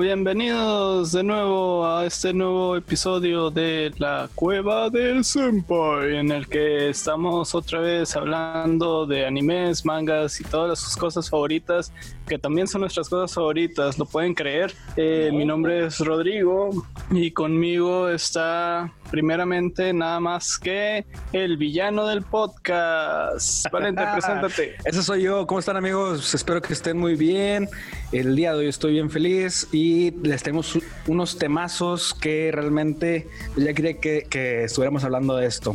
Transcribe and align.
bienvenidos 0.00 1.10
de 1.12 1.24
nuevo 1.24 1.84
a 1.84 2.06
este 2.06 2.32
nuevo 2.32 2.76
episodio 2.76 3.50
de 3.50 3.92
La 3.98 4.28
Cueva 4.34 4.90
del 4.90 5.24
Senpai, 5.24 6.16
en 6.16 6.30
el 6.30 6.46
que 6.46 6.90
estamos 6.90 7.54
otra 7.54 7.80
vez 7.80 8.14
hablando 8.14 9.06
de 9.06 9.26
animes, 9.26 9.84
mangas 9.84 10.40
y 10.40 10.44
todas 10.44 10.78
sus 10.78 10.96
cosas 10.96 11.28
favoritas, 11.28 11.92
que 12.28 12.38
también 12.38 12.68
son 12.68 12.82
nuestras 12.82 13.08
cosas 13.08 13.34
favoritas, 13.34 13.98
lo 13.98 14.04
pueden 14.04 14.34
creer. 14.34 14.72
Eh, 14.96 15.30
mi 15.32 15.44
nombre 15.44 15.86
es 15.86 15.98
Rodrigo 15.98 16.70
y 17.10 17.32
conmigo 17.32 18.08
está 18.08 18.92
primeramente 19.10 19.92
nada 19.92 20.20
más 20.20 20.58
que 20.58 21.06
el 21.32 21.56
villano 21.56 22.06
del 22.06 22.22
podcast. 22.22 23.66
Valente, 23.72 24.02
preséntate. 24.12 24.76
Ese 24.84 25.02
soy 25.02 25.22
yo. 25.22 25.46
¿Cómo 25.46 25.60
están 25.60 25.76
amigos? 25.76 26.34
Espero 26.34 26.60
que 26.60 26.72
estén 26.72 26.98
muy 26.98 27.14
bien. 27.16 27.68
El 28.12 28.36
día 28.36 28.52
de 28.52 28.58
hoy 28.58 28.68
estoy 28.68 28.92
bien 28.92 29.10
feliz 29.10 29.66
y 29.72 29.87
les 30.22 30.42
tenemos 30.42 30.78
unos 31.06 31.38
temazos 31.38 32.14
que 32.14 32.50
realmente 32.52 33.28
ya 33.56 33.72
quería 33.74 33.98
que, 34.00 34.26
que 34.28 34.64
estuviéramos 34.64 35.04
hablando 35.04 35.36
de 35.36 35.46
esto. 35.46 35.74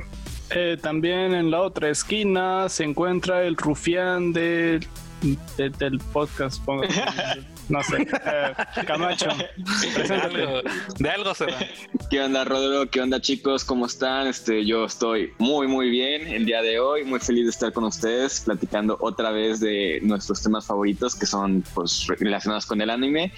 Eh, 0.56 0.78
también 0.82 1.34
en 1.34 1.50
la 1.52 1.62
otra 1.62 1.90
esquina 1.90 2.70
se 2.70 2.84
encuentra 2.84 3.44
el 3.44 3.56
rufián 3.58 4.34
del, 4.34 4.86
de- 5.58 5.70
del 5.70 6.00
podcast. 6.00 6.64
pongo- 6.64 6.84
No 7.70 7.82
sé, 7.84 8.02
eh, 8.26 8.54
Camacho. 8.86 9.30
De 10.08 10.16
algo, 10.16 10.62
de 11.00 11.10
algo 11.10 11.34
será. 11.34 11.58
¿Qué 12.10 12.22
onda, 12.22 12.44
Rodrigo? 12.44 12.90
¿Qué 12.90 13.02
onda, 13.02 13.22
chicos? 13.22 13.64
¿Cómo 13.64 13.86
están? 13.86 14.28
Este, 14.28 14.66
yo 14.66 14.86
estoy 14.86 15.34
muy, 15.40 15.68
muy 15.68 15.90
bien 15.90 16.28
el 16.28 16.46
día 16.46 16.62
de 16.62 16.80
hoy, 16.80 17.04
muy 17.04 17.20
feliz 17.20 17.46
de 17.46 17.52
estar 17.52 17.72
con 17.72 17.86
ustedes, 17.86 18.42
platicando 18.42 18.98
otra 19.00 19.32
vez 19.32 19.60
de 19.60 20.00
nuestros 20.04 20.44
temas 20.44 20.66
favoritos 20.66 21.16
que 21.16 21.26
son 21.26 21.64
pues, 21.74 22.06
relacionados 22.20 22.66
con 22.66 22.82
el 22.82 22.90
anime. 22.90 23.32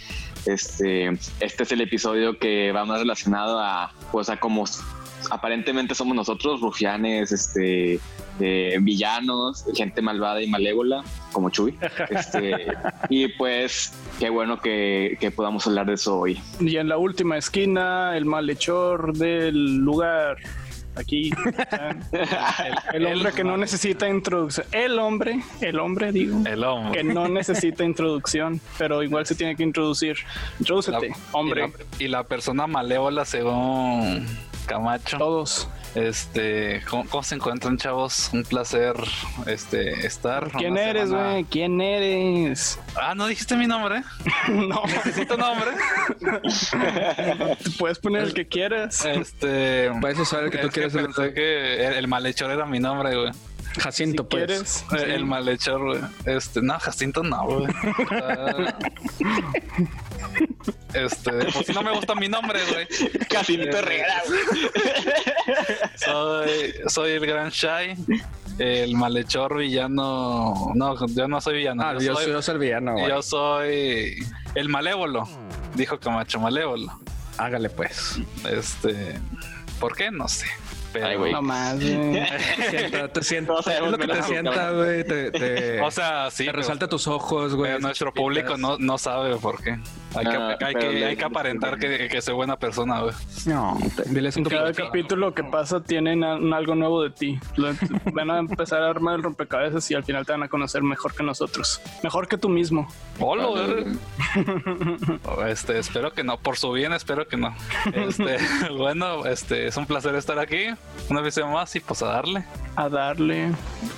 Este, 0.45 1.17
este 1.39 1.63
es 1.63 1.71
el 1.71 1.81
episodio 1.81 2.37
que 2.39 2.71
va 2.71 2.85
más 2.85 2.99
relacionado 2.99 3.59
a, 3.59 3.93
pues, 4.11 4.29
a 4.29 4.37
cómo 4.37 4.65
aparentemente 5.31 5.95
somos 5.95 6.15
nosotros, 6.15 6.61
rufianes, 6.61 7.31
este, 7.31 7.99
eh, 8.39 8.77
villanos, 8.81 9.65
gente 9.75 10.01
malvada 10.01 10.41
y 10.41 10.47
malévola, 10.47 11.03
como 11.31 11.49
Chuy. 11.49 11.77
Este, 12.09 12.67
y 13.09 13.27
pues, 13.29 13.93
qué 14.19 14.29
bueno 14.29 14.59
que, 14.59 15.17
que 15.19 15.31
podamos 15.31 15.65
hablar 15.67 15.85
de 15.87 15.93
eso 15.93 16.19
hoy. 16.19 16.41
Y 16.59 16.77
en 16.77 16.89
la 16.89 16.97
última 16.97 17.37
esquina, 17.37 18.15
el 18.17 18.25
malhechor 18.25 19.13
del 19.17 19.77
lugar. 19.77 20.37
Aquí. 20.97 21.29
El, 22.93 23.05
el 23.05 23.13
hombre 23.13 23.33
que 23.33 23.43
no 23.43 23.57
necesita 23.57 24.07
introducción. 24.07 24.65
El 24.71 24.97
hombre, 24.99 25.41
el 25.59 25.77
hombre, 25.79 26.13
digo. 26.13 26.41
El 26.45 26.63
hombre. 26.63 26.99
Que 26.99 27.03
no 27.03 27.27
necesita 27.27 27.83
introducción, 27.83 28.61
pero 28.77 29.03
igual 29.03 29.25
se 29.25 29.35
tiene 29.35 29.57
que 29.57 29.63
introducir. 29.63 30.15
Introdúcete, 30.57 31.09
La- 31.09 31.15
hombre. 31.33 31.65
Y 31.65 31.67
la, 31.67 32.05
y 32.05 32.07
la 32.07 32.23
persona 32.23 32.65
malévola, 32.65 33.25
según 33.25 34.25
Camacho. 34.65 35.17
Todos. 35.17 35.67
Este, 35.95 36.81
¿cómo, 36.89 37.05
cómo 37.09 37.23
se 37.23 37.35
encuentran, 37.35 37.77
chavos? 37.77 38.29
Un 38.33 38.43
placer 38.43 38.95
este, 39.47 40.05
estar. 40.05 40.51
¿Quién 40.51 40.77
eres, 40.77 41.11
güey? 41.11 41.45
¿Quién 41.45 41.79
eres? 41.79 42.79
Ah, 42.95 43.15
¿no 43.15 43.27
dijiste 43.27 43.55
mi 43.55 43.65
nombre? 43.65 44.03
no, 44.49 44.83
¿Necesito 44.85 45.37
nombre? 45.37 45.71
puedes 47.79 47.99
poner 47.99 48.23
el 48.23 48.33
que 48.33 48.47
quieras. 48.47 49.05
Este. 49.05 49.89
Para 50.01 50.13
eso 50.13 50.25
saber 50.25 50.49
que 50.49 50.57
tú 50.57 50.67
es 50.67 50.93
pensé 50.93 51.33
que 51.33 51.87
el, 51.87 51.93
el 51.93 52.07
malhechor 52.07 52.51
era 52.51 52.65
mi 52.65 52.79
nombre, 52.79 53.15
güey. 53.15 53.31
Jacinto, 53.79 54.23
Si 54.23 54.29
pues. 54.29 54.45
quieres. 54.45 54.85
El- 54.91 54.99
sí. 54.99 55.05
El 55.11 55.25
malhechor, 55.25 55.81
güey. 55.83 56.01
Este, 56.25 56.61
no, 56.61 56.79
Jacinto 56.79 57.23
no, 57.23 57.43
güey. 57.45 57.67
Ah. 58.11 58.73
Este, 60.93 61.31
pues 61.51 61.65
si 61.67 61.73
no 61.73 61.81
me 61.83 61.91
gusta 61.93 62.15
mi 62.15 62.27
nombre, 62.29 62.59
güey. 62.71 62.87
Casi 63.29 63.55
Eh, 63.55 63.67
te 63.67 63.77
Herrera. 63.77 64.23
Soy, 65.97 66.73
soy 66.87 67.11
el 67.11 67.25
gran 67.25 67.49
Shai, 67.49 67.95
el 68.59 68.95
malhechor 68.95 69.57
villano. 69.57 70.71
No, 70.73 71.07
yo 71.07 71.27
no 71.27 71.41
soy 71.41 71.57
villano. 71.57 71.83
Ah, 71.83 71.93
yo, 71.93 71.99
yo 71.99 72.13
soy, 72.15 72.23
soy, 72.25 72.33
yo 72.33 72.41
soy 72.41 72.53
el 72.53 72.59
villano, 72.59 72.93
güey. 72.93 73.07
yo 73.09 73.21
soy 73.21 74.25
el 74.55 74.69
malévolo, 74.69 75.27
dijo 75.75 75.99
Camacho, 75.99 76.39
malévolo. 76.39 76.99
Hágale, 77.37 77.69
pues. 77.69 78.19
Este, 78.49 79.15
¿por 79.79 79.95
qué? 79.95 80.11
No 80.11 80.27
sé. 80.27 80.47
Pero, 80.95 81.07
Ay, 81.07 81.17
güey. 81.17 81.33
No 81.33 81.41
más, 81.41 81.75
güey. 81.75 82.25
Sienta, 82.69 83.07
te 83.09 83.23
sienta, 83.23 83.51
Todos 83.51 83.67
es 83.67 83.73
sabemos 83.73 83.91
lo 83.91 83.97
que 83.97 84.07
te 84.07 84.23
sienta, 84.23 84.71
güey. 84.71 85.03
Te, 85.03 85.31
te, 85.31 85.81
o 85.81 85.91
sea, 85.91 86.31
sí, 86.31 86.45
te 86.45 86.51
pero- 86.51 86.57
resalta 86.61 86.87
tus 86.87 87.05
ojos, 87.07 87.53
güey. 87.53 87.71
pero 87.71 87.81
nuestro 87.81 88.13
público 88.13 88.57
no, 88.57 88.77
no 88.77 88.97
sabe 88.97 89.35
por 89.35 89.61
qué. 89.61 89.77
Hay 90.15 90.25
que, 90.25 90.35
Ah, 90.37 90.57
hay 90.61 90.73
que, 90.75 90.91
le- 90.91 91.05
hay 91.05 91.15
que 91.17 91.25
aparentar 91.25 91.77
que, 91.77 92.07
que 92.07 92.21
soy 92.21 92.33
buena 92.33 92.57
persona, 92.57 93.01
güey. 93.01 93.13
No, 93.45 93.77
diles 94.07 94.37
un 94.37 94.43
Cada 94.45 94.71
capítulo 94.73 95.33
que 95.33 95.43
pasa 95.43 95.81
tienen 95.83 96.23
a- 96.23 96.35
un 96.35 96.53
algo 96.53 96.75
nuevo 96.75 97.03
de 97.03 97.09
ti. 97.09 97.39
Van 98.13 98.29
a 98.31 98.39
empezar 98.39 98.81
a 98.83 98.89
armar 98.89 99.15
el 99.15 99.23
rompecabezas 99.23 99.89
y 99.91 99.93
al 99.95 100.03
final 100.03 100.25
te 100.25 100.31
van 100.31 100.43
a 100.43 100.47
conocer 100.47 100.81
mejor 100.83 101.13
que 101.15 101.23
nosotros. 101.23 101.81
Mejor 102.03 102.27
que 102.27 102.37
tú 102.37 102.49
mismo. 102.49 102.87
Hola, 103.19 103.45
güey. 103.45 103.85
Este, 105.47 105.79
espero 105.79 106.11
que 106.11 106.23
no. 106.23 106.37
Por 106.37 106.57
su 106.57 106.71
bien, 106.71 106.93
espero 106.93 107.27
que 107.27 107.37
no. 107.37 107.55
Este, 107.93 108.37
bueno, 108.77 109.25
este, 109.25 109.67
es 109.67 109.77
un 109.77 109.85
placer 109.85 110.15
estar 110.15 110.39
aquí. 110.39 110.67
Una 111.09 111.21
vez 111.21 111.37
más 111.45 111.75
y 111.75 111.79
pues 111.79 112.01
a 112.01 112.07
darle. 112.07 112.43
A 112.75 112.89
darle, 112.89 113.51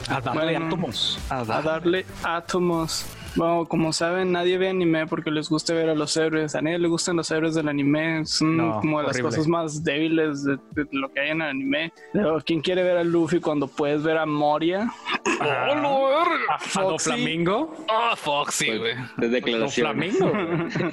A 0.09 0.21
darle 0.21 0.43
Bueno. 0.51 0.65
átomos. 0.67 1.19
A 1.29 1.39
a 1.39 1.61
darle 1.61 2.05
átomos. 2.23 3.05
Bueno, 3.37 3.65
como 3.67 3.93
saben, 3.93 4.31
nadie 4.31 4.57
ve 4.57 4.69
anime 4.69 5.05
porque 5.07 5.29
les 5.31 5.47
gusta 5.49 5.73
ver 5.73 5.89
a 5.89 5.95
los 5.95 6.17
héroes. 6.17 6.55
A 6.55 6.61
nadie 6.61 6.79
le 6.79 6.87
gustan 6.87 7.15
los 7.15 7.29
héroes 7.31 7.53
del 7.55 7.67
anime. 7.69 8.25
Son 8.25 8.57
No, 8.57 8.79
como 8.81 8.97
de 8.99 9.03
las 9.07 9.15
horrible. 9.15 9.29
cosas 9.29 9.47
más 9.47 9.83
débiles 9.83 10.43
de, 10.43 10.57
de 10.71 10.87
lo 10.91 11.11
que 11.13 11.19
hay 11.19 11.29
en 11.29 11.41
el 11.41 11.47
anime. 11.49 11.93
Pero, 12.13 12.39
¿quién 12.45 12.61
quiere 12.61 12.83
ver 12.83 12.97
a 12.97 13.03
Luffy 13.03 13.39
cuando 13.39 13.67
puedes 13.67 14.01
ver 14.03 14.17
a 14.17 14.25
Moria? 14.25 14.91
Ah, 15.39 15.67
A 16.49 16.55
¿A 16.55 16.57
Foxy. 16.57 17.11
Flamingo? 17.11 17.71
Oh, 17.87 18.15
Foxy, 18.15 18.75
güey. 18.75 18.95
Es 19.21 19.29
declaración. 19.31 19.85
Flamingo. 19.85 20.31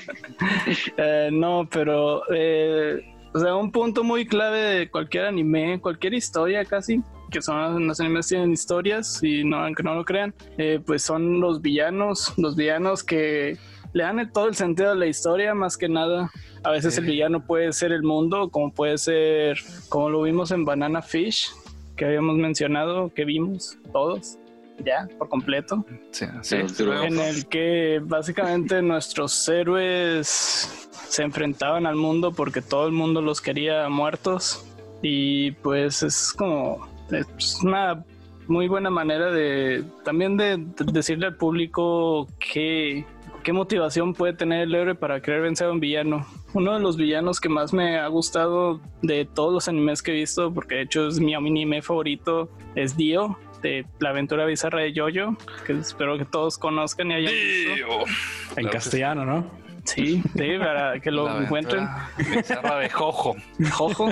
Eh, 0.99 1.31
no, 1.32 1.66
pero 1.71 2.22
eh, 2.34 3.00
o 3.32 3.38
sea, 3.38 3.56
un 3.56 3.71
punto 3.72 4.05
muy 4.05 4.26
clave 4.26 4.59
de 4.61 4.91
cualquier 4.91 5.25
anime, 5.26 5.81
cualquier 5.81 6.15
historia 6.15 6.65
casi, 6.65 7.00
que 7.34 7.42
son 7.42 7.88
los 7.88 7.98
animes 7.98 8.28
tienen 8.28 8.52
historias 8.52 9.20
y 9.20 9.42
no, 9.42 9.56
aunque 9.56 9.82
no 9.82 9.96
lo 9.96 10.04
crean, 10.04 10.32
eh, 10.56 10.78
pues 10.86 11.02
son 11.02 11.40
los 11.40 11.60
villanos, 11.60 12.32
los 12.36 12.54
villanos 12.54 13.02
que 13.02 13.58
le 13.92 14.04
dan 14.04 14.30
todo 14.32 14.46
el 14.46 14.54
sentido 14.54 14.92
a 14.92 14.94
la 14.94 15.06
historia 15.06 15.52
más 15.52 15.76
que 15.76 15.88
nada. 15.88 16.30
A 16.62 16.70
veces 16.70 16.96
el 16.96 17.06
villano 17.06 17.44
puede 17.44 17.72
ser 17.72 17.90
el 17.90 18.04
mundo, 18.04 18.50
como 18.50 18.72
puede 18.72 18.98
ser, 18.98 19.58
como 19.88 20.10
lo 20.10 20.22
vimos 20.22 20.52
en 20.52 20.64
Banana 20.64 21.02
Fish, 21.02 21.50
que 21.96 22.04
habíamos 22.04 22.36
mencionado, 22.36 23.12
que 23.12 23.24
vimos 23.24 23.78
todos, 23.92 24.38
ya, 24.84 25.08
por 25.18 25.28
completo 25.28 25.84
Sí, 26.12 26.26
sí. 26.42 26.56
En 26.56 27.18
el 27.18 27.46
que 27.48 28.00
básicamente 28.00 28.80
nuestros 28.82 29.48
héroes 29.48 30.88
se 31.08 31.22
enfrentaban 31.24 31.86
al 31.86 31.96
mundo 31.96 32.30
porque 32.30 32.62
todo 32.62 32.86
el 32.86 32.92
mundo 32.92 33.20
los 33.20 33.40
quería 33.40 33.88
muertos 33.88 34.64
y 35.02 35.50
pues 35.50 36.02
es 36.04 36.32
como 36.32 36.94
es 37.10 37.59
una 37.62 38.04
muy 38.47 38.69
buena 38.69 38.91
manera 38.91 39.31
de 39.31 39.84
también 40.04 40.37
de, 40.37 40.59
de 40.59 40.92
decirle 40.92 41.26
al 41.26 41.37
público 41.37 42.28
qué, 42.38 43.04
qué 43.42 43.53
motivación 43.53 44.15
puede 44.15 44.34
tener 44.34 44.62
el 44.62 44.75
héroe 44.75 44.94
para 44.94 45.20
querer 45.20 45.43
vencer 45.43 45.69
a 45.69 45.72
un 45.72 45.81
villano. 45.81 46.26
Uno 46.53 46.75
de 46.75 46.81
los 46.81 46.97
villanos 46.97 47.41
que 47.41 47.48
más 47.48 47.72
me 47.72 47.98
ha 47.98 48.06
gustado 48.09 48.81
de 49.02 49.25
todos 49.25 49.52
los 49.52 49.69
animes 49.69 50.02
que 50.02 50.12
he 50.12 50.14
visto, 50.14 50.52
porque 50.52 50.76
de 50.76 50.82
hecho 50.82 51.08
es 51.08 51.20
mi 51.20 51.34
anime 51.34 51.82
favorito, 51.82 52.50
es 52.75 52.96
Dio, 52.96 53.38
de 53.62 53.87
la 53.99 54.11
aventura 54.11 54.44
bizarra 54.44 54.81
de 54.81 54.93
Jojo, 54.94 55.37
que 55.67 55.73
espero 55.73 56.19
que 56.19 56.25
todos 56.25 56.58
conozcan 56.58 57.11
y 57.11 57.14
hayan 57.14 57.32
visto. 57.32 57.73
En 57.73 58.55
Claro 58.55 58.69
que 58.69 58.69
castellano, 58.69 59.25
¿no? 59.25 59.63
Sí, 59.84 60.22
sí, 60.36 60.58
para 60.58 60.98
que 60.98 61.10
lo 61.10 61.28
La 61.28 61.42
encuentren. 61.44 61.86
bizarra 62.16 62.78
de 62.78 62.88
Jojo. 62.90 63.36
Jojo, 63.72 64.08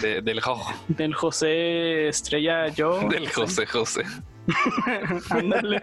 de- 0.00 0.22
del 0.22 0.40
Jojo. 0.40 0.72
del 0.88 1.12
José 1.14 2.08
Estrella 2.08 2.68
Yo. 2.68 3.00
Del 3.08 3.28
José 3.30 3.66
José. 3.66 4.02
Ándale. 5.30 5.82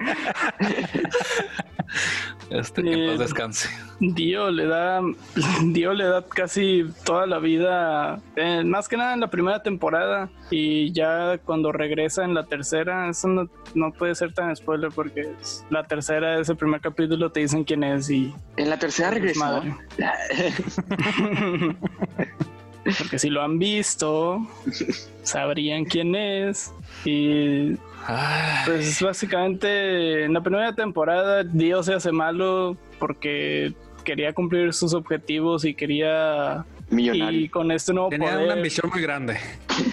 Este, 2.50 2.84
que 2.84 3.06
Eh, 3.06 3.10
paz 3.10 3.20
descanse. 3.20 3.70
Dio 4.00 4.52
le 4.52 4.66
da, 4.68 5.02
Dio 5.66 5.94
le 5.94 6.04
da 6.06 6.24
casi 6.26 6.86
toda 7.06 7.26
la 7.26 7.40
vida, 7.40 8.20
eh, 8.36 8.64
más 8.64 8.88
que 8.88 8.98
nada 8.98 9.14
en 9.14 9.20
la 9.22 9.30
primera 9.30 9.64
temporada 9.64 10.30
y 10.52 10.92
ya 10.92 11.38
cuando 11.40 11.72
regresa 11.72 12.24
en 12.24 12.34
la 12.34 12.44
tercera, 12.46 13.10
eso 13.10 13.28
no, 13.28 13.50
no 13.74 13.92
puede 13.94 14.14
ser 14.16 14.34
tan 14.34 14.56
spoiler 14.56 14.92
porque 14.94 15.22
es- 15.42 15.66
la 15.70 15.84
tercera, 15.84 16.40
ese 16.40 16.54
primer 16.56 16.82
capítulo 16.82 17.32
te 17.32 17.40
dicen 17.40 17.64
quién 17.64 17.84
es 17.84 18.10
y 18.10 18.34
En 18.58 18.70
la 18.70 18.78
tercera 18.78 19.12
regresó. 19.12 19.40
Madre. 19.40 19.76
porque 23.00 23.18
si 23.20 23.30
lo 23.30 23.42
han 23.42 23.58
visto, 23.60 24.40
sabrían 25.24 25.86
quién 25.86 26.16
es 26.16 26.72
y 27.06 27.72
Ay, 28.08 28.64
Pues 28.66 29.02
básicamente 29.02 30.26
en 30.26 30.34
la 30.34 30.42
primera 30.42 30.74
temporada 30.74 31.44
Dio 31.44 31.82
se 31.84 31.94
hace 31.94 32.12
malo 32.12 32.78
porque 33.00 33.74
quería 34.04 34.34
cumplir 34.34 34.74
sus 34.74 34.94
objetivos 34.94 35.66
y 35.66 35.74
quería 35.74 36.66
y 36.92 36.96
Millonario. 36.96 37.50
con 37.52 37.72
este 37.72 37.94
nuevo 37.94 38.10
Tenía 38.10 38.32
poder, 38.32 38.46
una 38.46 38.54
ambición 38.54 38.92
muy 38.94 39.02
grande. 39.02 39.38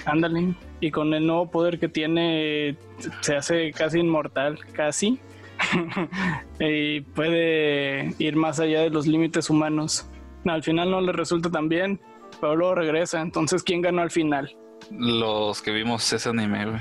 ándale, 0.05 0.55
y 0.81 0.91
con 0.91 1.15
el 1.15 1.27
nuevo 1.27 1.51
poder 1.51 1.79
que 1.79 1.89
tiene 1.89 2.77
se 3.21 3.35
hace 3.37 3.73
casi 3.73 4.01
inmortal, 4.01 4.59
casi. 4.73 5.19
y 6.61 7.01
puede 7.01 8.15
ir 8.19 8.37
más 8.37 8.61
allá 8.61 8.81
de 8.83 8.91
los 8.91 9.07
límites 9.07 9.49
humanos. 9.49 10.07
Al 10.45 10.63
final 10.63 10.91
no 10.91 11.01
le 11.01 11.13
resulta 11.13 11.51
tan 11.51 11.69
bien, 11.69 12.01
pero 12.41 12.57
luego 12.57 12.75
regresa. 12.75 13.21
Entonces, 13.21 13.63
¿quién 13.63 13.81
ganó 13.81 14.03
al 14.03 14.11
final? 14.11 14.55
Los 14.91 15.63
que 15.63 15.71
vimos 15.71 16.13
ese 16.13 16.29
anime, 16.29 16.67
güey. 16.67 16.81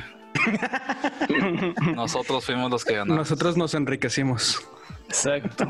Nosotros 1.95 2.45
fuimos 2.45 2.71
los 2.71 2.85
que 2.85 2.93
ganamos. 2.95 3.17
Nosotros 3.17 3.57
nos 3.57 3.73
enriquecimos. 3.73 4.61
Exacto. 5.07 5.67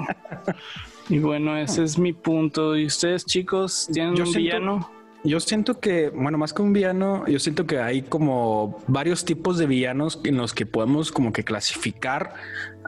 Y 1.09 1.19
bueno, 1.19 1.57
ese 1.57 1.83
es 1.83 1.97
mi 1.97 2.13
punto. 2.13 2.75
¿Y 2.77 2.85
ustedes, 2.85 3.25
chicos, 3.25 3.89
tienen 3.91 4.15
Yo 4.15 4.23
un 4.23 4.31
siento- 4.31 4.39
villano? 4.39 4.91
Yo 5.23 5.39
siento 5.39 5.79
que, 5.79 6.09
bueno, 6.09 6.39
más 6.39 6.51
que 6.51 6.63
un 6.63 6.73
villano, 6.73 7.27
yo 7.27 7.37
siento 7.37 7.67
que 7.67 7.79
hay 7.79 8.01
como 8.01 8.81
varios 8.87 9.23
tipos 9.23 9.59
de 9.59 9.67
villanos 9.67 10.19
en 10.23 10.35
los 10.37 10.51
que 10.55 10.65
podemos 10.65 11.11
como 11.11 11.31
que 11.31 11.43
clasificar 11.43 12.33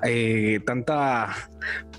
eh, 0.04 0.60
tanta, 0.66 1.30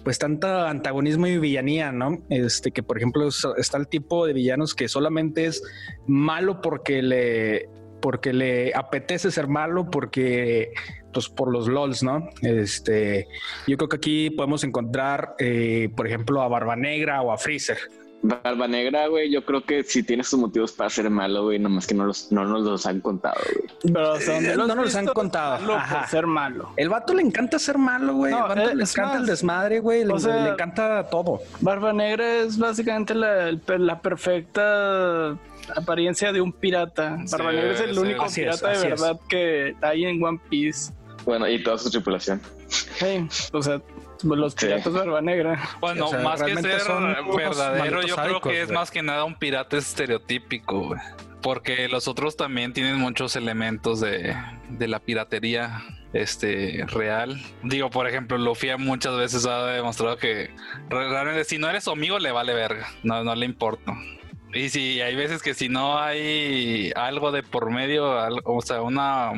pues 0.02 0.18
tanta 0.18 0.68
antagonismo 0.70 1.28
y 1.28 1.38
villanía, 1.38 1.92
¿no? 1.92 2.18
Este 2.30 2.72
que, 2.72 2.82
por 2.82 2.96
ejemplo, 2.96 3.28
es- 3.28 3.46
está 3.58 3.78
el 3.78 3.86
tipo 3.86 4.26
de 4.26 4.32
villanos 4.32 4.74
que 4.74 4.88
solamente 4.88 5.46
es 5.46 5.62
malo 6.08 6.60
porque 6.60 7.00
le, 7.00 7.68
porque 8.04 8.34
le 8.34 8.70
apetece 8.74 9.30
ser 9.30 9.48
malo, 9.48 9.90
porque 9.90 10.74
pues 11.10 11.30
por 11.30 11.50
los 11.50 11.68
LOLs, 11.68 12.02
¿no? 12.02 12.28
Este, 12.42 13.26
yo 13.66 13.78
creo 13.78 13.88
que 13.88 13.96
aquí 13.96 14.28
podemos 14.28 14.62
encontrar, 14.62 15.34
eh, 15.38 15.88
por 15.96 16.06
ejemplo, 16.06 16.42
a 16.42 16.48
Barba 16.48 16.76
Negra 16.76 17.22
o 17.22 17.32
a 17.32 17.38
Freezer. 17.38 17.78
Barba 18.20 18.68
Negra, 18.68 19.06
güey, 19.08 19.30
yo 19.30 19.42
creo 19.46 19.64
que 19.64 19.82
sí 19.84 20.02
tiene 20.02 20.22
sus 20.22 20.38
motivos 20.38 20.72
para 20.72 20.90
ser 20.90 21.08
malo, 21.08 21.44
güey, 21.44 21.58
nomás 21.58 21.86
que 21.86 21.94
no, 21.94 22.04
los, 22.04 22.30
no 22.30 22.44
nos 22.44 22.60
los 22.62 22.84
han 22.86 23.00
contado, 23.00 23.36
güey. 23.54 23.68
Pero 23.94 24.16
Eh, 24.16 24.54
lo 24.54 24.62
has 24.64 24.68
no 24.68 24.74
nos 24.74 24.84
los 24.84 24.94
han 24.96 25.06
contado. 25.06 25.54
es 25.56 25.60
malo 25.62 25.74
Ajá. 25.76 26.00
por 26.00 26.08
ser 26.08 26.26
malo. 26.26 26.70
El 26.76 26.88
vato 26.90 27.14
le 27.14 27.22
encanta 27.22 27.58
ser 27.58 27.78
malo, 27.78 28.14
güey. 28.16 28.32
No, 28.32 28.38
el 28.38 28.48
vato 28.48 28.70
eh, 28.70 28.74
le 28.76 28.82
encanta 28.82 29.06
más, 29.12 29.20
el 29.20 29.26
desmadre, 29.26 29.80
güey. 29.80 30.04
Le, 30.04 30.12
o 30.12 30.18
sea- 30.18 30.44
le 30.44 30.50
encanta 30.50 31.08
todo. 31.08 31.40
Barba 31.60 31.94
Negra 31.94 32.40
es 32.40 32.58
básicamente 32.58 33.14
la 33.14 34.00
perfecta 34.02 35.38
apariencia 35.76 36.32
de 36.32 36.40
un 36.40 36.52
pirata. 36.52 37.18
Sí, 37.26 37.32
Barba 37.32 37.52
Negra 37.52 37.72
es 37.72 37.80
el 37.80 37.94
sí. 37.94 38.00
único 38.00 38.24
es, 38.26 38.34
pirata 38.34 38.68
de 38.68 38.74
es. 38.74 38.82
verdad 38.82 39.20
que 39.28 39.74
hay 39.82 40.04
en 40.04 40.22
One 40.22 40.40
Piece. 40.48 40.92
Bueno, 41.24 41.48
y 41.48 41.62
toda 41.62 41.78
su 41.78 41.90
tripulación. 41.90 42.40
Sí, 42.68 43.26
o 43.52 43.62
sea, 43.62 43.80
los 44.22 44.52
Sí. 44.52 44.66
piratas 44.66 44.92
de 44.92 44.98
Barba 44.98 45.20
Negra. 45.20 45.68
Bueno, 45.80 46.06
O 46.06 46.08
sea, 46.10 46.18
más 46.20 46.42
que 46.42 46.54
ser 46.54 46.64
verdadero, 47.36 48.02
yo 48.02 48.16
creo 48.16 48.40
que 48.40 48.62
es 48.62 48.70
más 48.70 48.90
que 48.90 49.02
nada 49.02 49.24
un 49.24 49.34
pirata 49.34 49.76
estereotípico. 49.76 50.94
Porque 51.42 51.88
los 51.88 52.08
otros 52.08 52.36
también 52.38 52.72
tienen 52.72 52.96
muchos 52.96 53.36
elementos 53.36 54.00
de, 54.00 54.34
de 54.70 54.88
la 54.88 54.98
piratería 55.00 55.82
este 56.14 56.84
real. 56.88 57.38
Digo, 57.62 57.90
por 57.90 58.08
ejemplo, 58.08 58.38
Luffy 58.38 58.68
muchas 58.78 59.14
veces 59.18 59.44
ha 59.44 59.66
demostrado 59.66 60.16
que 60.16 60.50
re- 60.88 61.08
realmente 61.10 61.44
si 61.44 61.58
no 61.58 61.68
eres 61.68 61.84
su 61.84 61.90
amigo 61.90 62.18
le 62.18 62.32
vale 62.32 62.54
verga, 62.54 62.86
no, 63.02 63.22
no 63.24 63.34
le 63.34 63.44
importa. 63.44 63.92
Y 64.54 64.68
si 64.68 65.00
hay 65.00 65.16
veces 65.16 65.42
que 65.42 65.52
si 65.54 65.68
no 65.68 65.98
hay 65.98 66.92
algo 66.94 67.32
de 67.32 67.42
por 67.42 67.70
medio, 67.70 68.18
al- 68.20 68.40
o 68.44 68.62
sea, 68.62 68.82
una 68.82 69.32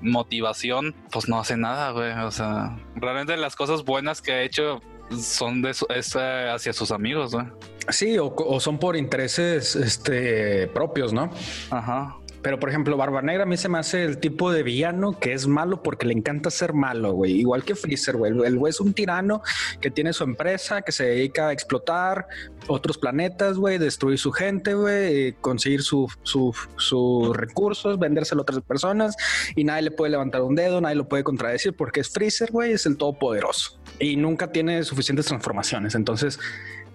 motivación, 0.00 0.94
pues 1.10 1.28
no 1.28 1.38
hace 1.38 1.56
nada, 1.56 1.90
güey. 1.90 2.12
O 2.24 2.30
sea, 2.30 2.76
realmente 2.94 3.36
las 3.36 3.56
cosas 3.56 3.84
buenas 3.84 4.22
que 4.22 4.32
ha 4.32 4.42
hecho 4.42 4.80
son 5.18 5.60
de 5.62 5.74
su- 5.74 5.86
es, 5.94 6.16
eh, 6.18 6.48
hacia 6.54 6.72
sus 6.72 6.90
amigos, 6.90 7.32
güey. 7.34 7.46
Sí, 7.88 8.16
o, 8.18 8.34
o 8.34 8.60
son 8.60 8.78
por 8.78 8.96
intereses 8.96 9.74
este, 9.76 10.68
propios, 10.68 11.12
¿no? 11.12 11.30
Ajá. 11.70 12.16
Pero, 12.42 12.58
por 12.58 12.68
ejemplo, 12.68 12.96
Barba 12.96 13.22
Negra 13.22 13.44
a 13.44 13.46
mí 13.46 13.56
se 13.56 13.68
me 13.68 13.78
hace 13.78 14.02
el 14.04 14.18
tipo 14.18 14.50
de 14.50 14.62
villano 14.64 15.18
que 15.18 15.32
es 15.32 15.46
malo 15.46 15.82
porque 15.82 16.06
le 16.06 16.12
encanta 16.12 16.50
ser 16.50 16.72
malo, 16.72 17.12
güey. 17.12 17.32
Igual 17.40 17.62
que 17.62 17.76
Freezer, 17.76 18.16
güey. 18.16 18.32
El 18.44 18.58
güey 18.58 18.70
es 18.70 18.80
un 18.80 18.92
tirano 18.94 19.42
que 19.80 19.90
tiene 19.92 20.12
su 20.12 20.24
empresa, 20.24 20.82
que 20.82 20.90
se 20.90 21.04
dedica 21.04 21.48
a 21.48 21.52
explotar 21.52 22.26
otros 22.66 22.98
planetas, 22.98 23.56
güey, 23.58 23.78
destruir 23.78 24.18
su 24.18 24.32
gente, 24.32 24.74
güey, 24.74 25.28
eh, 25.28 25.34
conseguir 25.40 25.82
su, 25.82 26.08
su- 26.24 26.52
sus 26.76 27.36
recursos, 27.36 27.98
vendérselo 27.98 28.40
a 28.40 28.42
otras 28.42 28.60
personas 28.62 29.16
y 29.54 29.64
nadie 29.64 29.82
le 29.82 29.90
puede 29.92 30.10
levantar 30.10 30.42
un 30.42 30.54
dedo, 30.56 30.80
nadie 30.80 30.96
lo 30.96 31.08
puede 31.08 31.22
contradecir 31.24 31.74
porque 31.76 32.00
es 32.00 32.10
Freezer, 32.10 32.50
güey, 32.50 32.72
es 32.72 32.86
el 32.86 32.96
todopoderoso 32.96 33.78
y 34.00 34.16
nunca 34.16 34.50
tiene 34.50 34.82
suficientes 34.82 35.26
transformaciones. 35.26 35.94
Entonces, 35.94 36.40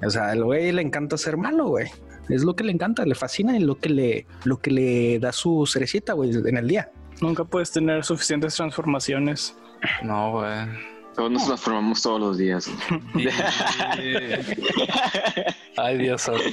o 0.05 0.09
sea, 0.09 0.33
el 0.33 0.44
güey 0.44 0.71
le 0.73 0.81
encanta 0.81 1.17
ser 1.17 1.38
malo, 1.38 1.67
güey. 1.69 1.88
Es 2.29 2.44
lo 2.44 2.56
que 2.56 2.63
le 2.63 2.71
encanta, 2.71 3.06
le 3.06 3.15
fascina 3.15 3.57
y 3.57 3.62
lo 3.62 3.79
que 3.79 3.89
le, 3.89 4.27
lo 4.44 4.59
que 4.59 4.71
le 4.71 5.19
da 5.19 5.31
su 5.31 5.65
cerecita, 5.65 6.13
güey, 6.13 6.31
en 6.31 6.57
el 6.57 6.68
día. 6.68 6.91
Nunca 7.21 7.44
puedes 7.44 7.71
tener 7.71 8.03
suficientes 8.03 8.56
transformaciones. 8.56 9.56
No, 10.03 10.31
güey. 10.33 10.68
Todos 11.15 11.31
nos 11.31 11.45
transformamos 11.47 12.01
todos 12.01 12.19
los 12.19 12.38
días. 12.38 12.69
Y- 13.15 13.27
Ay, 15.77 15.97
Dios 15.97 16.21
santo. 16.21 16.44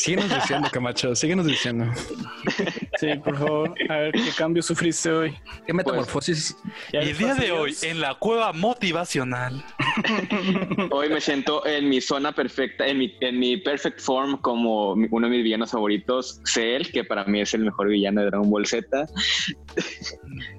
Síguenos 0.00 0.34
diciendo, 0.34 0.68
Camacho, 0.72 1.14
síguenos 1.14 1.46
diciendo. 1.46 1.86
Sí, 2.98 3.08
por 3.24 3.36
favor. 3.38 3.74
A 3.88 3.96
ver 3.96 4.12
qué 4.12 4.30
cambio 4.36 4.62
sufriste 4.62 5.10
hoy. 5.10 5.36
¿Qué 5.66 5.72
metamorfosis? 5.72 6.56
¿Ya 6.92 7.02
Y 7.02 7.10
el 7.10 7.18
día 7.18 7.34
de 7.34 7.50
hoy, 7.52 7.74
en 7.82 8.00
la 8.00 8.14
cueva 8.14 8.52
motivacional. 8.52 9.64
Hoy 10.90 11.08
me 11.08 11.20
siento 11.20 11.66
en 11.66 11.88
mi 11.88 12.00
zona 12.00 12.32
perfecta, 12.32 12.86
en 12.86 12.98
mi, 12.98 13.14
en 13.20 13.38
mi 13.38 13.56
perfect 13.58 14.00
form 14.00 14.38
como 14.38 14.96
mi- 14.96 15.08
uno 15.10 15.28
de 15.28 15.36
mis 15.36 15.44
villanos 15.44 15.70
favoritos, 15.70 16.40
Cell, 16.44 16.90
que 16.92 17.04
para 17.04 17.24
mí 17.24 17.40
es 17.40 17.52
el 17.54 17.64
mejor 17.64 17.88
villano 17.88 18.20
de 18.20 18.26
Dragon 18.28 18.50
Ball 18.50 18.66
Z. 18.66 19.06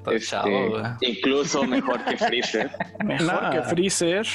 Este, 0.08 0.20
chavo, 0.20 0.78
incluso 1.02 1.64
mejor 1.64 2.04
que 2.06 2.18
Freezer. 2.18 2.72
Mejor 3.04 3.50
que 3.52 3.62
Freezer. 3.64 4.26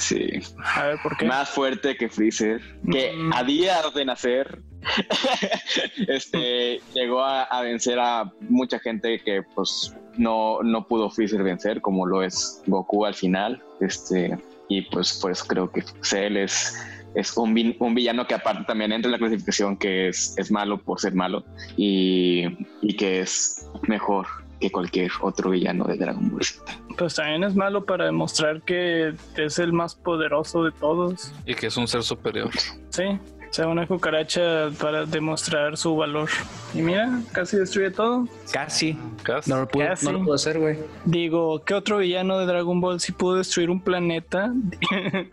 Sí. 0.00 0.40
A 0.64 0.86
ver, 0.86 0.98
¿por 1.02 1.16
qué? 1.16 1.26
Más 1.26 1.50
fuerte 1.50 1.96
que 1.96 2.08
Freezer. 2.08 2.60
Que 2.90 3.12
Mm. 3.12 3.32
a 3.34 3.44
días 3.44 3.94
de 3.94 4.04
nacer 4.06 4.62
este, 6.08 6.80
llegó 6.94 7.22
a, 7.22 7.42
a 7.42 7.62
vencer 7.62 7.98
a 7.98 8.32
mucha 8.48 8.78
gente 8.78 9.20
que 9.20 9.42
pues 9.54 9.94
no, 10.16 10.62
no 10.62 10.86
pudo 10.86 11.10
Freezer 11.10 11.42
vencer, 11.42 11.80
como 11.80 12.06
lo 12.06 12.22
es 12.22 12.62
Goku 12.66 13.04
al 13.04 13.14
final. 13.14 13.62
Este, 13.80 14.38
y 14.68 14.82
pues 14.82 15.14
por 15.14 15.32
eso 15.32 15.44
creo 15.46 15.70
que 15.70 15.82
Cell 16.02 16.36
es, 16.36 16.74
es 17.14 17.36
un, 17.36 17.54
vi- 17.54 17.76
un 17.78 17.94
villano 17.94 18.26
que 18.26 18.34
aparte 18.34 18.64
también 18.66 18.92
entra 18.92 19.08
en 19.08 19.12
la 19.12 19.18
clasificación 19.18 19.76
que 19.76 20.08
es, 20.08 20.34
es 20.38 20.50
malo 20.50 20.78
por 20.78 21.00
ser 21.00 21.14
malo 21.14 21.44
y, 21.76 22.44
y 22.82 22.96
que 22.96 23.20
es 23.20 23.66
mejor 23.88 24.26
que 24.60 24.70
cualquier 24.70 25.10
otro 25.22 25.50
villano 25.50 25.84
de 25.84 25.96
Dragon 25.96 26.30
Ball 26.30 26.44
Z. 26.44 26.62
Pues 26.96 27.14
también 27.14 27.44
es 27.44 27.56
malo 27.56 27.84
para 27.84 28.04
demostrar 28.04 28.62
que 28.62 29.14
es 29.36 29.58
el 29.58 29.72
más 29.72 29.94
poderoso 29.94 30.64
de 30.64 30.72
todos. 30.72 31.32
Y 31.46 31.54
que 31.54 31.68
es 31.68 31.76
un 31.76 31.88
ser 31.88 32.02
superior. 32.02 32.50
Sí, 32.90 33.04
o 33.50 33.52
sea, 33.52 33.66
una 33.66 33.86
cucaracha 33.86 34.70
para 34.80 35.04
demostrar 35.06 35.76
su 35.76 35.96
valor. 35.96 36.28
Y 36.72 36.82
mira, 36.82 37.20
casi 37.32 37.56
destruye 37.56 37.90
todo. 37.90 38.28
Casi. 38.52 38.96
Casi. 39.24 39.50
No 39.50 39.60
lo 39.60 39.68
puedo, 39.68 39.88
Casi. 39.88 40.06
no 40.06 40.12
lo 40.12 40.18
puedo 40.20 40.34
hacer, 40.34 40.58
güey. 40.60 40.78
Digo, 41.04 41.64
¿qué 41.64 41.74
otro 41.74 41.98
villano 41.98 42.38
de 42.38 42.46
Dragon 42.46 42.80
Ball 42.80 43.00
sí 43.00 43.10
pudo 43.10 43.36
destruir 43.36 43.70
un 43.70 43.80
planeta? 43.80 44.52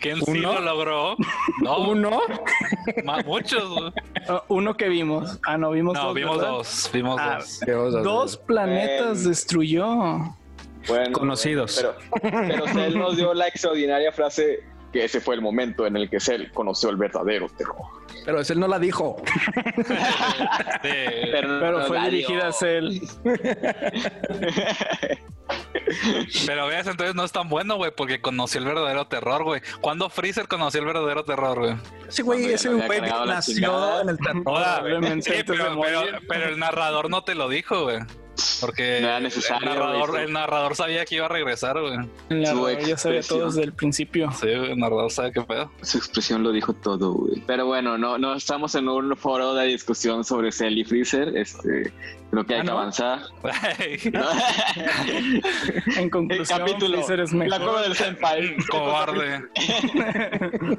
¿Quién 0.00 0.18
sí 0.24 0.30
¿Uno? 0.30 0.54
lo 0.54 0.60
logró? 0.60 1.16
No, 1.62 1.78
Uno. 1.90 2.20
muchos. 3.24 3.92
Ah, 4.28 4.42
Uno 4.48 4.76
que 4.76 4.88
vimos. 4.88 5.38
Ah, 5.46 5.56
no, 5.56 5.70
vimos 5.70 5.94
No, 5.94 6.06
dos. 6.06 6.14
vimos 6.14 6.36
¿verdad? 6.36 6.50
dos. 6.52 6.90
Vimos 6.92 7.20
Ah, 7.20 7.38
dos. 7.66 8.02
Dos 8.02 8.36
planetas 8.38 9.24
Eh. 9.24 9.28
destruyó. 9.28 9.86
Bueno, 10.88 11.12
Conocidos. 11.12 11.84
Pero, 12.22 12.32
pero 12.48 12.66
Cell 12.68 12.98
nos 12.98 13.16
dio 13.16 13.34
la 13.34 13.48
extraordinaria 13.48 14.10
frase 14.12 14.60
que 14.92 15.04
ese 15.04 15.20
fue 15.20 15.34
el 15.34 15.40
momento 15.42 15.86
en 15.86 15.96
el 15.96 16.10
que 16.10 16.20
Cell 16.20 16.50
conoció 16.52 16.90
el 16.90 16.96
verdadero 16.96 17.48
terror. 17.48 17.76
Pero 18.24 18.40
él 18.40 18.60
no 18.60 18.68
la 18.68 18.78
dijo. 18.78 19.16
Sí. 20.82 20.88
Pero 21.30 21.84
fue 21.86 21.98
la 21.98 22.08
dirigida 22.08 22.50
dio. 22.50 22.68
a 22.68 22.70
él. 22.70 23.00
Pero 26.46 26.66
veas, 26.66 26.86
entonces 26.86 27.14
no 27.14 27.24
es 27.24 27.32
tan 27.32 27.48
bueno, 27.48 27.76
güey, 27.76 27.92
porque 27.94 28.20
conoció 28.20 28.60
el 28.60 28.66
verdadero 28.66 29.06
terror, 29.06 29.44
güey. 29.44 29.60
¿Cuándo 29.80 30.08
Freezer 30.08 30.48
conoció 30.48 30.80
el 30.80 30.86
verdadero 30.86 31.24
terror, 31.24 31.58
güey? 31.58 31.74
Ese 32.08 32.22
güey, 32.22 32.52
ese 32.52 32.70
güey 32.70 33.00
nació 33.00 34.00
en 34.00 34.08
el 34.10 34.18
terror. 34.18 35.22
Sí, 35.22 35.32
pero 36.28 36.48
el 36.48 36.58
narrador 36.58 37.10
no 37.10 37.24
te 37.24 37.34
lo 37.34 37.48
dijo, 37.48 37.84
güey. 37.84 37.98
Porque 38.60 38.98
No 39.00 39.08
era 39.08 39.18
el, 39.18 39.24
narrador, 39.64 40.18
el 40.20 40.32
narrador 40.32 40.76
sabía 40.76 41.04
que 41.04 41.16
iba 41.16 41.26
a 41.26 41.28
regresar, 41.28 41.80
güey. 41.80 41.94
El 42.28 42.46
Su 42.46 42.54
narrador 42.54 42.78
ya 42.80 42.96
sabía 42.96 43.18
expresión. 43.18 43.38
todo 43.38 43.46
desde 43.48 43.62
el 43.64 43.72
principio. 43.72 44.30
Sí, 44.32 44.46
güey, 44.46 44.72
el 44.72 44.78
narrador 44.78 45.10
sabe 45.10 45.32
qué 45.32 45.42
pedo. 45.42 45.70
Su 45.82 45.98
expresión 45.98 46.42
lo 46.42 46.52
dijo 46.52 46.72
todo, 46.74 47.12
güey. 47.12 47.42
Pero 47.46 47.66
bueno, 47.66 47.98
no, 47.98 48.18
no 48.18 48.34
estamos 48.34 48.74
en 48.74 48.88
un 48.88 49.16
foro 49.16 49.54
de 49.54 49.66
discusión 49.66 50.24
sobre 50.24 50.52
Cell 50.52 50.76
y 50.78 50.84
Freezer. 50.84 51.36
Este, 51.36 51.92
creo 52.30 52.44
que 52.46 52.54
hay 52.54 52.60
Ah, 52.60 52.62
que 52.62 52.66
¿no? 52.70 52.72
avanzar. 52.78 53.20
En 55.86 56.04
El 56.04 56.10
conclusión, 56.10 56.58
capítulo. 56.58 56.96
Freezer 56.98 57.20
es 57.20 57.32
La 57.32 57.38
mejor. 57.44 57.60
cueva 57.62 57.82
del 57.82 57.94
Senpai. 57.96 58.56
Cobarde. 58.70 59.42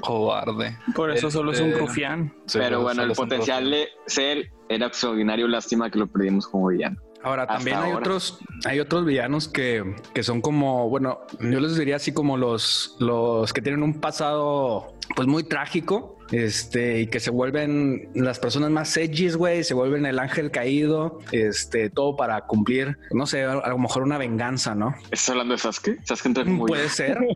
Cobarde. 0.00 0.76
Por 0.94 1.10
eso 1.10 1.30
solo 1.30 1.52
es 1.52 1.60
un 1.60 1.68
Este, 1.68 1.80
rufián. 1.80 2.34
Sí, 2.46 2.58
Pero 2.58 2.80
bueno, 2.82 3.02
el 3.02 3.12
potencial 3.12 3.70
de 3.70 3.88
Cell 4.06 4.46
era 4.68 4.86
extraordinario. 4.86 5.48
Lástima 5.48 5.90
que 5.90 5.98
lo 5.98 6.06
perdimos 6.06 6.46
como 6.46 6.68
villano. 6.68 7.00
Ahora, 7.22 7.46
también 7.46 7.76
hay 7.78 7.90
ahora. 7.90 7.98
otros, 7.98 8.38
hay 8.64 8.78
otros 8.78 9.04
villanos 9.04 9.48
que, 9.48 9.96
que 10.14 10.22
son 10.22 10.40
como, 10.40 10.88
bueno, 10.88 11.20
yo 11.40 11.58
les 11.58 11.76
diría 11.76 11.96
así 11.96 12.12
como 12.12 12.36
los, 12.36 12.96
los 13.00 13.52
que 13.52 13.62
tienen 13.62 13.82
un 13.82 14.00
pasado 14.00 14.94
pues 15.16 15.26
muy 15.26 15.42
trágico. 15.42 16.15
Este, 16.32 17.00
y 17.00 17.06
que 17.06 17.20
se 17.20 17.30
vuelven 17.30 18.08
las 18.14 18.38
personas 18.38 18.70
más 18.70 18.96
edgys, 18.96 19.36
güey, 19.36 19.64
se 19.64 19.74
vuelven 19.74 20.06
el 20.06 20.18
ángel 20.18 20.50
caído, 20.50 21.20
este, 21.32 21.90
todo 21.90 22.16
para 22.16 22.40
cumplir, 22.42 22.98
no 23.12 23.26
sé, 23.26 23.44
a, 23.44 23.68
lo 23.68 23.78
mejor 23.78 24.02
una 24.02 24.18
venganza, 24.18 24.74
¿no? 24.74 24.94
¿Estás 25.04 25.30
hablando 25.30 25.54
de 25.54 25.58
Sasuke? 25.58 25.98
Sasuke 26.04 26.26
entra 26.26 26.44
como 26.44 26.66
Puede 26.66 26.88
ser. 26.88 27.18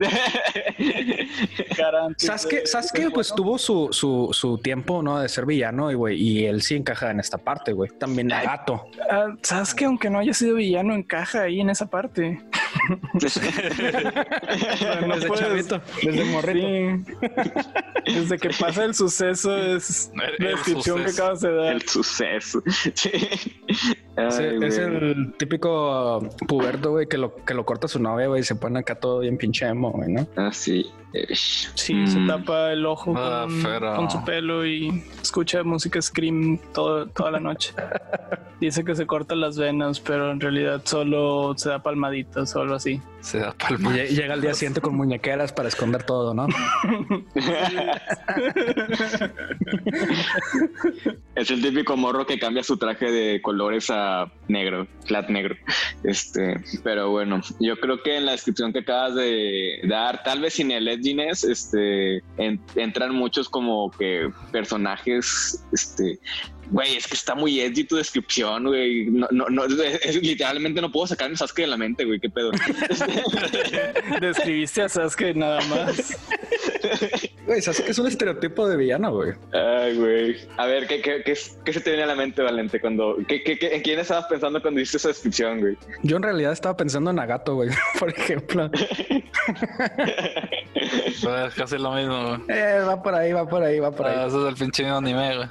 Sasuke, 2.17 2.67
Sasuke 2.67 3.11
pues 3.13 3.33
tuvo 3.35 3.59
su, 3.59 3.89
su, 3.93 4.31
su 4.33 4.59
tiempo, 4.59 5.03
¿no? 5.03 5.21
De 5.21 5.29
ser 5.29 5.47
villano, 5.47 5.91
y 5.91 5.95
güey, 5.95 6.21
y 6.21 6.47
él 6.47 6.63
sí 6.63 6.77
encaja 6.77 7.11
en 7.11 7.21
esta 7.21 7.39
parte, 7.39 7.73
güey. 7.73 7.91
También 7.99 8.29
Nagato. 8.29 8.87
Ah, 9.11 9.35
Sasuke, 9.43 9.85
aunque 9.85 10.11
no 10.11 10.19
haya 10.19 10.35
sido 10.35 10.57
villano, 10.57 10.95
encaja 10.95 11.43
ahí 11.43 11.61
en 11.61 11.71
esa 11.71 11.87
parte. 11.87 12.41
No 12.91 12.99
Desde 15.15 15.29
puedes- 15.29 15.69
chavito, 15.69 15.83
desde 16.03 16.25
morrito. 16.25 17.13
Sí. 18.07 18.15
Desde 18.15 18.39
que 18.39 18.51
pasa 18.59 18.85
el 18.85 18.95
suceso 18.95 19.57
es 19.57 20.11
la 20.15 20.49
descripción 20.49 20.99
que 20.99 21.05
suceso. 21.11 21.23
acabas 21.23 21.41
de 21.41 21.55
dar. 21.55 21.73
el 21.75 21.83
suceso. 21.89 22.63
Sí. 22.95 23.11
Es, 24.17 24.39
Ay, 24.39 24.47
el- 24.47 24.63
es 24.65 24.79
güey. 24.79 25.11
el 25.13 25.33
típico 25.39 26.21
puberto, 26.47 26.91
güey, 26.91 27.07
que 27.07 27.17
lo, 27.17 27.35
que 27.45 27.55
lo 27.55 27.65
corta 27.65 27.89
su 27.89 28.01
novia, 28.01 28.27
güey, 28.27 28.41
y 28.41 28.45
se 28.45 28.57
pone 28.57 28.81
acá 28.81 28.97
todo 28.97 29.21
bien 29.21 29.39
pinche 29.39 29.67
emo, 29.67 29.93
güey, 29.93 30.11
¿no? 30.13 30.27
Ah, 30.37 30.51
sí. 30.53 30.91
Ish. 31.13 31.71
Sí, 31.75 32.07
se 32.07 32.19
Mm. 32.21 32.27
tapa 32.29 32.71
el 32.73 32.87
ojo 32.87 33.13
Ah, 33.17 33.47
con, 33.97 34.09
su 34.11 34.25
pelo 34.25 34.65
y 34.65 35.03
escucha 35.21 35.65
música 35.65 36.01
scream 36.01 36.59
todo, 36.73 37.07
toda 37.09 37.33
la 37.33 37.41
noche. 37.41 37.73
Dice 38.61 38.85
que 38.85 38.95
se 38.95 39.07
corta 39.07 39.35
las 39.35 39.57
venas, 39.59 39.99
pero 40.01 40.31
en 40.31 40.39
realidad 40.39 40.83
solo 40.85 41.55
se 41.57 41.71
da 41.71 41.83
palmaditas 41.83 42.55
o 42.55 42.61
algo 42.61 42.75
así. 42.75 43.01
Se 43.23 43.39
da 43.39 43.55
Y 43.59 43.63
palma. 43.63 43.91
lle- 43.93 44.09
llega 44.09 44.35
al 44.35 44.41
día 44.41 44.55
siguiente 44.55 44.81
con 44.81 44.95
muñequeras 44.97 45.53
para 45.53 45.69
esconder 45.69 46.05
todo, 46.05 46.33
¿no? 46.35 46.47
Es 51.35 51.51
el 51.51 51.63
típico 51.63 51.97
morro 51.97 52.27
que 52.27 52.39
cambia 52.39 52.63
su 52.63 52.77
traje 52.77 53.11
de 53.11 53.41
a 53.91 54.31
negro, 54.49 54.87
flat 55.07 55.29
negro. 55.29 55.55
Este, 56.05 56.57
pero 56.83 57.11
bueno, 57.11 57.41
yo 57.61 57.79
creo 57.79 58.03
que 58.03 58.17
en 58.17 58.27
la 58.27 58.33
descripción 58.33 58.73
que 58.73 58.81
acabas 58.81 59.15
de 59.15 59.81
dar, 59.89 60.23
tal 60.23 60.41
vez 60.41 60.55
sin 60.55 60.71
el 60.71 60.89
edginess, 60.89 61.45
este, 61.45 62.19
en- 62.39 62.61
entran 62.75 63.15
muchos 63.15 63.49
como 63.49 63.91
que 63.91 64.31
personajes, 64.53 65.63
este, 65.73 66.19
güey, 66.71 66.97
es 66.97 67.07
que 67.07 67.15
está 67.15 67.35
muy 67.35 67.61
edgy 67.61 67.85
tu 67.85 67.97
descripción, 67.97 68.65
güey. 68.65 69.07
No, 69.07 69.27
no, 69.31 69.49
no, 69.49 69.65
es- 69.65 70.01
es- 70.05 70.23
literalmente 70.23 70.81
no 70.81 70.91
puedo 70.91 71.07
sacarme 71.07 71.37
Sasuke 71.37 71.63
de 71.63 71.67
la 71.69 71.77
mente, 71.77 72.05
güey, 72.05 72.19
qué 72.21 72.31
pedo. 72.31 72.51
Describiste 74.21 74.83
a 74.83 74.89
Sasuke 74.89 75.35
nada 75.35 75.61
más. 75.67 76.17
Güey, 77.47 77.63
¿sabes 77.63 77.81
que 77.81 77.91
es 77.91 77.99
un 77.99 78.07
estereotipo 78.07 78.69
de 78.69 78.77
villano, 78.77 79.13
güey? 79.13 79.33
Ay, 79.53 79.97
güey. 79.97 80.37
A 80.57 80.67
ver, 80.67 80.87
¿qué, 80.87 81.01
qué, 81.01 81.23
qué, 81.25 81.35
qué 81.65 81.73
se 81.73 81.81
te 81.81 81.91
viene 81.91 82.05
a 82.05 82.07
la 82.07 82.15
mente, 82.15 82.43
Valente? 82.43 82.81
Cuando, 82.81 83.17
¿qué, 83.29 83.43
qué, 83.43 83.59
qué- 83.59 83.75
¿En 83.77 83.83
quién 83.83 83.99
estabas 83.99 84.27
pensando 84.27 84.61
cuando 84.63 84.81
hiciste 84.81 84.99
esa 84.99 85.09
descripción, 85.09 85.61
güey? 85.61 85.77
Yo 86.03 86.17
en 86.17 86.23
realidad 86.23 86.53
estaba 86.53 86.77
pensando 86.77 87.11
en 87.11 87.17
Nagato, 87.17 87.55
güey, 87.57 87.71
por 87.99 88.11
ejemplo. 88.11 88.71
Es 90.75 91.55
casi 91.55 91.77
lo 91.79 91.93
mismo, 91.95 92.29
güey. 92.29 92.41
Eh, 92.59 92.81
va 92.87 93.03
por 93.03 93.15
ahí, 93.15 93.33
va 93.33 93.47
por 93.49 93.63
ahí, 93.63 93.79
va 93.81 93.91
por 93.91 94.07
Ah, 94.07 94.23
ahí. 94.23 94.29
Eso 94.29 94.47
es 94.47 94.53
el 94.55 94.59
pinche 94.59 94.87
anime, 94.87 95.37
güey. 95.37 95.49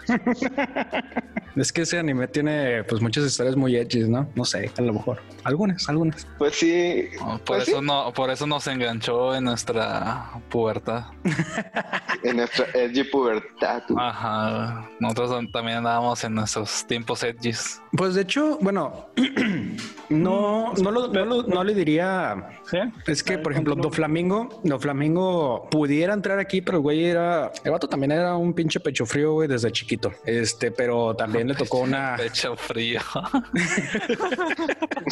Es 1.55 1.73
que 1.73 1.81
ese 1.81 1.97
anime 1.99 2.27
tiene, 2.27 2.83
pues, 2.85 3.01
muchas 3.01 3.25
historias 3.25 3.55
muy 3.57 3.75
edgy, 3.75 4.07
¿no? 4.07 4.29
No 4.35 4.45
sé, 4.45 4.71
a 4.77 4.81
lo 4.81 4.93
mejor. 4.93 5.21
Algunas, 5.43 5.89
algunas. 5.89 6.25
Pues 6.37 6.55
sí. 6.55 7.09
Por 7.19 7.41
Pues 7.41 7.67
eso 7.67 7.79
sí. 7.79 7.85
no, 7.85 8.13
por 8.13 8.29
eso 8.29 8.47
nos 8.47 8.65
enganchó 8.67 9.35
en 9.35 9.43
nuestra 9.45 10.31
pubertad. 10.49 11.05
En 12.23 12.35
nuestra 12.35 12.65
edgy 12.73 13.03
pubertad. 13.05 13.81
Ajá. 13.97 14.89
Nosotros 14.99 15.45
también 15.53 15.77
andábamos 15.77 16.21
en 16.25 16.35
nuestros 16.35 16.85
tiempos 16.85 17.23
edgys. 17.23 17.81
Pues 17.93 18.13
de 18.13 18.21
hecho, 18.23 18.57
bueno, 18.61 19.07
no, 20.09 20.73
no, 20.73 20.91
lo, 20.91 21.07
no, 21.07 21.25
lo- 21.25 21.43
no 21.43 21.63
le 21.63 21.73
diría. 21.73 22.59
¿Sí? 22.69 22.77
Es 23.07 23.23
que, 23.23 23.37
por 23.37 23.51
ejemplo. 23.51 23.75
Do 23.75 23.89
Flamingo, 23.91 24.61
Do 24.63 24.79
Flamingo 24.79 25.67
pudiera 25.71 26.13
entrar 26.13 26.39
aquí, 26.39 26.61
pero 26.61 26.77
el 26.77 26.81
güey 26.83 27.05
era. 27.05 27.51
El 27.63 27.71
vato 27.71 27.87
también 27.87 28.11
era 28.11 28.35
un 28.35 28.53
pinche 28.53 28.79
pecho 28.79 29.05
frío, 29.05 29.33
güey, 29.33 29.47
desde 29.47 29.71
chiquito. 29.71 30.11
Este, 30.25 30.71
pero 30.71 31.15
también 31.15 31.47
le 31.47 31.55
tocó 31.55 31.79
una. 31.79 32.15
Pecho 32.17 32.55
frío. 32.55 32.99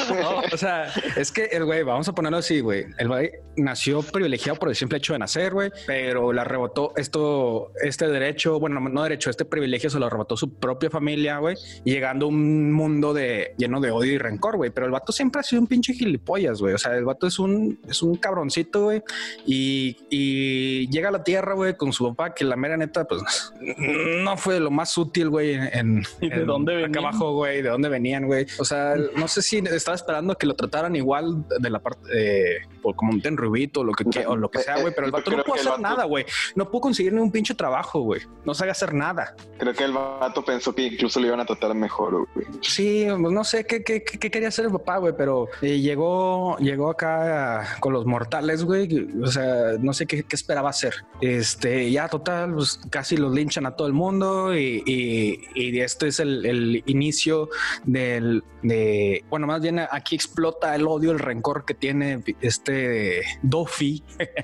No, 0.10 0.40
o 0.54 0.58
sea, 0.58 0.92
es 1.16 1.32
que 1.32 1.46
el 1.46 1.66
güey, 1.66 1.84
vamos 1.84 2.08
a 2.08 2.14
ponerlo 2.14 2.38
así, 2.38 2.60
güey. 2.60 2.86
El 2.98 3.08
güey 3.08 3.32
nació 3.56 4.02
privilegiado 4.04 4.60
por 4.60 4.70
el 4.70 4.76
simple 4.76 4.98
hecho 5.00 5.14
de 5.14 5.20
nacer, 5.20 5.54
güey, 5.54 5.72
pero 5.88 6.34
la 6.34 6.44
rebotó 6.44 6.94
esto, 6.98 7.72
este 7.82 8.08
derecho, 8.08 8.60
bueno, 8.60 8.80
no 8.80 9.04
derecho, 9.04 9.30
este 9.30 9.46
privilegio 9.46 9.90
se 9.90 10.00
lo 10.00 10.10
rebotó 10.10 10.38
su 10.38 10.54
propia 10.56 10.90
familia, 10.90 11.40
güey, 11.40 11.56
llegando 11.84 12.28
a 12.28 12.30
un 12.30 12.72
mundo 12.72 13.14
de 13.14 13.56
lleno 13.58 13.80
de 13.82 13.92
odio 13.92 14.14
y 14.14 14.18
rencor, 14.18 14.58
güey. 14.58 14.70
Pero 14.70 14.87
el 14.88 14.92
vato 14.92 15.12
siempre 15.12 15.40
ha 15.42 15.44
sido 15.44 15.62
un 15.62 15.68
pinche 15.68 15.94
gilipollas, 15.94 16.60
güey. 16.62 16.74
O 16.74 16.78
sea, 16.78 16.96
el 16.96 17.06
vato 17.06 17.28
es 17.28 17.38
un, 17.40 17.80
es 17.88 18.02
un 18.02 18.16
cabroncito, 18.16 18.84
güey, 18.86 19.04
y, 19.46 19.98
y 20.10 20.90
llega 20.90 21.10
a 21.10 21.12
la 21.12 21.24
tierra, 21.24 21.54
güey, 21.54 21.76
con 21.78 21.94
su 21.94 22.08
papá, 22.10 22.34
que 22.34 22.44
la 22.44 22.56
mera 22.56 22.78
neta, 22.78 23.06
pues 23.06 23.22
no 23.78 24.38
fue 24.38 24.60
lo 24.60 24.72
más 24.72 24.98
útil, 24.98 25.30
güey, 25.30 25.54
en, 25.56 26.04
¿Y 26.22 26.30
de 26.30 26.36
en- 26.38 26.46
dónde 26.48 26.74
acá 26.74 26.82
venían? 26.88 27.06
abajo, 27.06 27.34
güey, 27.34 27.62
de 27.62 27.70
dónde 27.70 27.90
venían, 27.90 28.26
güey. 28.26 28.46
O 28.60 28.66
sea, 28.66 28.96
no 29.16 29.28
sé 29.28 29.42
si 29.42 29.58
estaba 29.58 29.96
esperando 29.96 30.36
que 30.38 30.46
lo 30.48 30.56
trataran 30.56 30.96
igual 30.96 31.44
de 31.60 31.70
la 31.70 31.80
parte, 31.80 32.02
eh, 32.14 32.58
por 32.82 32.96
como 32.96 33.12
un 33.12 33.22
tenrubito 33.22 33.82
o 33.82 33.84
lo 33.84 33.94
que, 33.94 34.06
que- 34.06 34.26
o 34.26 34.36
lo 34.36 34.50
que 34.50 34.60
sea, 34.60 34.80
güey. 34.80 34.94
Pero 34.94 35.06
el 35.08 35.12
vato 35.12 35.32
no 35.32 35.44
pudo 35.44 35.56
hacer 35.56 35.68
vato- 35.72 35.82
nada, 35.82 36.06
güey. 36.06 36.26
No 36.56 36.70
pudo 36.70 36.82
conseguir 36.82 37.14
ni 37.14 37.20
un 37.22 37.32
pinche 37.32 37.54
trabajo, 37.54 38.02
güey. 38.02 38.22
No 38.46 38.54
sabe 38.54 38.72
hacer 38.72 38.94
nada. 38.94 39.36
Creo 39.58 39.74
que 39.74 39.84
el 39.84 39.92
vato 39.94 40.44
pensó 40.44 40.74
que 40.74 40.84
incluso 40.84 41.20
lo 41.20 41.28
iban 41.28 41.40
a 41.40 41.46
tratar 41.46 41.74
mejor, 41.76 42.28
güey. 42.34 42.46
Sí, 42.62 43.06
pues 43.10 43.34
no 43.34 43.44
sé 43.44 43.66
qué, 43.66 43.84
qué, 43.84 44.04
qué- 44.04 44.18
qué 44.20 44.32
quería 44.32 44.48
hacer 44.50 44.66
el 44.66 44.72
papá, 44.78 44.98
güey, 44.98 45.14
pero 45.18 45.48
eh, 45.62 45.80
llegó, 45.80 46.58
llegó 46.58 46.90
acá 46.90 47.78
con 47.80 47.94
los 47.94 48.06
mortales, 48.06 48.64
güey. 48.64 49.10
O 49.22 49.28
sea, 49.28 49.74
no 49.80 49.94
sé 49.94 50.06
qué, 50.06 50.24
qué 50.24 50.36
esperaba 50.36 50.70
hacer. 50.70 50.94
Este, 51.22 51.92
ya 51.92 52.08
total, 52.08 52.54
pues 52.54 52.80
casi 52.90 53.18
los 53.18 53.34
linchan 53.34 53.66
a 53.66 53.76
todo 53.76 53.88
el 53.88 53.94
mundo 53.94 54.56
y, 54.56 54.84
y, 54.86 55.40
y 55.56 55.80
este 55.80 56.08
es 56.08 56.20
el, 56.20 56.46
el 56.46 56.84
inicio 56.86 57.50
del, 57.86 58.44
de, 58.62 59.24
bueno, 59.30 59.48
más 59.48 59.62
bien 59.62 59.80
aquí 59.80 60.16
explota 60.16 60.76
el 60.76 60.88
odio, 60.88 61.12
el 61.12 61.20
rencor 61.20 61.66
que 61.66 61.74
tiene 61.74 62.24
este 62.42 63.24
Dofi. 63.42 64.04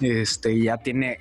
Este 0.00 0.60
ya 0.60 0.76
tiene, 0.76 1.20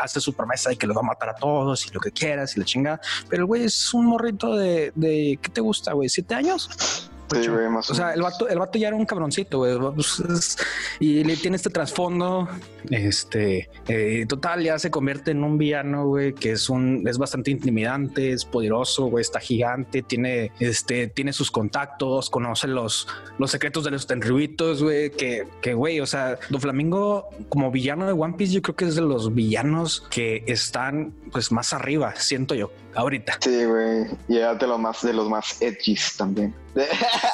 hace 0.00 0.20
su 0.20 0.34
promesa 0.34 0.70
de 0.70 0.76
que 0.76 0.86
los 0.86 0.96
va 0.96 1.00
a 1.00 1.04
matar 1.04 1.30
a 1.30 1.34
todos 1.34 1.86
y 1.86 1.90
lo 1.90 2.00
que 2.00 2.12
quieras 2.12 2.56
y 2.56 2.60
la 2.60 2.66
chingada. 2.66 3.00
Pero 3.28 3.42
el 3.42 3.46
güey 3.46 3.64
es 3.64 3.94
un 3.94 4.06
morrito 4.06 4.56
de, 4.56 4.92
de 4.94 5.38
¿qué 5.40 5.48
te 5.48 5.60
gusta, 5.60 5.94
güey? 5.94 6.08
¿Siete 6.08 6.34
años? 6.34 7.10
Sí, 7.32 7.46
güey, 7.48 7.68
más 7.68 7.90
O 7.90 7.94
sea, 7.94 8.12
el 8.12 8.22
vato, 8.22 8.48
el 8.48 8.58
vato 8.58 8.78
ya 8.78 8.88
era 8.88 8.96
un 8.96 9.06
cabroncito, 9.06 9.58
güey. 9.58 9.78
Pues, 9.94 10.20
es- 10.20 10.56
Y 10.98 11.24
le 11.24 11.36
tiene 11.36 11.56
este 11.56 11.70
trasfondo. 11.70 12.48
Este, 12.90 13.68
eh, 13.88 14.24
total, 14.28 14.62
ya 14.62 14.78
se 14.78 14.90
convierte 14.90 15.30
en 15.30 15.44
un 15.44 15.58
villano, 15.58 16.06
güey, 16.06 16.32
que 16.34 16.52
es 16.52 16.68
un, 16.70 17.06
es 17.06 17.18
bastante 17.18 17.50
intimidante, 17.50 18.32
es 18.32 18.44
poderoso, 18.44 19.06
güey, 19.06 19.22
está 19.22 19.38
gigante, 19.40 20.02
tiene, 20.02 20.50
este, 20.60 21.06
tiene 21.08 21.32
sus 21.32 21.50
contactos, 21.50 22.30
conoce 22.30 22.66
los, 22.68 23.06
los 23.38 23.50
secretos 23.50 23.84
de 23.84 23.90
los 23.90 24.06
tenribitos, 24.06 24.82
güey, 24.82 25.10
que, 25.10 25.46
que, 25.60 25.74
güey, 25.74 26.00
o 26.00 26.06
sea, 26.06 26.38
Do 26.48 26.58
Flamingo 26.58 27.28
como 27.48 27.70
villano 27.70 28.06
de 28.06 28.12
One 28.12 28.34
Piece, 28.36 28.52
yo 28.54 28.62
creo 28.62 28.76
que 28.76 28.86
es 28.86 28.94
de 28.96 29.02
los 29.02 29.34
villanos 29.34 30.04
que 30.10 30.42
están, 30.46 31.12
pues, 31.32 31.52
más 31.52 31.72
arriba, 31.72 32.14
siento 32.16 32.54
yo, 32.54 32.72
ahorita. 32.94 33.38
Sí, 33.40 33.64
güey. 33.64 34.06
Y 34.28 34.36
era 34.38 34.54
de 34.54 34.66
los 34.66 34.78
más, 34.78 35.02
de 35.02 35.12
los 35.12 35.28
más 35.28 35.60
edgys 35.62 36.16
también. 36.16 36.54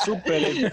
Súper 0.05 0.73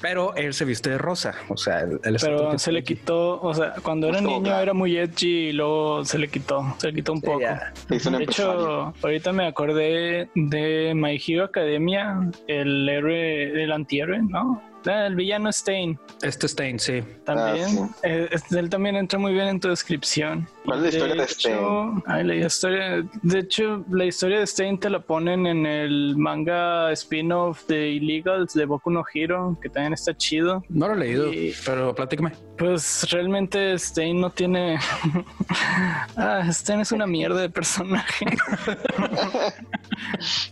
Pero 0.00 0.34
él 0.36 0.52
se 0.54 0.64
viste 0.64 0.90
de 0.90 0.98
rosa, 0.98 1.34
o 1.48 1.56
sea, 1.56 1.80
él, 1.80 2.00
él 2.04 2.16
es 2.16 2.24
Pero 2.24 2.58
se 2.58 2.72
le 2.72 2.82
quitó, 2.82 3.40
o 3.40 3.54
sea, 3.54 3.74
cuando 3.82 4.08
era 4.08 4.20
niño 4.20 4.58
era 4.58 4.74
muy 4.74 4.96
edgy 4.96 5.48
y 5.48 5.52
luego 5.52 6.04
se 6.04 6.18
le 6.18 6.28
quitó, 6.28 6.74
se 6.78 6.88
le 6.88 6.94
quitó 6.94 7.12
un 7.12 7.20
Sí, 7.20 7.26
poco. 7.26 7.38
un 7.38 8.18
De 8.18 8.24
hecho, 8.24 8.92
ahorita 9.02 9.32
me 9.32 9.46
acordé 9.46 10.28
de 10.34 10.92
My 10.94 11.20
Hero 11.24 11.44
Academia, 11.44 12.18
el 12.46 12.88
héroe, 12.88 13.62
el 13.62 13.72
antihéroe, 13.72 14.20
¿no? 14.22 14.62
Ah, 14.86 15.06
El 15.06 15.16
villano 15.16 15.50
Stain 15.50 15.98
Este 16.22 16.46
Stain, 16.46 16.78
sí. 16.78 17.02
también. 17.24 17.66
Ah, 17.66 17.68
sí. 17.68 18.00
Eh, 18.04 18.28
este- 18.30 18.58
él 18.58 18.70
también 18.70 18.96
entra 18.96 19.18
muy 19.18 19.32
bien 19.32 19.48
en 19.48 19.60
tu 19.60 19.68
descripción. 19.68 20.48
¿Cuál 20.68 20.84
es 20.84 20.94
la 20.94 20.98
historia 20.98 21.14
de 21.14 21.22
hecho, 21.24 22.02
ay, 22.06 22.24
la 22.24 22.34
historia, 22.34 23.08
de 23.22 23.38
hecho, 23.38 23.84
la 23.90 24.04
historia 24.04 24.38
de 24.40 24.46
Stain 24.46 24.78
te 24.78 24.90
la 24.90 25.00
ponen 25.00 25.46
en 25.46 25.64
el 25.64 26.14
manga 26.18 26.92
spin-off 26.92 27.66
de 27.66 27.88
Illegals 27.92 28.52
de 28.52 28.66
Boku 28.66 28.90
no 28.90 29.02
Hero, 29.14 29.58
que 29.62 29.70
también 29.70 29.94
está 29.94 30.14
chido. 30.14 30.62
No 30.68 30.88
lo 30.88 30.94
he 30.94 30.96
leído, 30.98 31.32
Y- 31.32 31.54
pero 31.64 31.94
platícame. 31.94 32.32
Pues 32.58 33.08
realmente 33.10 33.78
Stein 33.78 34.20
no 34.20 34.28
tiene. 34.28 34.78
ah, 36.16 36.46
Stein 36.52 36.80
es 36.80 36.92
una 36.92 37.06
mierda 37.06 37.40
de 37.40 37.48
personaje. 37.48 38.26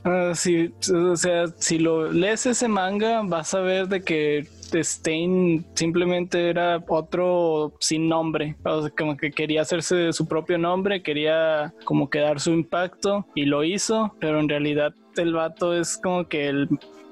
Ah, 0.04 0.32
sí, 0.34 0.72
o 0.92 1.16
sea, 1.16 1.46
si 1.58 1.78
lo 1.78 2.10
lees 2.10 2.46
ese 2.46 2.66
manga, 2.68 3.22
vas 3.22 3.54
a 3.54 3.60
ver 3.60 3.86
de 3.88 4.02
que 4.02 4.46
Stein 4.74 5.66
simplemente 5.74 6.48
era 6.48 6.82
otro 6.88 7.72
sin 7.80 8.08
nombre. 8.08 8.56
O 8.64 8.82
sea, 8.82 8.90
como 8.90 9.16
que 9.16 9.30
quería 9.30 9.62
hacerse 9.62 10.12
su 10.12 10.26
propio 10.26 10.58
nombre, 10.58 11.02
quería 11.02 11.74
como 11.84 12.10
que 12.10 12.20
dar 12.20 12.40
su 12.40 12.52
impacto 12.52 13.26
y 13.34 13.44
lo 13.44 13.64
hizo, 13.64 14.14
pero 14.20 14.40
en 14.40 14.48
realidad 14.48 14.94
el 15.16 15.32
vato 15.32 15.74
es 15.74 15.98
como 15.98 16.28
que 16.28 16.48
el 16.48 16.68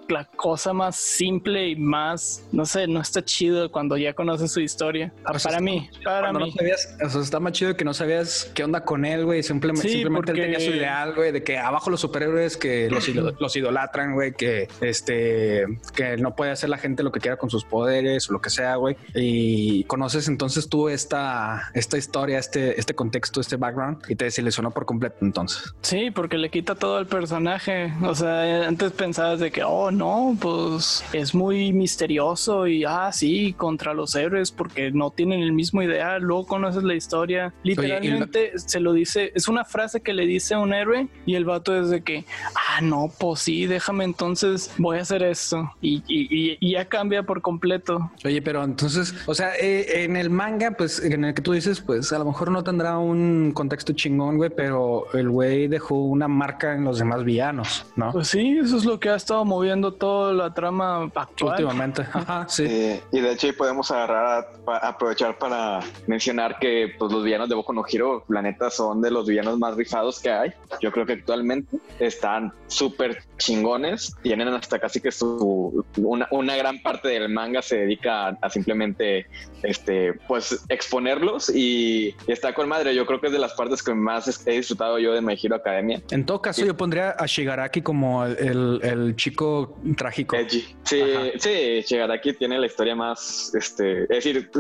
la 0.09 0.25
cosa 0.25 0.73
más 0.73 0.97
simple 0.97 1.69
y 1.69 1.77
más, 1.77 2.47
no 2.53 2.65
sé, 2.67 2.87
no 2.87 3.01
está 3.01 3.25
chido 3.25 3.71
cuando 3.71 3.97
ya 3.97 4.13
conoces 4.15 4.53
su 4.53 4.61
historia. 4.61 5.13
O 5.27 5.39
sea, 5.39 5.51
para 5.51 5.61
mí, 5.63 5.89
para 6.05 6.21
Cuando 6.21 6.41
no 6.41 6.47
mí. 6.47 6.53
sabías, 6.53 6.97
o 7.05 7.09
sea, 7.09 7.21
está 7.21 7.41
más 7.41 7.53
chido 7.53 7.77
que 7.77 7.85
no 7.85 7.95
sabías 7.95 8.51
qué 8.55 8.65
onda 8.65 8.85
con 8.85 9.05
él, 9.05 9.25
güey. 9.25 9.43
Simplemente, 9.43 9.89
Sí, 9.89 9.95
simplemente 9.95 10.33
él 10.33 10.39
tenía 10.39 10.61
su 10.61 10.71
ideal, 10.77 11.15
güey, 11.15 11.33
de 11.33 11.43
que 11.43 11.59
abajo 11.59 11.91
los 11.91 12.01
superhéroes 12.01 12.57
que 12.57 12.89
los 13.41 13.57
idolatran, 13.57 14.15
güey, 14.15 14.33
que 14.35 14.69
este, 14.81 15.65
que 15.95 16.17
no 16.17 16.35
puede 16.35 16.51
hacer 16.51 16.71
la 16.71 16.79
gente 16.79 17.03
lo 17.03 17.13
que 17.13 17.21
quiera 17.21 17.37
con 17.37 17.51
sus 17.51 17.65
poderes 17.65 18.29
o 18.29 18.33
lo 18.33 18.41
que 18.41 18.51
sea, 18.51 18.77
güey. 18.77 18.97
Y 19.15 19.85
conoces 19.85 20.29
entonces 20.29 20.69
tú 20.69 20.89
esta, 20.89 21.71
esta 21.75 21.97
historia, 21.99 22.39
este, 22.39 22.79
este 22.79 22.95
contexto, 22.95 23.41
este 23.41 23.57
background 23.57 24.03
y 24.09 24.17
te 24.17 24.25
desilusionó 24.27 24.71
por 24.71 24.85
completo 24.87 25.17
entonces. 25.23 25.75
Sí, 25.83 26.11
porque 26.11 26.39
le 26.39 26.51
quita 26.51 26.75
todo 26.75 26.97
al 26.97 27.07
personaje. 27.07 27.93
O 28.03 28.15
sea, 28.15 28.67
antes 28.67 28.93
pensabas 28.93 29.41
de 29.41 29.51
que, 29.51 29.63
oh, 29.65 29.91
no, 29.95 30.37
pues 30.41 31.05
es 31.13 31.35
muy 31.35 31.73
misterioso 31.73 32.67
y, 32.67 32.85
ah, 32.85 33.11
sí, 33.13 33.55
contra 33.57 33.95
los 33.95 34.15
héroes 34.15 34.51
porque 34.51 34.91
no 34.91 35.11
tienen 35.11 35.41
el 35.41 35.53
mismo 35.53 35.83
ideal. 35.83 36.23
Luego 36.23 36.47
conoces 36.47 36.83
la 36.83 36.95
historia. 36.95 37.53
Literalmente 37.63 38.59
se 38.59 38.81
lo 38.81 38.93
dice, 38.93 39.33
es 39.35 39.49
una 39.49 39.65
frase 39.65 40.01
que 40.01 40.13
le 40.13 40.27
dice 40.27 40.55
a 40.55 40.59
un 40.59 40.73
héroe 40.75 41.09
y 41.27 41.35
el 41.35 41.45
vato 41.45 41.79
es 41.81 41.91
de 41.91 42.03
que, 42.03 42.25
ah, 42.55 42.81
no, 42.83 43.11
pues 43.19 43.41
sí, 43.41 43.67
déjame 43.67 44.05
entonces, 44.05 44.73
voy 44.79 44.99
a 44.99 45.03
hacer 45.03 45.23
esto. 45.23 45.71
Y, 45.81 46.03
y- 46.09 46.29
y- 46.53 46.59
y 46.61 46.73
ya 46.73 46.85
cambia 46.87 47.23
por 47.23 47.41
completo. 47.43 48.11
Oye, 48.25 48.43
pero 48.43 48.63
entonces, 48.65 49.15
o 49.27 49.35
sea, 49.35 49.53
eh, 49.61 50.05
en 50.05 50.17
el 50.17 50.31
manga, 50.31 50.73
pues 50.73 50.99
en 51.03 51.25
el 51.25 51.35
que 51.35 51.43
tú 51.43 51.53
dices, 51.53 51.81
pues 51.81 52.13
a 52.13 52.19
lo 52.19 52.25
mejor 52.25 52.51
no 52.51 52.63
tendrá 52.65 52.99
un 52.99 53.53
contexto 53.55 53.93
chingón, 53.93 54.37
güey, 54.37 54.51
pero 54.55 55.05
el 55.15 55.29
güey 55.31 55.69
dejó 55.69 56.03
una 56.05 56.29
marca 56.29 56.75
en 56.75 56.85
los 56.85 56.99
demás 56.99 57.25
villanos, 57.25 57.87
¿no? 57.97 58.13
Pues 58.13 58.29
sí, 58.29 58.59
eso 58.59 58.77
es 58.77 58.85
lo 58.85 58.99
que 59.01 59.09
ha 59.11 59.17
estado 59.17 59.45
moviendo 59.45 59.84
toda 59.93 60.33
la 60.33 60.53
trama 60.55 61.11
actual. 61.15 61.53
Últimamente. 61.53 62.03
Ajá, 62.13 62.47
sí. 62.49 62.65
Eh, 62.67 63.03
y 63.13 63.21
de 63.21 63.33
hecho 63.33 63.47
ahí 63.47 63.53
podemos 63.53 63.91
agarrar 63.91 64.49
a- 64.67 64.89
aprovechar 64.89 65.39
para 65.39 65.81
mencionar 66.07 66.59
que 66.59 66.95
pues 66.99 67.13
los 67.13 67.23
villanos 67.23 67.49
de 67.49 67.55
Boku 67.55 67.73
no 67.73 67.85
Hero, 67.91 68.25
la 68.29 68.43
neta, 68.43 68.71
son 68.71 69.01
de 69.03 69.11
los 69.11 69.27
villanos 69.27 69.59
más 69.59 69.75
rifados 69.77 70.21
que 70.21 70.31
hay. 70.31 70.53
Yo 70.81 70.91
creo 70.93 71.07
que 71.07 71.13
actualmente 71.15 71.77
están 71.99 72.53
súper 72.67 73.23
chingones. 73.39 74.15
Tienen 74.23 74.49
hasta 74.49 74.79
casi 74.79 75.01
que 75.01 75.11
su 75.13 75.85
una, 75.97 76.27
una 76.31 76.57
gran 76.57 76.81
parte 76.83 77.09
del 77.09 77.29
manga 77.29 77.63
se 77.63 77.79
dedica 77.79 78.29
a, 78.29 78.39
a 78.41 78.51
simplemente 78.51 79.27
este 79.63 80.13
pues 80.29 80.65
exponerlos 80.69 81.49
y, 81.49 82.15
y 82.27 82.33
está 82.33 82.53
con 82.55 82.69
madre. 82.69 82.95
Yo 82.95 83.07
creo 83.07 83.21
que 83.21 83.29
es 83.29 83.33
de 83.33 83.39
las 83.39 83.55
partes 83.55 83.83
que 83.83 83.95
más 83.95 84.47
he 84.47 84.53
disfrutado 84.53 84.99
yo 84.99 85.13
de 85.13 85.21
My 85.21 85.39
Hero 85.43 85.57
Academia. 85.57 86.01
En 86.11 86.25
todo 86.27 86.41
caso, 86.41 86.65
yo 86.65 86.77
pondría 86.77 87.11
a 87.11 87.27
Shigaraki 87.27 87.83
como 87.83 88.25
el, 88.25 88.81
el- 88.83 89.17
chico 89.17 89.79
trágico. 89.97 90.37
Edgy. 90.37 90.65
Sí, 90.85 91.01
Ajá. 91.01 91.25
sí, 91.39 91.83
Shigaraki 91.83 92.33
tiene 92.35 92.59
la 92.59 92.67
historia 92.67 92.95
más, 92.97 93.53
este, 93.55 94.03
es 94.03 94.09
decir, 94.09 94.51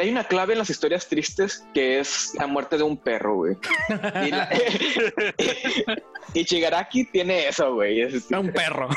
hay 0.00 0.10
una 0.10 0.24
clave 0.24 0.52
en 0.54 0.58
las 0.58 0.70
historias 0.70 1.06
tristes 1.08 1.64
que 1.74 2.00
es 2.00 2.32
la 2.38 2.46
muerte 2.46 2.76
de 2.76 2.82
un 2.82 2.96
perro, 2.96 3.36
güey. 3.36 3.56
Y, 4.26 4.30
la- 4.30 4.48
y 6.34 6.44
Shigaraki 6.44 7.04
tiene 7.06 7.48
eso, 7.48 7.74
güey. 7.74 8.00
Es- 8.02 8.30
Un 8.30 8.52
perro. 8.52 8.88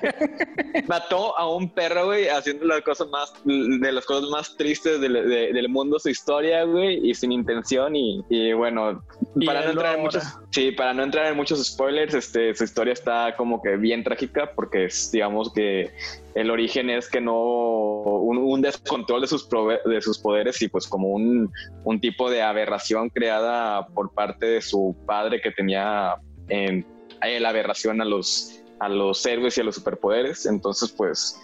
mató 0.86 1.36
a 1.38 1.48
un 1.48 1.68
perro, 1.70 2.06
güey, 2.06 2.28
haciendo 2.28 2.64
las 2.66 2.82
cosas 2.82 3.08
más, 3.08 3.32
de 3.44 3.92
las 3.92 4.04
cosas 4.04 4.28
más 4.30 4.56
tristes 4.56 5.00
del, 5.00 5.12
de- 5.14 5.52
del 5.52 5.68
mundo, 5.68 5.98
su 5.98 6.08
historia, 6.10 6.64
güey, 6.64 7.08
y 7.08 7.14
sin 7.14 7.32
intención. 7.32 7.94
Y, 7.96 8.22
y 8.28 8.52
bueno, 8.52 9.02
Y 9.36 9.46
para 9.46 9.62
no 9.64 9.70
entrar 9.70 9.96
en 9.96 10.02
muchos, 10.02 10.22
sí, 10.50 10.72
para 10.72 10.92
no 10.94 11.02
entrar 11.02 11.26
en 11.26 11.36
muchos 11.36 11.64
spoilers, 11.66 12.14
este, 12.14 12.54
su 12.54 12.64
historia 12.64 12.92
está 12.92 13.34
como 13.36 13.62
que 13.62 13.76
bien 13.76 14.04
trágica 14.04 14.52
porque 14.54 14.86
es, 14.86 15.10
digamos 15.12 15.52
que 15.52 15.90
el 16.34 16.50
origen 16.50 16.90
es 16.90 17.08
que 17.08 17.20
no 17.20 17.34
un, 17.34 18.60
descontrol 18.60 19.22
de 19.22 19.26
sus 19.26 19.48
de 19.84 20.00
sus 20.00 20.18
poderes 20.18 20.60
y 20.62 20.68
pues 20.68 20.86
como 20.86 21.08
un, 21.08 21.50
un 21.84 22.00
tipo 22.00 22.30
de 22.30 22.42
aberración 22.42 23.08
creada 23.08 23.86
por 23.88 24.12
parte 24.12 24.46
de 24.46 24.62
su 24.62 24.96
padre 25.06 25.40
que 25.40 25.50
tenía 25.50 26.16
en, 26.48 26.86
en 27.22 27.42
la 27.42 27.48
aberración 27.48 28.00
a 28.00 28.04
los 28.04 28.56
a 28.78 28.88
los 28.88 29.26
héroes 29.26 29.58
y 29.58 29.60
a 29.60 29.64
los 29.64 29.74
superpoderes. 29.74 30.46
Entonces 30.46 30.90
pues 30.92 31.38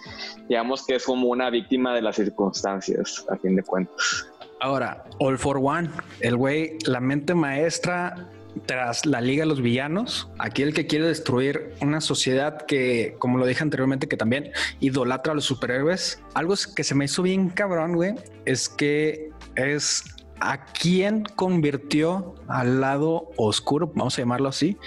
digamos 0.47 0.85
que 0.85 0.95
es 0.95 1.05
como 1.05 1.27
una 1.27 1.49
víctima 1.49 1.93
de 1.93 2.01
las 2.01 2.15
circunstancias 2.15 3.25
a 3.29 3.37
fin 3.37 3.55
de 3.55 3.63
cuentas. 3.63 4.27
Ahora, 4.59 5.03
All 5.19 5.37
for 5.37 5.59
One, 5.61 5.89
el 6.21 6.35
güey, 6.35 6.77
la 6.87 6.99
mente 6.99 7.35
maestra 7.35 8.27
tras 8.65 9.05
la 9.05 9.21
Liga 9.21 9.43
de 9.43 9.47
los 9.47 9.61
Villanos, 9.61 10.29
aquí 10.39 10.63
el 10.63 10.73
que 10.73 10.87
quiere 10.87 11.05
destruir 11.07 11.73
una 11.81 12.01
sociedad 12.01 12.65
que, 12.65 13.15
como 13.19 13.37
lo 13.37 13.45
dije 13.45 13.63
anteriormente, 13.63 14.07
que 14.07 14.17
también 14.17 14.51
idolatra 14.79 15.31
a 15.33 15.35
los 15.35 15.45
superhéroes. 15.45 16.21
Algo 16.33 16.53
que 16.75 16.83
se 16.83 16.95
me 16.95 17.05
hizo 17.05 17.21
bien 17.23 17.49
cabrón, 17.49 17.93
güey, 17.95 18.15
es 18.45 18.69
que 18.69 19.29
es 19.55 20.03
a 20.39 20.65
quien 20.65 21.23
convirtió 21.35 22.35
al 22.47 22.81
lado 22.81 23.29
oscuro, 23.37 23.91
vamos 23.95 24.17
a 24.17 24.21
llamarlo 24.21 24.49
así, 24.49 24.77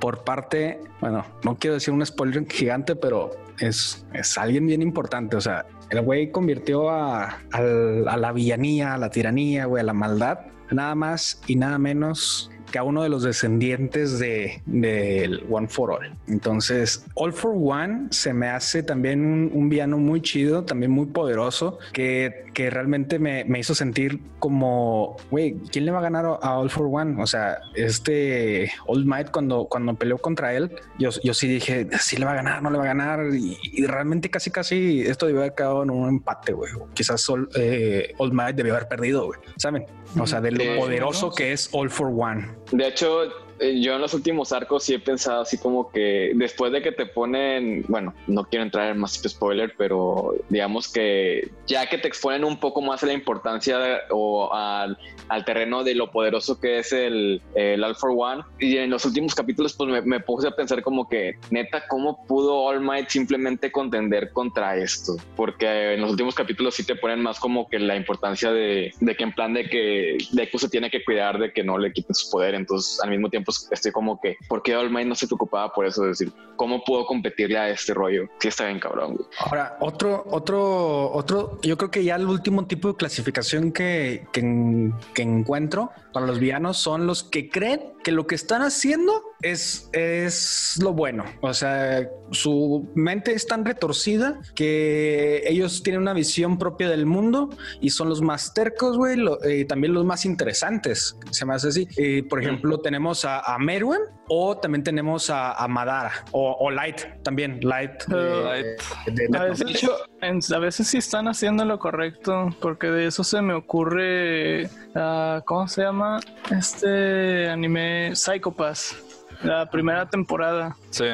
por 0.00 0.24
parte, 0.24 0.80
bueno, 1.00 1.24
no 1.44 1.56
quiero 1.58 1.74
decir 1.74 1.92
un 1.92 2.04
spoiler 2.06 2.46
gigante, 2.48 2.94
pero 2.96 3.30
es, 3.58 4.06
es 4.14 4.38
alguien 4.38 4.66
bien 4.66 4.80
importante. 4.80 5.36
O 5.36 5.40
sea, 5.40 5.66
el 5.90 6.00
güey 6.02 6.30
convirtió 6.30 6.88
a, 6.88 7.40
al- 7.52 8.06
a 8.08 8.16
la 8.16 8.32
villanía, 8.32 8.94
a 8.94 8.98
la 8.98 9.10
tiranía, 9.10 9.66
güey, 9.66 9.80
a 9.80 9.84
la 9.84 9.92
maldad, 9.94 10.38
nada 10.70 10.94
más 10.94 11.40
y 11.46 11.56
nada 11.56 11.78
menos 11.78 12.50
que 12.70 12.78
a 12.78 12.82
uno 12.82 13.02
de 13.02 13.08
los 13.08 13.22
descendientes 13.22 14.18
de 14.18 14.62
del 14.66 15.44
One 15.50 15.68
for 15.68 15.92
All. 15.92 16.14
Entonces, 16.26 17.04
All 17.14 17.32
for 17.32 17.54
One 17.54 18.08
se 18.10 18.32
me 18.32 18.48
hace 18.48 18.82
también 18.82 19.24
un, 19.24 19.50
un 19.52 19.68
villano 19.68 19.98
muy 19.98 20.20
chido, 20.20 20.64
también 20.64 20.90
muy 20.90 21.06
poderoso, 21.06 21.78
que, 21.92 22.46
que 22.54 22.70
realmente 22.70 23.18
me, 23.18 23.44
me 23.44 23.58
hizo 23.58 23.74
sentir 23.74 24.20
como, 24.38 25.16
güey, 25.30 25.56
¿quién 25.70 25.84
le 25.84 25.92
va 25.92 25.98
a 25.98 26.02
ganar 26.02 26.24
a, 26.26 26.58
All 26.58 26.70
for 26.70 26.88
One? 26.90 27.22
O 27.22 27.26
sea, 27.26 27.58
este 27.74 28.70
All 28.86 29.04
Might 29.04 29.30
cuando, 29.30 29.66
cuando 29.66 29.94
peleó 29.94 30.18
contra 30.18 30.54
él, 30.54 30.70
yo, 30.98 31.10
yo 31.22 31.34
sí 31.34 31.48
dije, 31.48 31.88
sí 32.00 32.16
le 32.16 32.24
va 32.24 32.32
a 32.32 32.36
ganar, 32.36 32.62
no 32.62 32.70
le 32.70 32.78
va 32.78 32.84
a 32.84 32.88
ganar. 32.88 33.34
Y, 33.34 33.58
y 33.62 33.86
realmente 33.86 34.30
casi, 34.30 34.50
casi 34.50 35.02
esto 35.02 35.26
debió 35.26 35.40
haber 35.40 35.54
quedado 35.54 35.82
en 35.82 35.90
un 35.90 36.08
empate, 36.08 36.52
güey. 36.52 36.70
Quizás 36.94 37.28
All, 37.28 37.48
eh, 37.56 38.14
Might 38.32 38.56
debió 38.56 38.74
haber 38.74 38.88
perdido, 38.88 39.26
güey. 39.26 39.40
¿Saben? 39.56 39.86
O 40.18 40.26
sea, 40.26 40.40
de 40.40 40.52
lo 40.52 40.80
poderoso 40.80 41.32
que 41.32 41.52
es 41.52 41.68
All 41.72 41.90
for 41.90 42.08
One. 42.14 42.57
De 42.70 42.86
hecho, 42.86 43.32
yo 43.60 43.94
en 43.94 44.00
los 44.00 44.14
últimos 44.14 44.52
arcos 44.52 44.84
sí 44.84 44.94
he 44.94 44.98
pensado 44.98 45.42
así 45.42 45.58
como 45.58 45.90
que 45.90 46.32
después 46.34 46.72
de 46.72 46.82
que 46.82 46.92
te 46.92 47.06
ponen, 47.06 47.84
bueno, 47.88 48.14
no 48.26 48.44
quiero 48.44 48.62
entrar 48.64 48.90
en 48.90 48.98
más 48.98 49.14
spoiler, 49.26 49.74
pero 49.76 50.34
digamos 50.48 50.90
que 50.92 51.50
ya 51.66 51.86
que 51.88 51.98
te 51.98 52.08
exponen 52.08 52.44
un 52.44 52.58
poco 52.58 52.80
más 52.80 53.02
a 53.02 53.06
la 53.06 53.12
importancia 53.12 53.78
de- 53.78 53.98
o 54.10 54.52
al, 54.54 54.96
al 55.28 55.44
terreno 55.44 55.84
de 55.84 55.94
lo 55.94 56.10
poderoso 56.10 56.60
que 56.60 56.78
es 56.78 56.92
el, 56.92 57.42
el 57.54 57.82
All 57.84 57.94
for 57.96 58.12
One, 58.16 58.42
y 58.58 58.76
en 58.76 58.90
los 58.90 59.04
últimos 59.04 59.34
capítulos 59.34 59.74
pues 59.74 59.90
me, 59.90 60.02
me 60.02 60.20
puse 60.20 60.48
a 60.48 60.52
pensar 60.52 60.82
como 60.82 61.08
que 61.08 61.34
neta, 61.50 61.84
¿cómo 61.88 62.24
pudo 62.26 62.62
All 62.62 62.80
Might 62.80 63.08
simplemente 63.08 63.70
contender 63.72 64.30
contra 64.32 64.76
esto? 64.76 65.16
Porque 65.36 65.94
en 65.94 66.00
los 66.00 66.10
últimos 66.12 66.34
capítulos 66.34 66.74
sí 66.74 66.84
te 66.84 66.94
ponen 66.96 67.20
más 67.22 67.38
como 67.40 67.68
que 67.68 67.78
la 67.78 67.96
importancia 67.96 68.52
de, 68.52 68.92
de 69.00 69.14
que 69.14 69.24
en 69.24 69.32
plan 69.32 69.52
de 69.54 69.64
que 69.68 70.18
Deku 70.32 70.58
se 70.58 70.68
tiene 70.68 70.90
que 70.90 71.04
cuidar 71.04 71.38
de 71.38 71.52
que 71.52 71.64
no 71.64 71.78
le 71.78 71.92
quiten 71.92 72.14
su 72.14 72.30
poder, 72.30 72.54
entonces 72.54 73.00
al 73.02 73.10
mismo 73.10 73.28
tiempo 73.28 73.47
pues 73.48 73.66
estoy 73.70 73.92
como 73.92 74.20
que, 74.20 74.36
¿por 74.46 74.62
qué 74.62 74.76
All 74.76 74.90
Might 74.90 75.06
no 75.06 75.14
se 75.14 75.26
preocupaba 75.26 75.72
por 75.72 75.86
eso? 75.86 76.04
Es 76.04 76.18
decir, 76.18 76.34
¿cómo 76.56 76.84
puedo 76.84 77.06
competirle 77.06 77.56
a 77.56 77.70
este 77.70 77.94
rollo? 77.94 78.28
Sí 78.40 78.48
está 78.48 78.66
bien 78.66 78.78
cabrón, 78.78 79.14
güey. 79.14 79.26
Ahora, 79.38 79.78
otro, 79.80 80.22
otro, 80.30 81.10
otro, 81.12 81.58
yo 81.62 81.78
creo 81.78 81.90
que 81.90 82.04
ya 82.04 82.16
el 82.16 82.26
último 82.26 82.66
tipo 82.66 82.88
de 82.88 82.96
clasificación 82.96 83.72
que, 83.72 84.26
que, 84.32 84.92
que 85.14 85.22
encuentro 85.22 85.92
para 86.12 86.26
los 86.26 86.38
villanos 86.38 86.76
son 86.76 87.06
los 87.06 87.24
que 87.24 87.48
creen 87.48 87.94
que 88.04 88.12
lo 88.12 88.26
que 88.26 88.34
están 88.34 88.60
haciendo 88.60 89.22
es, 89.42 89.88
es 89.92 90.78
lo 90.82 90.92
bueno. 90.92 91.24
O 91.40 91.54
sea, 91.54 92.08
su 92.30 92.90
mente 92.94 93.32
es 93.32 93.46
tan 93.46 93.64
retorcida 93.64 94.40
que 94.54 95.42
ellos 95.46 95.82
tienen 95.82 96.02
una 96.02 96.12
visión 96.12 96.58
propia 96.58 96.88
del 96.88 97.06
mundo 97.06 97.50
y 97.80 97.90
son 97.90 98.08
los 98.08 98.20
más 98.22 98.52
tercos, 98.54 98.96
güey, 98.96 99.18
y 99.48 99.64
también 99.64 99.94
los 99.94 100.04
más 100.04 100.24
interesantes. 100.24 101.16
Se 101.30 101.46
me 101.46 101.54
hace 101.54 101.68
así. 101.68 101.88
Eh, 101.96 102.24
por 102.28 102.42
ejemplo, 102.42 102.78
tenemos 102.80 103.24
a, 103.24 103.40
a 103.40 103.58
Merwin 103.58 104.00
o 104.28 104.56
también 104.56 104.82
tenemos 104.84 105.30
a, 105.30 105.52
a 105.52 105.68
Madara 105.68 106.12
o, 106.32 106.56
o, 106.58 106.70
Light 106.70 107.22
también. 107.22 107.60
Light. 107.62 108.02
Uh, 108.08 108.44
Light. 108.44 108.66
De, 109.06 109.28
de, 109.28 109.38
a, 109.38 109.44
veces, 109.44 109.90
en, 110.20 110.40
a, 110.54 110.58
veces, 110.58 110.86
sí 110.88 110.98
están 110.98 111.28
haciendo 111.28 111.64
lo 111.64 111.78
correcto 111.78 112.50
porque 112.60 112.88
de 112.88 113.06
eso 113.06 113.24
se 113.24 113.40
me 113.40 113.54
ocurre. 113.54 114.66
Uh, 114.94 115.40
¿Cómo 115.44 115.68
se 115.68 115.82
llama? 115.82 116.20
Este 116.50 117.48
anime 117.48 118.14
Psychopass. 118.14 119.07
La 119.42 119.70
primera 119.70 120.08
temporada. 120.08 120.76
Sí. 120.90 121.04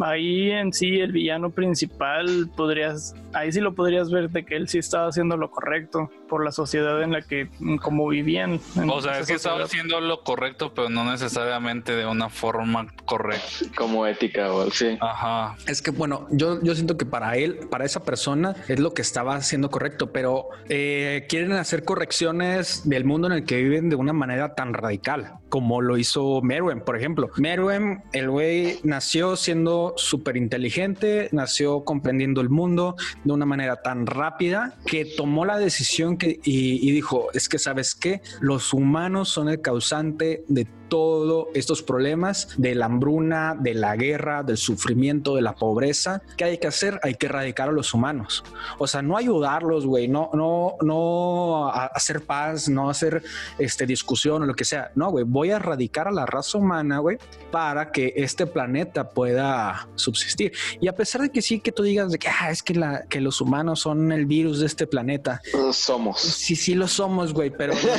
Ahí 0.00 0.50
en 0.50 0.72
sí 0.72 1.00
el 1.00 1.12
villano 1.12 1.50
principal 1.50 2.50
podrías, 2.56 3.14
ahí 3.34 3.52
sí 3.52 3.60
lo 3.60 3.74
podrías 3.74 4.10
ver 4.10 4.30
de 4.30 4.44
que 4.44 4.56
él 4.56 4.68
sí 4.68 4.78
estaba 4.78 5.08
haciendo 5.08 5.36
lo 5.36 5.50
correcto 5.50 6.10
por 6.28 6.44
la 6.44 6.50
sociedad 6.50 7.02
en 7.02 7.12
la 7.12 7.20
que 7.20 7.48
como 7.82 8.08
vivían. 8.08 8.58
O 8.88 9.02
sea, 9.02 9.18
es 9.18 9.26
que 9.26 9.34
estaba 9.34 9.64
haciendo 9.64 10.00
lo 10.00 10.22
correcto, 10.22 10.72
pero 10.74 10.88
no 10.88 11.04
necesariamente 11.04 11.94
de 11.94 12.06
una 12.06 12.30
forma 12.30 12.86
correcta. 13.04 13.66
Como 13.76 14.06
ética 14.06 14.50
o 14.52 14.70
sí. 14.70 14.96
Ajá. 15.00 15.56
Es 15.66 15.82
que 15.82 15.90
bueno, 15.90 16.26
yo, 16.30 16.62
yo 16.62 16.74
siento 16.74 16.96
que 16.96 17.04
para 17.04 17.36
él, 17.36 17.60
para 17.70 17.84
esa 17.84 18.02
persona 18.02 18.56
es 18.68 18.80
lo 18.80 18.94
que 18.94 19.02
estaba 19.02 19.34
haciendo 19.36 19.70
correcto, 19.70 20.10
pero 20.10 20.48
eh, 20.68 21.26
quieren 21.28 21.52
hacer 21.52 21.84
correcciones 21.84 22.88
del 22.88 23.04
mundo 23.04 23.26
en 23.26 23.34
el 23.34 23.44
que 23.44 23.62
viven 23.62 23.90
de 23.90 23.96
una 23.96 24.14
manera 24.14 24.54
tan 24.54 24.72
radical 24.72 25.34
como 25.52 25.82
lo 25.82 25.98
hizo 25.98 26.40
Merwin, 26.40 26.80
por 26.80 26.96
ejemplo. 26.96 27.28
Merwin, 27.36 28.00
el 28.14 28.30
güey 28.30 28.80
nació 28.84 29.21
siendo 29.36 29.94
súper 29.96 30.36
inteligente, 30.36 31.28
nació 31.32 31.84
comprendiendo 31.84 32.40
el 32.40 32.50
mundo 32.50 32.96
de 33.24 33.32
una 33.32 33.46
manera 33.46 33.82
tan 33.82 34.06
rápida 34.06 34.76
que 34.86 35.04
tomó 35.04 35.44
la 35.44 35.58
decisión 35.58 36.16
que, 36.16 36.40
y, 36.44 36.88
y 36.88 36.92
dijo, 36.92 37.28
es 37.32 37.48
que 37.48 37.58
sabes 37.58 37.94
qué, 37.94 38.20
los 38.40 38.72
humanos 38.72 39.28
son 39.28 39.48
el 39.48 39.60
causante 39.60 40.44
de 40.48 40.66
todos 40.88 41.48
estos 41.54 41.82
problemas 41.82 42.48
de 42.56 42.74
la 42.74 42.86
hambruna, 42.86 43.56
de 43.58 43.74
la 43.74 43.96
guerra, 43.96 44.42
del 44.42 44.56
sufrimiento, 44.56 45.36
de 45.36 45.42
la 45.42 45.54
pobreza. 45.54 46.22
¿Qué 46.36 46.44
hay 46.44 46.58
que 46.58 46.66
hacer? 46.66 47.00
Hay 47.02 47.14
que 47.14 47.26
erradicar 47.26 47.68
a 47.68 47.72
los 47.72 47.94
humanos. 47.94 48.44
O 48.78 48.86
sea, 48.86 49.02
no 49.02 49.16
ayudarlos, 49.16 49.86
güey, 49.86 50.08
no, 50.08 50.30
no, 50.34 50.76
no 50.82 51.68
hacer 51.72 52.22
paz, 52.22 52.68
no 52.68 52.90
hacer 52.90 53.22
este, 53.58 53.86
discusión 53.86 54.42
o 54.42 54.46
lo 54.46 54.54
que 54.54 54.64
sea. 54.64 54.92
No, 54.94 55.10
güey, 55.10 55.24
voy 55.24 55.50
a 55.50 55.56
erradicar 55.56 56.08
a 56.08 56.10
la 56.10 56.26
raza 56.26 56.58
humana, 56.58 56.98
güey, 56.98 57.18
para 57.50 57.90
que 57.90 58.12
este 58.16 58.46
planeta 58.46 59.10
pueda 59.10 59.88
subsistir. 59.94 60.52
Y 60.80 60.88
a 60.88 60.94
pesar 60.94 61.22
de 61.22 61.30
que 61.30 61.42
sí, 61.42 61.60
que 61.60 61.72
tú 61.72 61.82
digas 61.82 62.10
de 62.10 62.18
que 62.18 62.28
ah, 62.28 62.50
es 62.50 62.62
que, 62.62 62.74
la, 62.74 63.04
que 63.08 63.20
los 63.20 63.40
humanos 63.40 63.80
son 63.80 64.12
el 64.12 64.26
virus 64.26 64.60
de 64.60 64.66
este 64.66 64.86
planeta. 64.86 65.40
Somos. 65.72 66.20
Sí, 66.20 66.56
sí 66.56 66.74
lo 66.74 66.88
somos, 66.88 67.32
güey, 67.32 67.50
pero 67.50 67.74
no, 67.74 67.90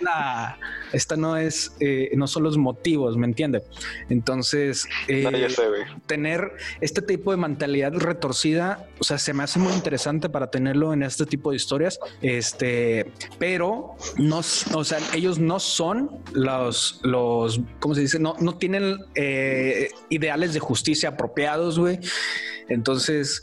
la, 0.00 0.58
esta 0.92 1.16
no 1.16 1.36
es, 1.36 1.72
eh, 1.80 2.10
no 2.16 2.26
son 2.38 2.44
los 2.44 2.56
motivos, 2.56 3.16
¿me 3.16 3.26
entiende? 3.26 3.62
Entonces, 4.08 4.86
eh, 5.08 5.22
no, 5.22 5.48
sé, 5.48 5.70
tener 6.06 6.52
este 6.80 7.02
tipo 7.02 7.30
de 7.30 7.36
mentalidad 7.36 7.92
retorcida, 7.94 8.88
o 8.98 9.04
sea, 9.04 9.18
se 9.18 9.32
me 9.34 9.42
hace 9.42 9.58
muy 9.58 9.72
interesante 9.72 10.28
para 10.28 10.50
tenerlo 10.50 10.92
en 10.92 11.02
este 11.02 11.26
tipo 11.26 11.50
de 11.50 11.56
historias, 11.56 11.98
este, 12.22 13.12
pero 13.38 13.96
no, 14.16 14.38
o 14.38 14.84
sea, 14.84 14.98
ellos 15.14 15.38
no 15.38 15.60
son 15.60 16.22
los, 16.32 17.00
los, 17.02 17.60
¿cómo 17.80 17.94
se 17.94 18.02
dice? 18.02 18.18
No, 18.18 18.34
no 18.40 18.56
tienen 18.56 18.98
eh, 19.14 19.90
ideales 20.08 20.54
de 20.54 20.60
justicia 20.60 21.10
apropiados, 21.10 21.78
güey. 21.78 21.98
Entonces, 22.68 23.42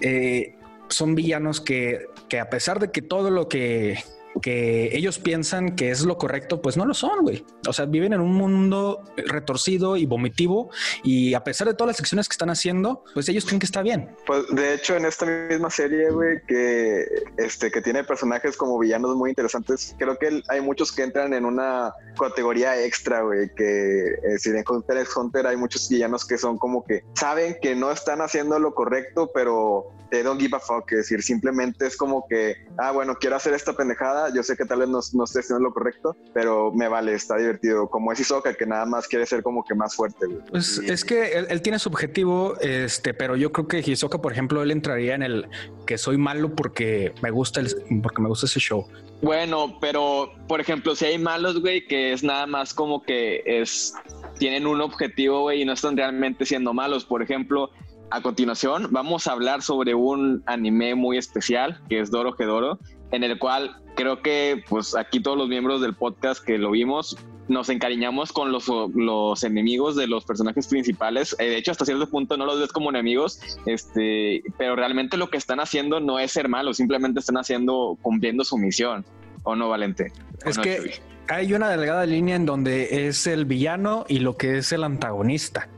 eh, 0.00 0.56
son 0.88 1.14
villanos 1.14 1.60
que, 1.60 2.06
que 2.28 2.40
a 2.40 2.50
pesar 2.50 2.80
de 2.80 2.90
que 2.90 3.02
todo 3.02 3.30
lo 3.30 3.48
que 3.48 3.98
que 4.42 4.96
ellos 4.96 5.18
piensan 5.18 5.76
que 5.76 5.90
es 5.90 6.04
lo 6.04 6.18
correcto, 6.18 6.60
pues 6.60 6.76
no 6.76 6.84
lo 6.84 6.94
son, 6.94 7.22
güey. 7.22 7.44
O 7.68 7.72
sea, 7.72 7.86
viven 7.86 8.12
en 8.12 8.20
un 8.20 8.32
mundo 8.32 9.02
retorcido 9.16 9.96
y 9.96 10.06
vomitivo 10.06 10.70
y 11.02 11.34
a 11.34 11.44
pesar 11.44 11.68
de 11.68 11.74
todas 11.74 11.94
las 11.94 12.00
acciones 12.00 12.28
que 12.28 12.34
están 12.34 12.50
haciendo, 12.50 13.04
pues 13.14 13.28
ellos 13.28 13.44
creen 13.44 13.60
que 13.60 13.66
está 13.66 13.82
bien. 13.82 14.14
Pues 14.26 14.44
de 14.50 14.74
hecho 14.74 14.96
en 14.96 15.06
esta 15.06 15.26
misma 15.26 15.70
serie, 15.70 16.10
güey, 16.10 16.40
que 16.46 17.06
este 17.36 17.70
que 17.70 17.80
tiene 17.80 18.04
personajes 18.04 18.56
como 18.56 18.78
villanos 18.78 19.16
muy 19.16 19.30
interesantes, 19.30 19.94
creo 19.98 20.18
que 20.18 20.42
hay 20.48 20.60
muchos 20.60 20.92
que 20.92 21.02
entran 21.02 21.32
en 21.32 21.44
una 21.44 21.92
categoría 22.18 22.82
extra, 22.84 23.22
güey, 23.22 23.50
que 23.54 24.08
eh, 24.08 24.38
si 24.38 24.50
en 24.50 24.64
Hunter 24.68 24.98
x 24.98 25.16
Hunter 25.16 25.46
hay 25.46 25.56
muchos 25.56 25.88
villanos 25.88 26.24
que 26.24 26.38
son 26.38 26.58
como 26.58 26.84
que 26.84 27.04
saben 27.14 27.56
que 27.60 27.74
no 27.74 27.90
están 27.90 28.20
haciendo 28.20 28.58
lo 28.58 28.74
correcto, 28.74 29.30
pero 29.32 29.92
they 30.10 30.22
don't 30.22 30.40
give 30.40 30.56
a 30.56 30.60
fuck, 30.60 30.90
es 30.92 30.98
decir, 30.98 31.22
simplemente 31.22 31.86
es 31.86 31.96
como 31.96 32.26
que, 32.28 32.56
ah, 32.78 32.92
bueno, 32.92 33.16
quiero 33.16 33.36
hacer 33.36 33.54
esta 33.54 33.72
pendejada, 33.72 34.23
yo 34.32 34.42
sé 34.42 34.56
que 34.56 34.64
tal 34.64 34.80
vez 34.80 34.88
no, 34.88 35.00
no 35.12 35.24
esté 35.24 35.40
haciendo 35.40 35.64
lo 35.64 35.72
correcto, 35.72 36.16
pero 36.32 36.72
me 36.72 36.88
vale, 36.88 37.14
está 37.14 37.36
divertido, 37.36 37.88
como 37.88 38.12
es 38.12 38.20
Hisoka, 38.20 38.54
que 38.54 38.66
nada 38.66 38.86
más 38.86 39.08
quiere 39.08 39.26
ser 39.26 39.42
como 39.42 39.64
que 39.64 39.74
más 39.74 39.96
fuerte. 39.96 40.26
Güey. 40.26 40.38
Pues 40.50 40.80
y... 40.82 40.90
es 40.90 41.04
que 41.04 41.32
él, 41.32 41.46
él, 41.50 41.62
tiene 41.62 41.78
su 41.78 41.88
objetivo, 41.88 42.56
este, 42.60 43.14
pero 43.14 43.36
yo 43.36 43.52
creo 43.52 43.66
que 43.66 43.78
Hisoka, 43.78 44.20
por 44.20 44.32
ejemplo, 44.32 44.62
él 44.62 44.70
entraría 44.70 45.14
en 45.14 45.22
el 45.22 45.48
que 45.86 45.98
soy 45.98 46.18
malo 46.18 46.54
porque 46.54 47.14
me 47.22 47.30
gusta, 47.30 47.60
el, 47.60 47.74
porque 48.02 48.22
me 48.22 48.28
gusta 48.28 48.46
ese 48.46 48.60
show. 48.60 48.86
Bueno, 49.22 49.78
pero, 49.80 50.32
por 50.48 50.60
ejemplo, 50.60 50.94
si 50.94 51.06
hay 51.06 51.18
malos, 51.18 51.60
güey, 51.60 51.86
que 51.86 52.12
es 52.12 52.22
nada 52.22 52.46
más 52.46 52.74
como 52.74 53.02
que 53.02 53.42
es 53.46 53.94
tienen 54.38 54.66
un 54.66 54.80
objetivo, 54.80 55.42
güey, 55.42 55.62
y 55.62 55.64
no 55.64 55.72
están 55.72 55.96
realmente 55.96 56.44
siendo 56.44 56.74
malos. 56.74 57.04
Por 57.04 57.22
ejemplo, 57.22 57.70
a 58.14 58.22
continuación 58.22 58.88
vamos 58.92 59.26
a 59.26 59.32
hablar 59.32 59.60
sobre 59.60 59.96
un 59.96 60.44
anime 60.46 60.94
muy 60.94 61.18
especial 61.18 61.80
que 61.88 61.98
es 61.98 62.12
Doro 62.12 62.32
Gedoro, 62.34 62.78
en 63.10 63.24
el 63.24 63.40
cual 63.40 63.76
creo 63.96 64.22
que 64.22 64.62
pues 64.68 64.94
aquí 64.94 65.20
todos 65.20 65.36
los 65.36 65.48
miembros 65.48 65.80
del 65.80 65.94
podcast 65.94 66.44
que 66.44 66.56
lo 66.56 66.70
vimos 66.70 67.16
nos 67.48 67.68
encariñamos 67.70 68.32
con 68.32 68.52
los, 68.52 68.68
los 68.94 69.42
enemigos 69.42 69.96
de 69.96 70.06
los 70.06 70.24
personajes 70.24 70.68
principales. 70.68 71.36
Eh, 71.38 71.44
de 71.44 71.58
hecho, 71.58 71.72
hasta 71.72 71.84
cierto 71.84 72.08
punto 72.08 72.38
no 72.38 72.46
los 72.46 72.58
ves 72.58 72.72
como 72.72 72.88
enemigos, 72.88 73.38
este, 73.66 74.42
pero 74.56 74.76
realmente 74.76 75.18
lo 75.18 75.28
que 75.28 75.36
están 75.36 75.60
haciendo 75.60 76.00
no 76.00 76.18
es 76.18 76.32
ser 76.32 76.48
malos, 76.48 76.78
simplemente 76.78 77.20
están 77.20 77.36
haciendo, 77.36 77.98
cumpliendo 78.00 78.44
su 78.44 78.56
misión. 78.56 79.04
¿O 79.42 79.56
no, 79.56 79.68
Valente? 79.68 80.10
¿O 80.46 80.48
es 80.48 80.56
no, 80.56 80.62
que 80.62 80.76
Chuy? 80.78 80.90
hay 81.28 81.52
una 81.52 81.68
delgada 81.68 82.06
línea 82.06 82.36
en 82.36 82.46
donde 82.46 83.08
es 83.08 83.26
el 83.26 83.44
villano 83.44 84.06
y 84.08 84.20
lo 84.20 84.36
que 84.36 84.56
es 84.58 84.72
el 84.72 84.84
antagonista. 84.84 85.68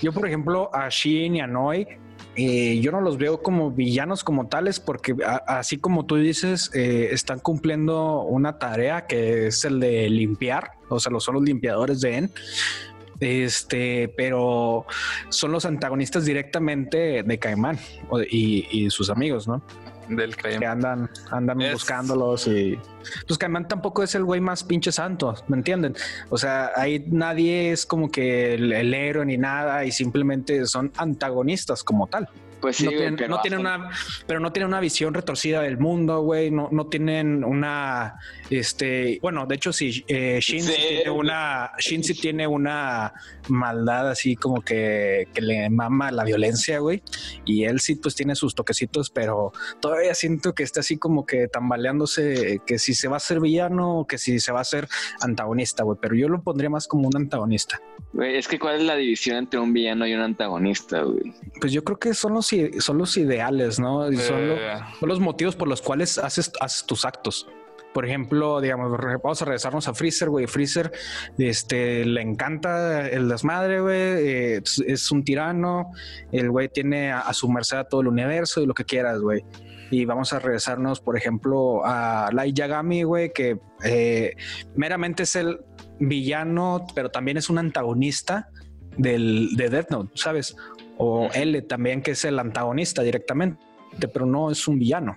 Yo, 0.00 0.12
por 0.12 0.26
ejemplo, 0.26 0.70
a 0.74 0.88
Shin 0.88 1.36
y 1.36 1.40
a 1.40 1.46
Noi, 1.46 1.86
eh, 2.34 2.80
yo 2.80 2.92
no 2.92 3.00
los 3.00 3.18
veo 3.18 3.42
como 3.42 3.70
villanos 3.70 4.24
como 4.24 4.48
tales, 4.48 4.80
porque 4.80 5.14
así 5.46 5.78
como 5.78 6.06
tú 6.06 6.16
dices, 6.16 6.70
eh, 6.74 7.10
están 7.12 7.40
cumpliendo 7.40 8.22
una 8.22 8.58
tarea 8.58 9.06
que 9.06 9.48
es 9.48 9.64
el 9.64 9.80
de 9.80 10.08
limpiar, 10.08 10.72
o 10.88 10.98
sea, 10.98 11.12
los 11.12 11.24
son 11.24 11.34
los 11.34 11.44
limpiadores 11.44 12.00
de 12.00 12.16
En. 12.16 12.30
Este, 13.20 14.12
pero 14.16 14.84
son 15.28 15.52
los 15.52 15.64
antagonistas 15.64 16.24
directamente 16.24 17.22
de 17.22 17.38
Caimán 17.38 17.78
y 18.28 18.90
sus 18.90 19.10
amigos, 19.10 19.46
¿no? 19.46 19.62
Del 20.08 20.36
que 20.36 20.64
andan, 20.66 21.10
andan 21.30 21.60
es... 21.60 21.74
buscándolos 21.74 22.46
y 22.46 22.78
pues 23.26 23.38
Caimán 23.38 23.68
tampoco 23.68 24.02
es 24.02 24.14
el 24.14 24.24
güey 24.24 24.40
más 24.40 24.64
pinche 24.64 24.92
santo, 24.92 25.34
¿me 25.48 25.56
entienden? 25.56 25.94
O 26.30 26.38
sea, 26.38 26.70
ahí 26.76 27.04
nadie 27.08 27.72
es 27.72 27.86
como 27.86 28.10
que 28.10 28.54
el, 28.54 28.72
el 28.72 28.94
héroe 28.94 29.24
ni 29.26 29.36
nada 29.36 29.84
y 29.84 29.92
simplemente 29.92 30.66
son 30.66 30.92
antagonistas 30.96 31.82
como 31.82 32.06
tal. 32.06 32.28
Pues 32.62 32.76
sí, 32.76 32.84
no 32.84 32.90
tienen, 32.90 33.16
no 33.28 33.40
tienen 33.40 33.58
una, 33.58 33.90
pero 34.24 34.38
no 34.38 34.52
tienen 34.52 34.68
una 34.68 34.78
visión 34.78 35.12
retorcida 35.12 35.62
del 35.62 35.78
mundo, 35.78 36.20
güey. 36.20 36.52
No, 36.52 36.68
no 36.70 36.86
tienen 36.86 37.42
una, 37.42 38.14
este, 38.50 39.18
bueno, 39.20 39.46
de 39.46 39.56
hecho 39.56 39.72
sí, 39.72 40.04
eh, 40.06 40.38
Shin 40.40 40.62
sí. 40.62 40.72
tiene 40.72 41.10
una, 41.10 41.72
Shin 41.80 42.04
sí 42.04 42.14
tiene 42.14 42.46
una 42.46 43.12
maldad 43.48 44.10
así 44.10 44.36
como 44.36 44.60
que, 44.60 45.26
que 45.34 45.40
le 45.40 45.68
mama 45.70 46.12
la 46.12 46.22
violencia, 46.22 46.78
güey. 46.78 47.02
Y 47.44 47.64
él 47.64 47.80
sí 47.80 47.96
pues 47.96 48.14
tiene 48.14 48.36
sus 48.36 48.54
toquecitos, 48.54 49.10
pero 49.10 49.52
todavía 49.80 50.14
siento 50.14 50.54
que 50.54 50.62
está 50.62 50.80
así 50.80 50.98
como 50.98 51.26
que 51.26 51.48
tambaleándose, 51.48 52.60
que 52.64 52.78
si 52.78 52.94
se 52.94 53.08
va 53.08 53.16
a 53.16 53.20
ser 53.20 53.40
villano 53.40 53.98
o 53.98 54.06
que 54.06 54.18
si 54.18 54.38
se 54.38 54.52
va 54.52 54.60
a 54.60 54.64
ser 54.64 54.86
antagonista, 55.20 55.82
güey. 55.82 55.98
Pero 56.00 56.14
yo 56.14 56.28
lo 56.28 56.40
pondría 56.42 56.70
más 56.70 56.86
como 56.86 57.08
un 57.08 57.16
antagonista. 57.16 57.80
Es 58.20 58.46
que 58.46 58.60
¿cuál 58.60 58.76
es 58.76 58.84
la 58.84 58.94
división 58.94 59.36
entre 59.36 59.58
un 59.58 59.72
villano 59.72 60.06
y 60.06 60.14
un 60.14 60.20
antagonista, 60.20 61.02
güey? 61.02 61.34
Pues 61.60 61.72
yo 61.72 61.82
creo 61.82 61.98
que 61.98 62.14
son 62.14 62.34
los 62.34 62.51
son 62.80 62.98
los 62.98 63.16
ideales, 63.16 63.78
¿no? 63.78 64.10
Y 64.10 64.16
son, 64.16 64.40
eh. 64.40 64.46
lo, 64.46 64.98
son, 64.98 65.08
los 65.08 65.20
motivos 65.20 65.56
por 65.56 65.68
los 65.68 65.82
cuales 65.82 66.18
haces, 66.18 66.52
haces 66.60 66.86
tus 66.86 67.04
actos. 67.04 67.46
Por 67.92 68.06
ejemplo, 68.06 68.60
digamos, 68.60 68.90
vamos 69.22 69.42
a 69.42 69.44
regresarnos 69.44 69.86
a 69.86 69.94
Freezer, 69.94 70.30
güey. 70.30 70.46
Freezer, 70.46 70.92
este, 71.36 72.04
le 72.06 72.22
encanta 72.22 73.08
el 73.08 73.28
desmadre, 73.28 73.80
güey. 73.80 73.96
Eh, 73.96 74.62
es, 74.86 75.10
un 75.10 75.24
tirano. 75.24 75.90
El 76.30 76.50
güey 76.50 76.68
tiene 76.68 77.12
a, 77.12 77.32
su 77.34 77.50
merced 77.50 77.76
a 77.76 77.84
todo 77.84 78.00
el 78.00 78.08
universo 78.08 78.62
y 78.62 78.66
lo 78.66 78.74
que 78.74 78.84
quieras, 78.84 79.20
güey. 79.20 79.44
Y 79.90 80.06
vamos 80.06 80.32
a 80.32 80.38
regresarnos, 80.38 81.00
por 81.00 81.18
ejemplo, 81.18 81.84
a 81.84 82.30
Light 82.32 82.56
Yagami, 82.56 83.02
güey, 83.02 83.30
que 83.30 83.58
eh, 83.84 84.36
meramente 84.74 85.24
es 85.24 85.36
el 85.36 85.60
villano, 86.00 86.86
pero 86.94 87.10
también 87.10 87.36
es 87.36 87.50
un 87.50 87.58
antagonista 87.58 88.48
del, 88.96 89.50
de 89.56 89.68
Death 89.68 89.90
Note, 89.90 90.12
¿sabes? 90.14 90.56
O 91.04 91.28
L 91.32 91.62
también, 91.62 92.00
que 92.00 92.12
es 92.12 92.24
el 92.24 92.38
antagonista 92.38 93.02
directamente, 93.02 93.58
pero 94.12 94.24
no 94.24 94.50
es 94.50 94.68
un 94.68 94.78
villano. 94.78 95.16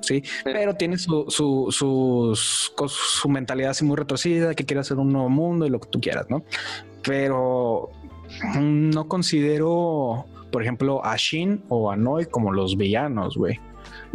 Sí, 0.00 0.22
pero 0.44 0.74
tiene 0.74 0.98
su, 0.98 1.24
su, 1.28 2.36
su, 2.36 3.28
mentalidad 3.28 3.70
así 3.70 3.84
muy 3.84 3.96
retrocedida, 3.96 4.54
que 4.54 4.64
quiere 4.64 4.80
hacer 4.80 4.98
un 4.98 5.12
nuevo 5.12 5.30
mundo 5.30 5.66
y 5.66 5.70
lo 5.70 5.80
que 5.80 5.88
tú 5.88 6.00
quieras, 6.00 6.26
¿no? 6.28 6.44
Pero 7.02 7.90
no 8.60 9.08
considero, 9.08 10.26
por 10.52 10.62
ejemplo, 10.62 11.04
a 11.04 11.16
Shin 11.16 11.64
o 11.68 11.90
a 11.90 11.96
Noi 11.96 12.26
como 12.26 12.52
los 12.52 12.76
villanos, 12.76 13.36
güey. 13.36 13.58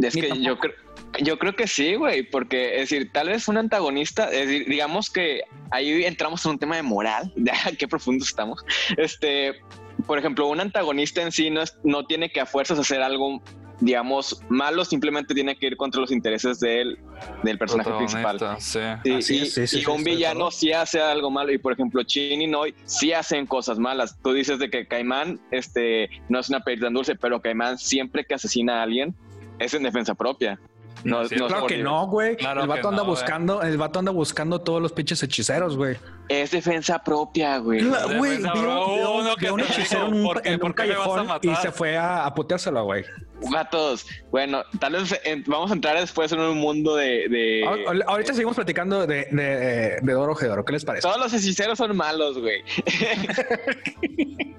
Es 0.00 0.14
que 0.14 0.40
yo 0.40 0.58
creo, 0.58 0.74
yo 1.22 1.38
creo 1.38 1.54
que 1.56 1.66
sí, 1.66 1.96
güey, 1.96 2.22
porque 2.22 2.76
es 2.76 2.90
decir, 2.90 3.10
tal 3.12 3.28
vez 3.28 3.48
un 3.48 3.56
antagonista, 3.56 4.30
es 4.30 4.46
decir, 4.46 4.68
digamos 4.68 5.10
que 5.10 5.42
ahí 5.70 6.04
entramos 6.04 6.44
en 6.44 6.52
un 6.52 6.58
tema 6.58 6.76
de 6.76 6.82
moral, 6.82 7.32
de 7.36 7.52
qué 7.78 7.88
profundos 7.88 8.28
estamos. 8.28 8.64
Este, 8.96 9.60
por 10.06 10.18
ejemplo, 10.18 10.48
un 10.48 10.60
antagonista 10.60 11.22
en 11.22 11.32
sí 11.32 11.50
no, 11.50 11.62
no 11.84 12.04
tiene 12.04 12.30
que 12.30 12.40
a 12.40 12.46
fuerzas 12.46 12.78
hacer 12.78 13.02
algo 13.02 13.42
digamos, 13.80 14.42
malo 14.48 14.84
simplemente 14.84 15.34
tiene 15.34 15.56
que 15.56 15.68
ir 15.68 15.76
contra 15.76 16.00
los 16.00 16.10
intereses 16.10 16.60
del, 16.60 16.98
del 17.42 17.58
personaje 17.58 17.90
principal. 17.96 18.38
Sí. 18.58 18.78
y, 19.04 19.86
un 19.86 20.04
villano 20.04 20.50
sí 20.50 20.72
hace 20.72 21.00
algo 21.00 21.30
malo. 21.30 21.52
Y 21.52 21.58
por 21.58 21.72
ejemplo, 21.72 22.02
Chin 22.02 22.42
y 22.42 22.46
Noi 22.46 22.74
sí 22.84 23.12
hacen 23.12 23.46
cosas 23.46 23.78
malas. 23.78 24.16
Tú 24.22 24.32
dices 24.32 24.58
de 24.58 24.70
que 24.70 24.86
Caimán 24.86 25.40
este, 25.50 26.10
no 26.28 26.38
es 26.38 26.48
una 26.48 26.60
perita 26.60 26.86
tan 26.86 26.94
dulce, 26.94 27.14
pero 27.16 27.40
Caimán 27.40 27.78
siempre 27.78 28.24
que 28.24 28.34
asesina 28.34 28.80
a 28.80 28.82
alguien 28.82 29.14
es 29.58 29.74
en 29.74 29.82
defensa 29.82 30.14
propia. 30.14 30.60
No, 31.04 31.26
claro 31.26 31.66
que 31.66 31.78
no, 31.78 32.06
güey. 32.06 32.36
el 32.38 32.66
vato 32.66 32.88
anda 32.88 33.02
buscando, 33.02 33.62
el 33.62 33.78
vato 33.78 33.98
anda 33.98 34.12
buscando 34.12 34.60
todos 34.60 34.82
los 34.82 34.92
pinches 34.92 35.22
hechiceros, 35.22 35.76
güey. 35.76 35.96
Es 36.28 36.50
defensa 36.50 36.98
propia, 37.02 37.58
güey. 37.58 37.82
Güey, 38.18 38.38
vio, 38.38 39.54
un 39.54 39.60
hechicero 39.60 40.06
en 40.44 40.62
un, 40.62 40.72
callejón 40.72 41.28
y 41.42 41.54
se 41.56 41.72
fue 41.72 41.96
a, 41.96 42.24
a 42.26 42.34
puteárselo, 42.34 42.84
güey. 42.84 43.04
Gatos, 43.50 44.06
bueno, 44.30 44.62
tal 44.78 44.92
vez 44.92 45.18
vamos 45.46 45.70
a 45.70 45.74
entrar 45.74 45.98
después 45.98 46.30
en 46.32 46.40
un 46.40 46.58
mundo 46.58 46.96
de. 46.96 47.64
Ahorita 48.06 48.34
seguimos 48.34 48.56
platicando 48.56 49.06
de, 49.06 49.26
de, 49.30 49.98
de 50.02 50.12
Doro 50.12 50.34
Gedoro. 50.34 50.64
¿Qué 50.64 50.74
les 50.74 50.84
parece? 50.84 51.02
Todos 51.02 51.18
los 51.18 51.32
hechiceros 51.32 51.78
son 51.78 51.96
malos, 51.96 52.38
güey. 52.38 52.62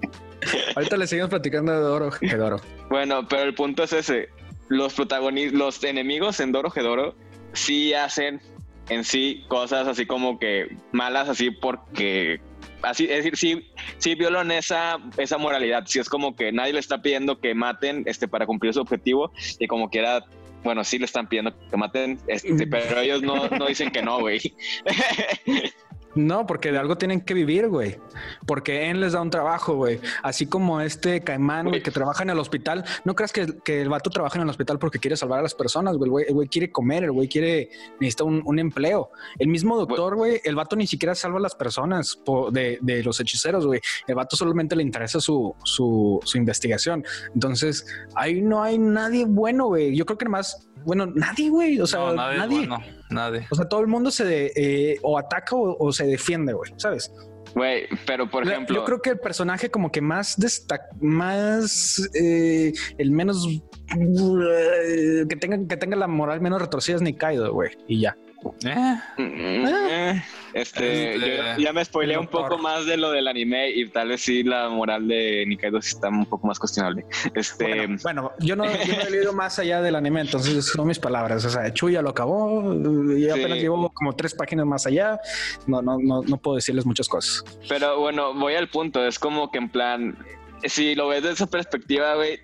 Ahorita 0.75 0.97
le 0.97 1.05
seguimos 1.05 1.29
platicando 1.29 1.71
de 1.71 1.79
Doro 1.79 2.11
Gedoro. 2.11 2.59
Bueno, 2.89 3.27
pero 3.27 3.43
el 3.43 3.53
punto 3.53 3.83
es 3.83 3.93
ese 3.93 4.29
los 4.71 4.93
protagonistas, 4.93 5.59
los 5.59 5.83
enemigos 5.83 6.39
en 6.39 6.53
Doro 6.53 6.71
Gedoro 6.71 7.13
sí 7.51 7.93
hacen 7.93 8.39
en 8.87 9.03
sí 9.03 9.43
cosas 9.49 9.85
así 9.85 10.05
como 10.05 10.39
que 10.39 10.77
malas, 10.93 11.27
así 11.27 11.51
porque 11.51 12.39
así, 12.81 13.03
es 13.03 13.25
decir, 13.25 13.35
sí, 13.35 13.71
sí 13.97 14.15
violan 14.15 14.49
esa, 14.49 14.97
esa 15.17 15.37
moralidad. 15.37 15.83
Sí 15.87 15.99
es 15.99 16.07
como 16.07 16.37
que 16.37 16.53
nadie 16.53 16.71
le 16.71 16.79
está 16.79 17.01
pidiendo 17.01 17.41
que 17.41 17.53
maten 17.53 18.03
este, 18.05 18.29
para 18.29 18.45
cumplir 18.45 18.73
su 18.73 18.79
objetivo 18.79 19.33
y 19.59 19.67
como 19.67 19.89
quiera, 19.89 20.23
bueno, 20.63 20.85
sí 20.85 20.97
le 20.97 21.05
están 21.05 21.27
pidiendo 21.27 21.53
que 21.69 21.75
maten, 21.75 22.17
este, 22.27 22.65
pero 22.65 23.01
ellos 23.01 23.21
no, 23.21 23.49
no 23.49 23.67
dicen 23.67 23.91
que 23.91 24.01
no, 24.01 24.21
güey. 24.21 24.39
No, 26.15 26.45
porque 26.45 26.71
de 26.71 26.77
algo 26.77 26.97
tienen 26.97 27.21
que 27.21 27.33
vivir, 27.33 27.67
güey. 27.69 27.97
Porque 28.45 28.89
él 28.89 28.99
les 28.99 29.13
da 29.13 29.21
un 29.21 29.29
trabajo, 29.29 29.75
güey. 29.75 29.99
Así 30.23 30.45
como 30.45 30.81
este 30.81 31.21
caimán, 31.21 31.69
güey, 31.69 31.81
que 31.81 31.91
trabaja 31.91 32.23
en 32.23 32.31
el 32.31 32.39
hospital. 32.39 32.83
No 33.05 33.15
creas 33.15 33.31
que, 33.31 33.81
el 33.81 33.89
vato 33.89 34.09
trabaja 34.09 34.37
en 34.37 34.43
el 34.43 34.49
hospital 34.49 34.77
porque 34.79 34.99
quiere 34.99 35.15
salvar 35.15 35.39
a 35.39 35.43
las 35.43 35.55
personas, 35.55 35.97
güey. 35.97 36.25
El 36.27 36.33
güey 36.33 36.47
quiere 36.47 36.71
comer, 36.71 37.05
el 37.05 37.11
güey 37.11 37.27
quiere, 37.27 37.69
necesita 37.99 38.23
un, 38.25 38.59
empleo. 38.59 39.11
El 39.39 39.47
mismo 39.47 39.77
doctor, 39.77 40.15
güey, 40.15 40.41
el 40.43 40.55
vato 40.55 40.75
ni 40.75 40.85
siquiera 40.85 41.15
salva 41.15 41.37
a 41.39 41.41
las 41.41 41.55
personas 41.55 42.19
de, 42.51 43.01
los 43.03 43.19
hechiceros, 43.19 43.65
güey. 43.65 43.79
El 44.07 44.15
vato 44.15 44.35
solamente 44.35 44.75
le 44.75 44.83
interesa 44.83 45.19
su, 45.19 45.55
su, 45.63 46.19
su 46.23 46.37
investigación. 46.37 47.03
Entonces, 47.33 47.85
ahí 48.15 48.41
no 48.41 48.61
hay 48.61 48.77
nadie 48.77 49.25
bueno, 49.25 49.67
güey. 49.67 49.95
Yo 49.95 50.05
creo 50.05 50.17
que 50.17 50.27
más 50.27 50.67
bueno, 50.85 51.05
nadie, 51.07 51.49
güey. 51.49 51.79
O 51.79 51.87
sea, 51.87 52.13
nadie. 52.13 52.67
nadie. 53.09 53.47
O 53.49 53.55
sea, 53.55 53.65
todo 53.65 53.81
el 53.81 53.87
mundo 53.87 54.11
se 54.11 54.51
eh, 54.55 54.99
o 55.01 55.17
ataca 55.17 55.55
o, 55.55 55.91
se 55.91 56.05
defiende, 56.05 56.53
güey, 56.53 56.73
¿sabes? 56.77 57.11
Güey, 57.53 57.87
pero 58.05 58.29
por 58.29 58.47
ejemplo. 58.47 58.75
Yo 58.75 58.85
creo 58.85 59.01
que 59.01 59.09
el 59.11 59.19
personaje 59.19 59.69
como 59.69 59.91
que 59.91 60.01
más 60.01 60.39
destaca, 60.39 60.87
más 61.01 62.09
eh, 62.13 62.71
el 62.97 63.11
menos 63.11 63.47
que 63.87 65.35
tenga 65.39 65.67
que 65.67 65.77
tenga 65.77 65.97
la 65.97 66.07
moral 66.07 66.39
menos 66.39 66.61
retorcida 66.61 66.95
es 66.95 67.01
Nikaido, 67.01 67.53
güey. 67.53 67.71
Y 67.87 68.01
ya. 68.01 68.15
Eh. 68.63 68.95
Eh, 69.17 70.21
este, 70.53 71.19
yo 71.19 71.57
ya 71.57 71.73
me 71.73 71.83
spoileé 71.83 72.17
un 72.17 72.27
poco 72.27 72.57
más 72.57 72.85
de 72.85 72.97
lo 72.97 73.11
del 73.11 73.27
anime 73.27 73.69
y 73.71 73.87
tal 73.89 74.09
vez 74.09 74.21
sí 74.21 74.43
la 74.43 74.69
moral 74.69 75.07
de 75.07 75.45
Nikaido 75.47 75.77
está 75.77 76.09
un 76.09 76.25
poco 76.25 76.47
más 76.47 76.59
cuestionable. 76.59 77.05
Este, 77.33 77.87
bueno, 78.03 78.31
yo, 78.39 78.55
no, 78.55 78.65
he 78.65 79.09
leído 79.09 79.33
más 79.33 79.59
allá 79.59 79.81
del 79.81 79.95
anime, 79.95 80.21
entonces 80.21 80.65
son 80.65 80.87
mis 80.87 80.99
palabras. 80.99 81.45
O 81.45 81.49
sea, 81.49 81.71
Chuya 81.73 82.01
lo 82.01 82.09
acabó 82.09 82.73
y 83.15 83.29
apenas 83.29 83.57
llevo 83.59 83.89
como 83.93 84.13
tres 84.13 84.33
páginas 84.33 84.65
más 84.65 84.85
allá. 84.85 85.19
No, 85.67 85.81
no, 85.81 85.97
no, 85.99 86.21
no 86.21 86.37
puedo 86.37 86.55
decirles 86.55 86.85
muchas 86.85 87.07
cosas. 87.07 87.43
Pero 87.69 87.99
bueno, 87.99 88.33
voy 88.33 88.55
al 88.55 88.69
punto. 88.69 89.05
Es 89.05 89.19
como 89.19 89.51
que 89.51 89.57
en 89.59 89.69
plan, 89.69 90.17
si 90.63 90.95
lo 90.95 91.07
ves 91.07 91.23
de 91.23 91.31
esa 91.31 91.47
perspectiva, 91.47 92.15
güey, 92.15 92.39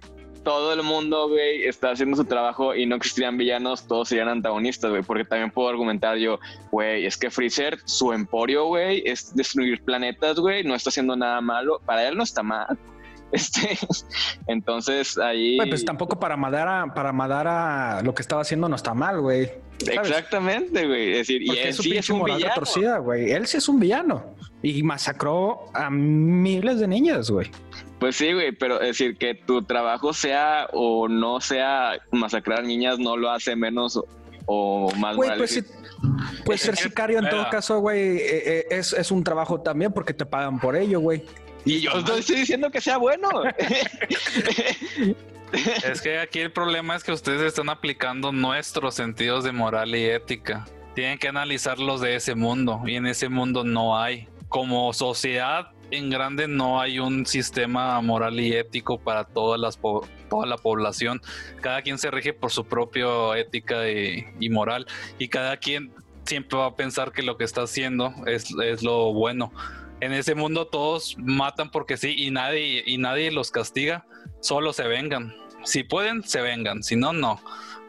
todo 0.47 0.71
el 0.71 0.81
mundo, 0.81 1.27
güey, 1.27 1.65
está 1.65 1.91
haciendo 1.91 2.15
su 2.15 2.23
trabajo 2.23 2.73
y 2.73 2.85
no 2.85 2.95
existirían 2.95 3.37
villanos, 3.37 3.85
todos 3.85 4.07
serían 4.07 4.29
antagonistas, 4.29 4.89
güey, 4.89 5.03
porque 5.03 5.25
también 5.25 5.51
puedo 5.51 5.67
argumentar 5.67 6.15
yo, 6.15 6.39
güey, 6.71 7.05
es 7.05 7.17
que 7.17 7.29
Freezer, 7.29 7.79
su 7.83 8.13
emporio, 8.13 8.63
güey, 8.67 9.03
es 9.05 9.35
destruir 9.35 9.83
planetas, 9.83 10.39
güey, 10.39 10.63
no 10.63 10.73
está 10.73 10.89
haciendo 10.89 11.17
nada 11.17 11.41
malo, 11.41 11.81
para 11.85 12.07
él 12.07 12.15
no 12.15 12.23
está 12.23 12.43
mal. 12.43 12.79
Este, 13.29 13.77
entonces 14.47 15.17
ahí. 15.17 15.57
pues 15.67 15.83
tampoco 15.83 16.17
para 16.17 16.37
Madara, 16.37 16.93
para 16.95 17.11
Madara 17.11 18.01
lo 18.01 18.15
que 18.15 18.21
estaba 18.21 18.41
haciendo 18.41 18.69
no 18.69 18.77
está 18.77 18.93
mal, 18.93 19.19
güey. 19.19 19.51
Exactamente, 19.85 20.87
güey. 20.87 21.11
Es 21.11 21.17
decir, 21.27 21.41
y 21.41 21.49
él 21.49 21.73
sí 21.73 21.97
es 21.97 22.09
un 22.09 22.23
villano. 22.23 23.03
güey. 23.03 23.31
Él 23.31 23.45
sí 23.45 23.57
es 23.57 23.67
un 23.67 23.81
villano 23.81 24.33
y 24.63 24.81
masacró 24.81 25.65
a 25.73 25.89
miles 25.89 26.79
de 26.79 26.87
niñas, 26.87 27.29
güey. 27.29 27.51
Pues 27.99 28.15
sí, 28.15 28.31
güey, 28.33 28.51
pero 28.51 28.79
es 28.81 28.89
decir, 28.89 29.17
que 29.17 29.33
tu 29.33 29.63
trabajo 29.63 30.13
sea 30.13 30.67
o 30.71 31.07
no 31.07 31.41
sea 31.41 31.99
masacrar 32.11 32.63
niñas 32.63 32.99
no 32.99 33.17
lo 33.17 33.31
hace 33.31 33.55
menos 33.55 33.99
o 34.45 34.91
más 34.97 35.15
güey, 35.15 35.35
pues, 35.37 35.63
pues 36.45 36.61
ser 36.61 36.77
sicario 36.77 37.19
en 37.19 37.29
todo 37.29 37.49
caso, 37.49 37.79
güey, 37.79 38.17
eh, 38.17 38.43
eh, 38.45 38.65
es, 38.69 38.93
es, 38.93 39.11
un 39.11 39.23
trabajo 39.23 39.59
también 39.61 39.91
porque 39.91 40.13
te 40.13 40.25
pagan 40.25 40.59
por 40.59 40.75
ello, 40.75 40.99
güey. 40.99 41.23
Y 41.65 41.81
yo 41.81 41.91
no 42.01 42.15
estoy 42.15 42.37
diciendo 42.37 42.71
que 42.71 42.79
sea 42.79 42.97
bueno. 42.97 43.29
es 45.83 46.01
que 46.01 46.19
aquí 46.19 46.39
el 46.39 46.51
problema 46.51 46.95
es 46.95 47.03
que 47.03 47.11
ustedes 47.11 47.41
están 47.41 47.67
aplicando 47.69 48.31
nuestros 48.31 48.95
sentidos 48.95 49.43
de 49.43 49.51
moral 49.51 49.93
y 49.93 50.05
ética. 50.05 50.65
Tienen 50.95 51.19
que 51.19 51.27
analizarlos 51.27 51.99
de 51.99 52.15
ese 52.15 52.35
mundo 52.35 52.81
y 52.85 52.95
en 52.95 53.05
ese 53.05 53.27
mundo 53.27 53.65
no 53.65 53.99
hay. 53.99 54.29
Como 54.47 54.93
sociedad 54.93 55.71
en 55.91 56.09
grande 56.09 56.47
no 56.47 56.79
hay 56.81 56.99
un 56.99 57.25
sistema 57.25 57.99
moral 58.01 58.39
y 58.39 58.53
ético 58.53 58.99
para 58.99 59.23
todas 59.23 59.59
las 59.59 59.79
toda 60.29 60.45
la 60.45 60.57
población. 60.57 61.21
Cada 61.61 61.81
quien 61.81 61.97
se 61.97 62.11
rige 62.11 62.33
por 62.33 62.51
su 62.51 62.65
propia 62.65 63.37
ética 63.37 63.89
y, 63.89 64.49
moral 64.49 64.87
y 65.17 65.27
cada 65.29 65.57
quien 65.57 65.93
siempre 66.25 66.57
va 66.57 66.67
a 66.67 66.75
pensar 66.75 67.11
que 67.11 67.23
lo 67.23 67.37
que 67.37 67.45
está 67.45 67.63
haciendo 67.63 68.13
es, 68.25 68.51
lo 68.83 69.13
bueno. 69.13 69.51
En 69.99 70.13
ese 70.13 70.35
mundo 70.35 70.67
todos 70.67 71.15
matan 71.17 71.71
porque 71.71 71.97
sí 71.97 72.13
y 72.17 72.29
nadie, 72.29 72.83
y 72.85 72.97
nadie 72.97 73.31
los 73.31 73.49
castiga, 73.49 74.05
solo 74.41 74.73
se 74.73 74.87
vengan. 74.87 75.33
Si 75.63 75.83
pueden, 75.83 76.23
se 76.23 76.41
vengan, 76.41 76.83
si 76.83 76.95
no, 76.95 77.13
no. 77.13 77.41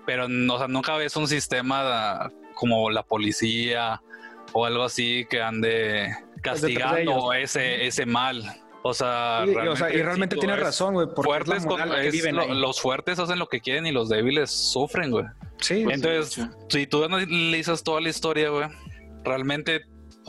Pero 0.07 0.27
nunca 0.29 0.97
ves 0.97 1.17
un 1.17 1.29
sistema 1.29 2.33
como 2.55 2.91
la 2.91 3.03
policía 3.03 4.01
o 4.53 4.65
algo 4.65 4.85
así 4.85 5.27
que 5.29 5.43
ande 5.43 6.17
castigando 6.43 7.33
ese, 7.33 7.87
ese 7.87 8.07
mal. 8.07 8.43
O 8.83 8.95
sea, 8.95 9.45
y 9.47 10.03
realmente 10.03 10.37
tiene 10.37 10.57
razón, 10.57 10.95
güey. 10.95 11.09
Fuertes 11.15 11.67
los 11.67 12.81
fuertes 12.81 13.19
hacen 13.19 13.39
lo 13.39 13.49
que 13.49 13.61
quieren 13.61 13.87
y 13.87 13.93
los 13.93 14.09
débiles 14.09 14.51
sufren, 14.51 15.11
güey. 15.11 15.27
Sí. 15.61 15.85
Entonces, 15.89 16.49
si 16.69 16.87
tú 16.87 17.05
analizas 17.05 17.83
toda 17.83 18.01
la 18.01 18.09
historia, 18.09 18.51
güey, 18.51 18.69
realmente, 19.25 19.83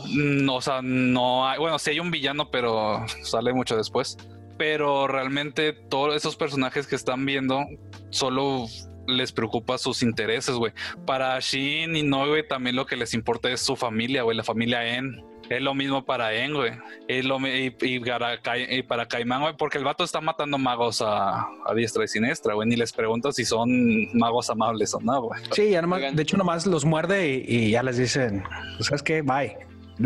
no, 0.10 0.56
o 0.56 0.62
sea, 0.62 0.82
no 0.82 1.48
hay, 1.48 1.60
bueno, 1.60 1.78
sí 1.78 1.92
hay 1.92 2.00
un 2.00 2.12
villano, 2.12 2.50
pero 2.50 3.06
sale 3.24 3.54
mucho 3.54 3.78
después. 3.78 4.18
Pero 4.58 5.08
realmente 5.08 5.72
todos 5.72 6.16
esos 6.16 6.36
personajes 6.36 6.86
que 6.86 6.96
están 6.96 7.26
viendo 7.26 7.64
solo 8.10 8.66
les 9.08 9.32
preocupa 9.32 9.78
sus 9.78 10.04
intereses, 10.04 10.56
güey. 10.56 10.74
Para 11.06 11.40
Shin 11.40 11.96
y 11.96 12.04
no, 12.04 12.28
güey, 12.28 12.48
también 12.48 12.76
lo 12.76 12.86
que 12.86 12.96
les 12.96 13.14
importa 13.14 13.50
es 13.50 13.62
su 13.62 13.76
familia, 13.76 14.24
güey, 14.24 14.36
la 14.36 14.44
familia 14.44 14.86
En. 14.98 15.24
Es 15.50 15.62
lo 15.62 15.74
mismo 15.74 16.06
para 16.06 16.34
En, 16.34 16.54
güey. 16.54 16.72
Es 17.08 17.26
lo, 17.26 17.40
y, 17.40 17.76
y, 17.82 18.00
para, 18.00 18.40
y 18.70 18.84
para 18.84 19.08
Caimán, 19.08 19.42
güey, 19.42 19.56
porque 19.58 19.80
el 19.80 19.84
vato 19.84 20.04
está 20.04 20.22
matando 20.22 20.58
magos 20.58 21.02
a, 21.02 21.48
a 21.66 21.74
diestra 21.76 22.04
y 22.04 22.08
siniestra, 22.08 22.54
güey. 22.54 22.68
Ni 22.70 22.76
les 22.76 22.94
pregunta 22.94 23.32
si 23.32 23.46
son 23.46 24.16
magos 24.18 24.50
amables 24.50 24.94
o 24.94 25.00
no, 25.02 25.22
güey. 25.24 25.42
Sí, 25.52 25.72
ya 25.72 25.82
nomás, 25.82 26.16
de 26.16 26.22
hecho, 26.22 26.38
nomás 26.38 26.68
los 26.68 26.86
muerde 26.86 27.28
y, 27.30 27.46
y 27.48 27.72
ya 27.72 27.82
les 27.82 27.98
dicen, 27.98 28.44
pues, 28.78 28.88
¿sabes 28.88 29.02
qué? 29.02 29.22
Bye. 29.22 29.58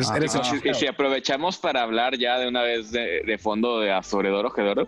Ah, 0.09 0.17
y, 0.19 0.27
si, 0.27 0.39
y, 0.69 0.73
si, 0.73 0.87
aprovechamos 0.87 1.57
para 1.57 1.83
hablar 1.83 2.17
ya 2.17 2.39
de 2.39 2.47
una 2.47 2.63
vez 2.63 2.91
de, 2.91 3.21
de 3.25 3.37
fondo 3.37 3.79
de 3.79 3.91
Azoredoro, 3.91 4.49
Gedoro. 4.49 4.87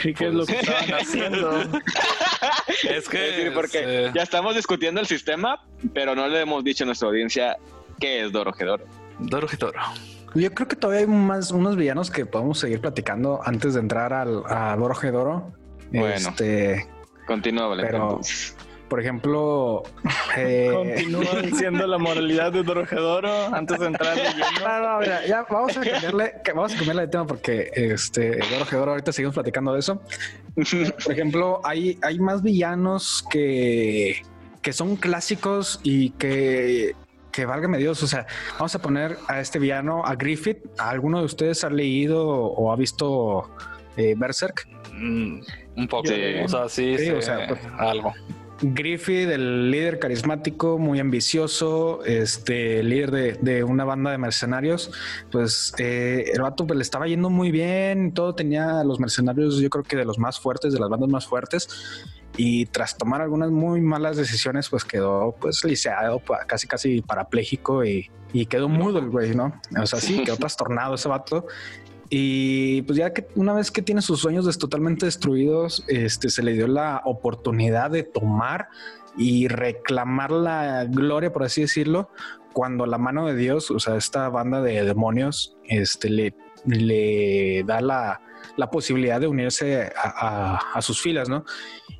Creí 0.00 0.14
que 0.14 0.28
es 0.28 0.34
lo 0.34 0.46
que 0.46 0.54
estaban 0.54 0.94
haciendo. 0.94 1.60
es 2.88 3.08
que. 3.08 3.28
Es 3.28 3.36
decir, 3.36 3.52
porque 3.52 3.80
eh... 3.82 4.10
ya 4.14 4.22
estamos 4.22 4.54
discutiendo 4.54 5.00
el 5.00 5.06
sistema, 5.06 5.62
pero 5.92 6.14
no 6.14 6.26
le 6.26 6.40
hemos 6.40 6.64
dicho 6.64 6.84
a 6.84 6.86
nuestra 6.86 7.08
audiencia 7.08 7.56
qué 7.98 8.24
es 8.24 8.32
Dorojedoro. 9.20 9.72
Dorojedoro. 9.72 10.20
Yo 10.34 10.52
creo 10.54 10.68
que 10.68 10.76
todavía 10.76 11.00
hay 11.00 11.06
más 11.06 11.50
unos 11.50 11.76
villanos 11.76 12.10
que 12.10 12.24
podemos 12.24 12.58
seguir 12.58 12.80
platicando 12.80 13.40
antes 13.44 13.74
de 13.74 13.80
entrar 13.80 14.12
al, 14.12 14.44
a 14.46 14.76
Dorojedoro. 14.76 15.52
Bueno, 15.90 16.14
este, 16.14 16.88
continúa, 17.26 17.76
pero, 17.76 18.02
entonces. 18.02 18.56
por 18.88 19.00
ejemplo, 19.00 19.82
eh... 20.36 20.70
continúa 20.72 21.42
diciendo 21.42 21.84
la 21.84 21.98
moralidad 21.98 22.52
de 22.52 22.62
Dorojedoro 22.62 23.52
antes 23.52 23.80
de 23.80 23.86
entrar 23.86 24.14
de. 24.14 24.22
No, 24.62 24.80
no, 24.80 25.00
mira, 25.00 25.26
ya 25.26 25.44
vamos 25.50 25.76
a 25.76 25.80
cambiarle, 25.80 26.34
vamos 26.54 26.74
a 26.74 26.76
cambiarle 26.76 27.02
de 27.02 27.08
tema 27.08 27.26
porque 27.26 27.70
este 27.74 28.38
Dorojedoro 28.52 28.92
ahorita 28.92 29.12
seguimos 29.12 29.34
platicando 29.34 29.72
de 29.72 29.80
eso. 29.80 30.00
Por 31.04 31.12
ejemplo, 31.12 31.60
hay, 31.64 31.98
hay 32.02 32.20
más 32.20 32.40
villanos 32.42 33.24
que, 33.30 34.22
que 34.62 34.72
son 34.72 34.94
clásicos 34.94 35.80
y 35.82 36.10
que 36.10 36.94
que 37.30 37.46
válgame 37.46 37.78
Dios, 37.78 38.02
o 38.02 38.06
sea, 38.06 38.26
vamos 38.54 38.74
a 38.74 38.78
poner 38.80 39.16
a 39.28 39.40
este 39.40 39.58
villano, 39.58 40.04
a 40.04 40.14
Griffith. 40.14 40.58
¿Alguno 40.78 41.20
de 41.20 41.24
ustedes 41.24 41.64
ha 41.64 41.70
leído 41.70 42.26
o 42.26 42.72
ha 42.72 42.76
visto 42.76 43.50
eh, 43.96 44.14
Berserk? 44.16 44.68
Mm, 44.92 45.40
un 45.76 45.88
poco, 45.88 46.08
sí. 46.08 46.14
o 46.44 46.48
sea, 46.48 46.68
sí, 46.68 46.96
sí, 46.98 47.06
sí 47.06 47.10
o 47.10 47.22
sea, 47.22 47.46
pues, 47.48 47.60
algo. 47.78 48.12
Griffith, 48.62 49.30
el 49.30 49.70
líder 49.70 49.98
carismático, 49.98 50.78
muy 50.78 51.00
ambicioso, 51.00 52.04
este 52.04 52.82
líder 52.82 53.10
de, 53.10 53.32
de 53.40 53.64
una 53.64 53.84
banda 53.84 54.10
de 54.10 54.18
mercenarios, 54.18 54.92
pues 55.30 55.72
eh, 55.78 56.30
el 56.34 56.42
vato 56.42 56.66
pues, 56.66 56.76
le 56.76 56.82
estaba 56.82 57.06
yendo 57.06 57.30
muy 57.30 57.50
bien, 57.50 58.12
todo 58.12 58.34
tenía 58.34 58.84
los 58.84 59.00
mercenarios, 59.00 59.58
yo 59.60 59.70
creo 59.70 59.84
que 59.84 59.96
de 59.96 60.04
los 60.04 60.18
más 60.18 60.38
fuertes, 60.38 60.74
de 60.74 60.78
las 60.78 60.90
bandas 60.90 61.08
más 61.08 61.26
fuertes, 61.26 61.68
y 62.36 62.66
tras 62.66 62.96
tomar 62.96 63.20
algunas 63.20 63.50
muy 63.50 63.80
malas 63.80 64.16
decisiones, 64.16 64.68
pues 64.68 64.84
quedó 64.84 65.34
pues 65.40 65.64
lisiado, 65.64 66.22
casi 66.46 66.66
casi 66.66 67.02
parapléjico 67.02 67.84
y, 67.84 68.10
y 68.32 68.46
quedó 68.46 68.68
mudo 68.68 68.98
el 68.98 69.10
güey, 69.10 69.34
¿no? 69.34 69.52
O 69.80 69.86
sea, 69.86 70.00
sí, 70.00 70.22
quedó 70.24 70.36
trastornado 70.36 70.94
ese 70.94 71.08
vato. 71.08 71.46
Y 72.08 72.82
pues 72.82 72.98
ya 72.98 73.12
que 73.12 73.28
una 73.36 73.52
vez 73.52 73.70
que 73.70 73.82
tiene 73.82 74.02
sus 74.02 74.20
sueños 74.20 74.58
totalmente 74.58 75.06
destruidos, 75.06 75.84
este 75.86 76.28
se 76.28 76.42
le 76.42 76.54
dio 76.54 76.66
la 76.66 77.02
oportunidad 77.04 77.90
de 77.90 78.02
tomar 78.02 78.68
y 79.16 79.46
reclamar 79.48 80.32
la 80.32 80.84
gloria, 80.84 81.32
por 81.32 81.44
así 81.44 81.60
decirlo, 81.62 82.10
cuando 82.52 82.86
la 82.86 82.98
mano 82.98 83.26
de 83.26 83.36
Dios, 83.36 83.70
o 83.70 83.78
sea, 83.78 83.96
esta 83.96 84.28
banda 84.28 84.60
de 84.60 84.84
demonios, 84.84 85.56
este 85.64 86.10
le, 86.10 86.34
le 86.64 87.62
da 87.64 87.80
la, 87.80 88.20
la 88.56 88.70
posibilidad 88.70 89.20
de 89.20 89.26
unirse 89.26 89.92
a, 89.96 90.80
sus 90.80 91.00
filas, 91.00 91.28
¿no? 91.28 91.44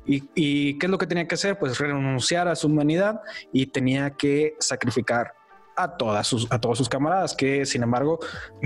Y, 0.05 0.23
y, 0.35 0.79
qué 0.79 0.87
es 0.87 0.89
lo 0.89 0.97
que 0.97 1.07
tenía 1.07 1.27
que 1.27 1.35
hacer? 1.35 1.59
Pues 1.59 1.77
renunciar 1.77 2.47
a 2.47 2.55
su 2.55 2.67
humanidad 2.67 3.21
y 3.53 3.67
tenía 3.67 4.11
que 4.11 4.55
sacrificar 4.59 5.33
a 5.75 5.97
todas 5.97 6.27
sus, 6.27 6.47
a 6.51 6.59
todos 6.59 6.77
sus 6.77 6.89
camaradas, 6.89 7.35
que 7.35 7.65
sin 7.65 7.83
embargo, 7.83 8.19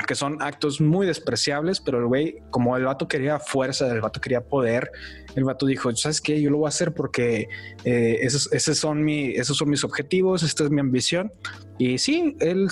que 0.08 0.16
son 0.16 0.42
actos 0.42 0.82
muy 0.82 1.06
despreciables, 1.06 1.80
pero 1.80 2.00
el 2.00 2.06
güey, 2.06 2.38
como 2.50 2.76
el 2.78 2.86
vato 2.86 3.08
quería 3.08 3.40
fuerza, 3.40 3.88
el 3.92 4.02
vato 4.02 4.20
quería 4.20 4.42
poder, 4.42 4.92
el 5.36 5.44
vato 5.44 5.66
dijo, 5.66 5.94
¿sabes 5.96 6.22
qué? 6.22 6.42
Yo 6.42 6.50
lo 6.50 6.58
voy 6.58 6.66
a 6.66 6.70
hacer 6.70 6.94
porque 6.94 7.48
eh, 7.84 8.18
esos, 8.22 8.52
esos, 8.52 8.78
son 8.78 9.04
mi, 9.04 9.32
esos 9.32 9.58
son 9.58 9.70
mis 9.70 9.84
objetivos, 9.84 10.44
esta 10.44 10.64
es 10.64 10.70
mi 10.70 10.80
ambición. 10.80 11.32
Y 11.78 11.98
sí, 11.98 12.36
él 12.40 12.68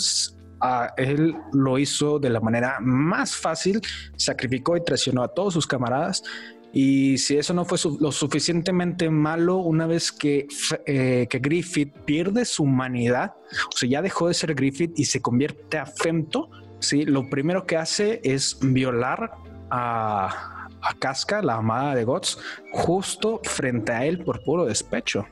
Él 0.97 1.35
lo 1.51 1.77
hizo 1.77 2.19
de 2.19 2.29
la 2.29 2.39
manera 2.39 2.77
más 2.79 3.35
fácil, 3.35 3.81
sacrificó 4.15 4.77
y 4.77 4.83
traicionó 4.83 5.23
a 5.23 5.27
todos 5.27 5.53
sus 5.53 5.67
camaradas. 5.67 6.23
Y 6.71 7.19
si 7.19 7.37
eso 7.37 7.53
no 7.53 7.65
fue 7.65 7.77
lo 7.99 8.11
suficientemente 8.11 9.09
malo, 9.09 9.57
una 9.57 9.85
vez 9.85 10.11
que, 10.11 10.47
eh, 10.87 11.27
que, 11.29 11.39
Griffith 11.39 11.93
pierde 12.05 12.45
su 12.45 12.63
humanidad, 12.63 13.35
o 13.71 13.77
sea, 13.77 13.87
ya 13.87 14.01
dejó 14.01 14.27
de 14.27 14.33
ser 14.33 14.55
Griffith 14.55 14.97
y 14.97 15.05
se 15.05 15.21
convierte 15.21 15.77
a 15.77 15.85
Femto, 15.85 16.49
¿sí? 16.79 17.05
lo 17.05 17.29
primero 17.29 17.67
que 17.67 17.77
hace 17.77 18.21
es 18.23 18.57
violar 18.59 19.33
a, 19.69 20.63
a 20.83 20.93
Casca, 20.95 21.41
la 21.41 21.55
amada 21.55 21.93
de 21.95 22.05
Gods, 22.05 22.39
justo 22.71 23.39
frente 23.43 23.91
a 23.91 24.05
él 24.05 24.23
por 24.23 24.43
puro 24.43 24.65
despecho. 24.65 25.25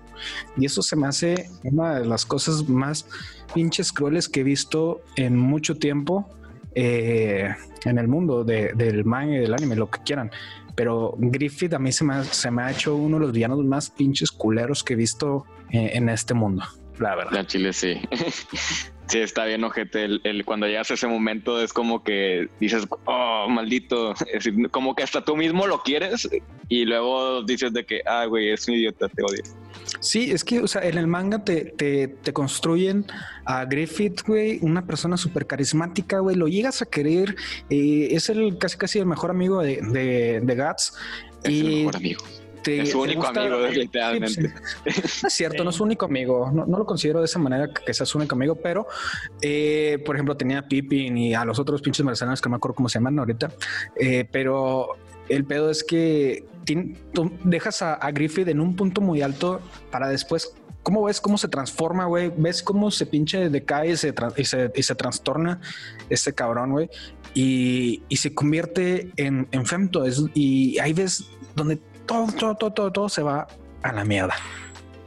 Y 0.57 0.65
eso 0.65 0.81
se 0.81 0.95
me 0.95 1.07
hace 1.07 1.49
una 1.63 1.99
de 1.99 2.05
las 2.05 2.25
cosas 2.25 2.67
más 2.69 3.07
pinches 3.53 3.91
crueles 3.91 4.29
que 4.29 4.41
he 4.41 4.43
visto 4.43 5.01
en 5.15 5.37
mucho 5.37 5.75
tiempo 5.75 6.29
eh, 6.75 7.53
en 7.85 7.97
el 7.97 8.07
mundo 8.07 8.43
de, 8.43 8.71
del 8.73 9.05
manga 9.05 9.35
y 9.35 9.39
del 9.39 9.53
anime, 9.53 9.75
lo 9.75 9.89
que 9.89 10.01
quieran. 10.03 10.31
Pero 10.75 11.15
Griffith 11.17 11.73
a 11.73 11.79
mí 11.79 11.91
se 11.91 12.03
me, 12.03 12.13
ha, 12.15 12.23
se 12.23 12.49
me 12.49 12.63
ha 12.63 12.71
hecho 12.71 12.95
uno 12.95 13.17
de 13.17 13.25
los 13.25 13.31
villanos 13.33 13.63
más 13.65 13.89
pinches 13.89 14.31
culeros 14.31 14.83
que 14.83 14.93
he 14.93 14.95
visto 14.95 15.45
eh, 15.69 15.91
en 15.93 16.09
este 16.09 16.33
mundo, 16.33 16.63
la 16.99 17.15
verdad. 17.15 17.45
Chile 17.45 17.73
sí. 17.73 17.99
Sí, 19.11 19.17
está 19.19 19.43
bien, 19.43 19.61
ojete. 19.65 20.05
El, 20.05 20.21
el, 20.23 20.45
cuando 20.45 20.67
llegas 20.67 20.89
a 20.89 20.93
ese 20.93 21.05
momento 21.05 21.61
es 21.61 21.73
como 21.73 22.01
que 22.01 22.47
dices, 22.61 22.87
oh, 23.03 23.45
maldito. 23.49 24.13
Es 24.13 24.45
decir, 24.45 24.69
como 24.71 24.95
que 24.95 25.03
hasta 25.03 25.25
tú 25.25 25.35
mismo 25.35 25.67
lo 25.67 25.83
quieres 25.83 26.29
y 26.69 26.85
luego 26.85 27.43
dices 27.43 27.73
de 27.73 27.85
que, 27.85 28.01
ah, 28.05 28.23
güey, 28.23 28.51
es 28.51 28.65
un 28.69 28.75
idiota, 28.75 29.09
te 29.09 29.21
odio. 29.21 29.43
Sí, 29.99 30.31
es 30.31 30.45
que, 30.45 30.61
o 30.61 30.67
sea, 30.67 30.83
en 30.83 30.97
el 30.97 31.07
manga 31.07 31.43
te, 31.43 31.65
te, 31.65 32.07
te 32.07 32.31
construyen 32.31 33.05
a 33.43 33.65
Griffith, 33.65 34.21
güey, 34.25 34.59
una 34.61 34.85
persona 34.85 35.17
súper 35.17 35.45
carismática, 35.45 36.19
güey, 36.19 36.37
lo 36.37 36.47
llegas 36.47 36.81
a 36.81 36.85
querer. 36.85 37.35
Eh, 37.69 38.07
es 38.11 38.29
el 38.29 38.57
casi 38.59 38.77
casi 38.77 38.99
el 38.99 39.07
mejor 39.07 39.31
amigo 39.31 39.61
de, 39.61 39.81
de, 39.81 40.39
de 40.41 40.55
Guts. 40.55 40.93
Es 41.43 41.51
y, 41.51 41.59
el 41.59 41.75
mejor 41.79 41.95
amigo. 41.97 42.23
Te, 42.63 42.81
es 42.81 42.91
su 42.91 43.01
único 43.01 43.25
amigo, 43.25 43.59
definitivamente. 43.59 44.29
Sí, 44.29 44.41
no 45.21 45.27
es 45.27 45.33
cierto, 45.33 45.63
no 45.63 45.69
es 45.71 45.75
su 45.75 45.83
único 45.83 46.05
amigo. 46.05 46.51
No, 46.53 46.65
no, 46.65 46.77
lo 46.77 46.85
considero 46.85 47.19
de 47.19 47.25
esa 47.25 47.39
manera 47.39 47.69
que 47.73 47.93
sea 47.93 48.05
su 48.05 48.17
único 48.17 48.35
amigo, 48.35 48.55
pero 48.55 48.87
eh, 49.41 50.01
por 50.05 50.15
ejemplo, 50.15 50.35
tenía 50.35 50.59
a 50.59 50.67
Pippin 50.67 51.17
y 51.17 51.33
a 51.33 51.45
los 51.45 51.59
otros 51.59 51.81
pinches 51.81 52.05
mercenarios 52.05 52.41
que 52.41 52.49
no 52.49 52.51
me 52.51 52.57
acuerdo 52.57 52.75
cómo 52.75 52.89
se 52.89 52.99
llaman 52.99 53.17
ahorita. 53.19 53.51
Eh, 53.95 54.27
pero 54.31 54.97
el 55.29 55.45
pedo 55.45 55.69
es 55.69 55.83
que 55.83 56.45
tú 57.13 57.31
dejas 57.43 57.81
a, 57.81 57.93
a, 57.93 58.11
Griffith 58.11 58.47
en 58.47 58.59
un 58.59 58.75
punto 58.75 59.01
muy 59.01 59.21
alto 59.21 59.61
para 59.89 60.07
después. 60.07 60.53
¿Cómo 60.83 61.03
ves 61.03 61.21
cómo 61.21 61.37
se 61.37 61.47
transforma, 61.47 62.05
güey? 62.05 62.31
¿Ves 62.35 62.63
cómo 62.63 62.89
se 62.89 63.05
pinche 63.05 63.49
decae 63.49 63.91
y 63.91 63.97
se, 63.97 64.13
y 64.35 64.45
se, 64.45 64.71
y 64.73 64.83
se 64.83 64.95
trastorna 64.95 65.61
este 66.09 66.33
cabrón, 66.33 66.71
güey? 66.71 66.89
Y, 67.33 68.01
y, 68.09 68.17
se 68.17 68.33
convierte 68.33 69.11
en, 69.15 69.47
en 69.51 69.65
femto. 69.65 70.03
Y 70.33 70.79
ahí 70.79 70.93
ves 70.93 71.25
donde 71.55 71.79
todo, 72.11 72.27
todo, 72.37 72.55
todo, 72.55 72.71
todo, 72.71 72.91
todo 72.91 73.09
se 73.09 73.23
va 73.23 73.47
a 73.81 73.93
la 73.93 74.03
mierda. 74.03 74.35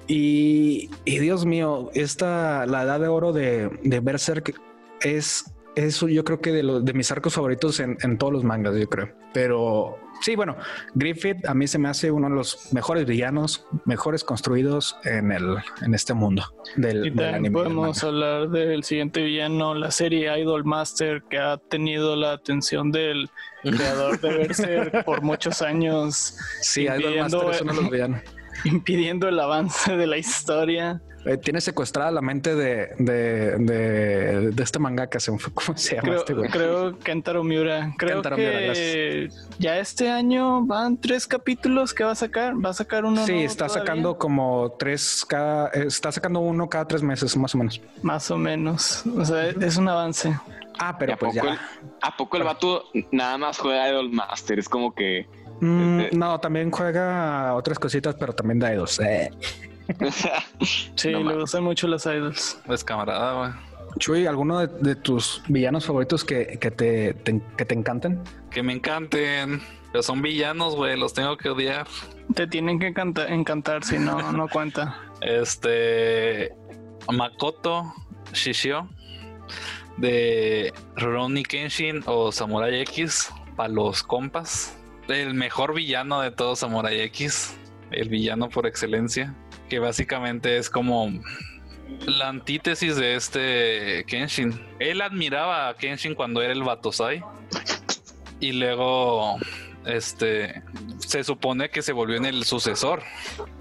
Y, 0.07 0.91
y, 1.05 1.19
Dios 1.19 1.47
mío, 1.47 1.91
esta, 1.95 2.67
la 2.67 2.83
edad 2.83 3.01
de 3.01 3.09
oro 3.09 3.33
de, 3.33 3.71
de 3.83 4.01
Berserk 4.01 4.55
es, 5.01 5.53
eso 5.77 6.09
yo 6.09 6.25
creo 6.25 6.41
que 6.41 6.53
de, 6.53 6.63
los, 6.63 6.85
de 6.85 6.93
mis 6.93 7.11
arcos 7.11 7.35
favoritos 7.35 7.81
en, 7.81 7.97
en, 8.03 8.19
todos 8.19 8.33
los 8.33 8.45
mangas, 8.45 8.77
yo 8.77 8.89
creo. 8.89 9.11
Pero 9.33 9.97
sí, 10.21 10.37
bueno, 10.37 10.57
Griffith 10.95 11.47
a 11.47 11.55
mí 11.55 11.67
se 11.67 11.79
me 11.79 11.89
hace 11.89 12.11
uno 12.11 12.29
de 12.29 12.35
los 12.35 12.73
mejores 12.73 13.07
villanos, 13.07 13.67
mejores 13.85 14.25
construidos 14.25 14.97
en, 15.05 15.33
el, 15.33 15.57
en 15.83 15.95
este 15.95 16.15
mundo 16.15 16.45
del, 16.77 17.07
y 17.07 17.11
del 17.11 17.35
anime. 17.35 17.53
Podemos 17.53 18.01
del 18.01 18.09
hablar 18.11 18.51
del 18.51 18.85
siguiente 18.85 19.23
villano, 19.23 19.75
la 19.75 19.91
serie 19.91 20.39
Idol 20.41 20.65
Master, 20.65 21.23
que 21.29 21.39
ha 21.39 21.57
tenido 21.57 22.17
la 22.17 22.33
atención 22.33 22.91
del 22.93 23.31
creador 23.63 24.21
de 24.21 24.29
Berserk 24.39 25.05
por 25.05 25.23
muchos 25.23 25.63
años. 25.63 26.37
Sí, 26.61 26.83
Idol 26.83 27.19
Master 27.19 27.51
es 27.51 27.61
uno 27.63 27.75
de 27.75 27.81
los 27.83 27.91
villanos. 27.91 28.21
Impidiendo 28.65 29.29
el 29.29 29.39
avance 29.41 29.97
de 29.97 30.07
la 30.07 30.17
historia. 30.17 31.03
Eh, 31.25 31.37
tiene 31.39 31.61
secuestrada 31.61 32.11
la 32.11 32.21
mente 32.21 32.55
de, 32.55 32.95
de, 32.99 33.57
de, 33.59 34.51
de 34.51 34.63
este 34.63 34.79
mangaka, 34.79 35.19
¿cómo 35.55 35.77
se 35.77 35.97
llama 35.97 36.03
creo, 36.09 36.19
este 36.19 36.35
güey? 36.35 36.51
Creo 36.51 36.99
Kentaro 36.99 37.43
Miura. 37.45 37.95
Creo 37.97 38.17
Kentaro 38.17 38.37
que 38.37 39.29
Miura, 39.31 39.43
ya 39.59 39.79
este 39.79 40.11
año 40.11 40.65
van 40.67 40.99
tres 41.01 41.27
capítulos 41.27 41.95
que 41.95 42.05
va 42.05 42.13
a 42.13 42.15
sacar. 42.15 42.55
Va 42.63 42.71
a 42.71 42.75
sacar 42.75 43.05
uno. 43.05 43.25
Sí, 43.25 43.33
está 43.45 43.67
todavía? 43.67 43.87
sacando 43.87 44.19
como 44.19 44.77
tres 44.79 45.25
cada. 45.27 45.69
Está 45.69 46.13
sacando 46.13 46.41
uno 46.41 46.69
cada 46.69 46.87
tres 46.87 47.03
meses, 47.03 47.37
más 47.37 47.55
o 47.55 47.59
menos. 47.59 47.81
Más 48.03 48.31
o 48.31 48.37
menos. 48.37 49.05
O 49.17 49.25
sea, 49.25 49.47
es 49.49 49.77
un 49.77 49.89
avance. 49.89 50.39
Ah, 50.79 50.97
pero 50.99 51.15
¿A 51.15 51.17
pues 51.17 51.35
poco 51.35 51.47
ya. 51.47 51.53
El, 51.53 51.59
¿A 52.03 52.17
poco 52.17 52.37
el 52.37 52.43
vato 52.43 52.85
nada 53.13 53.39
más 53.39 53.59
juega 53.59 53.89
Idol 53.89 54.11
Master? 54.11 54.59
Es 54.59 54.69
como 54.69 54.95
que 54.95 55.27
Mm, 55.61 56.01
Eh, 56.01 56.11
no, 56.13 56.39
también 56.41 56.71
juega 56.71 57.55
otras 57.55 57.79
cositas, 57.79 58.17
pero 58.17 58.33
también 58.35 58.59
da 58.59 58.75
idols. 58.75 58.99
Eh. 59.01 59.31
Sí, 60.97 61.11
No 61.13 61.19
le 61.19 61.25
mames. 61.25 61.41
gustan 61.41 61.65
mucho 61.65 61.87
las 61.89 62.07
idols. 62.07 62.59
Es 62.69 62.85
camarada, 62.85 63.39
güey. 63.39 63.51
Chuy, 63.99 64.27
¿alguno 64.27 64.59
de, 64.61 64.67
de 64.81 64.97
tus 64.97 65.43
villanos 65.49 65.87
favoritos 65.87 66.25
que, 66.25 66.59
que 66.61 66.71
te, 66.71 67.15
te- 67.15 67.41
que 67.57 67.65
te 67.65 67.75
encanten? 67.75 68.21
Que 68.51 68.63
me 68.63 68.73
encanten. 68.73 69.63
Pero 69.93 70.03
son 70.03 70.21
villanos, 70.23 70.75
güey. 70.75 70.99
Los 70.99 71.13
tengo 71.15 71.37
que 71.37 71.49
odiar. 71.51 71.87
Te 72.35 72.47
tienen 72.49 72.79
que 72.81 72.89
encanta- 72.89 73.29
encantar, 73.29 73.85
si 73.85 73.99
no, 73.99 74.33
no 74.33 74.49
cuenta. 74.49 74.99
Este. 75.21 76.53
Makoto 77.13 77.93
Shishio. 78.33 78.89
De 79.97 80.73
Rurouni 80.97 81.45
Kenshin 81.45 82.03
o 82.07 82.33
Samurai 82.33 82.81
X. 82.81 83.31
Para 83.55 83.69
los 83.69 84.03
compas. 84.03 84.77
El 85.07 85.35
mejor 85.35 85.75
villano 85.75 86.21
de 86.21 86.31
todo 86.33 86.57
Samurai 86.57 87.01
X. 87.03 87.57
El 87.93 88.09
villano 88.09 88.49
por 88.49 88.67
excelencia. 88.67 89.35
Que 89.75 89.81
básicamente 89.81 90.57
es 90.57 90.71
como 90.71 91.11
la 92.07 92.29
antítesis 92.29 92.95
de 92.95 93.17
este 93.17 94.05
Kenshin. 94.07 94.65
Él 94.79 95.01
admiraba 95.01 95.69
a 95.69 95.75
Kenshin 95.75 96.15
cuando 96.15 96.43
era 96.43 96.53
el 96.53 96.63
Batosai. 96.63 97.25
Y 98.39 98.53
luego, 98.53 99.37
este, 99.85 100.63
se 100.99 101.25
supone 101.25 101.71
que 101.71 101.83
se 101.83 101.93
volvió 101.93 102.19
en 102.19 102.25
el 102.25 102.45
sucesor, 102.45 103.03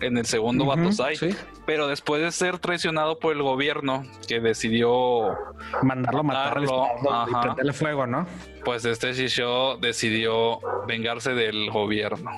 en 0.02 0.20
el 0.20 0.28
segundo 0.28 0.66
Batosai. 0.66 1.16
sí. 1.16 1.30
Pero 1.66 1.88
después 1.88 2.22
de 2.22 2.32
ser 2.32 2.60
traicionado 2.60 3.18
por 3.18 3.34
el 3.34 3.42
gobierno, 3.42 4.04
que 4.28 4.40
decidió, 4.40 5.36
Mandarlo 5.82 6.24
Matarlo, 6.24 6.90
y 7.28 7.42
prenderle 7.42 7.74
fuego, 7.74 8.06
¿no? 8.06 8.28
pues 8.64 8.86
este 8.86 9.14
Shisho 9.14 9.78
decidió 9.78 10.60
vengarse 10.88 11.34
del 11.34 11.72
gobierno. 11.72 12.30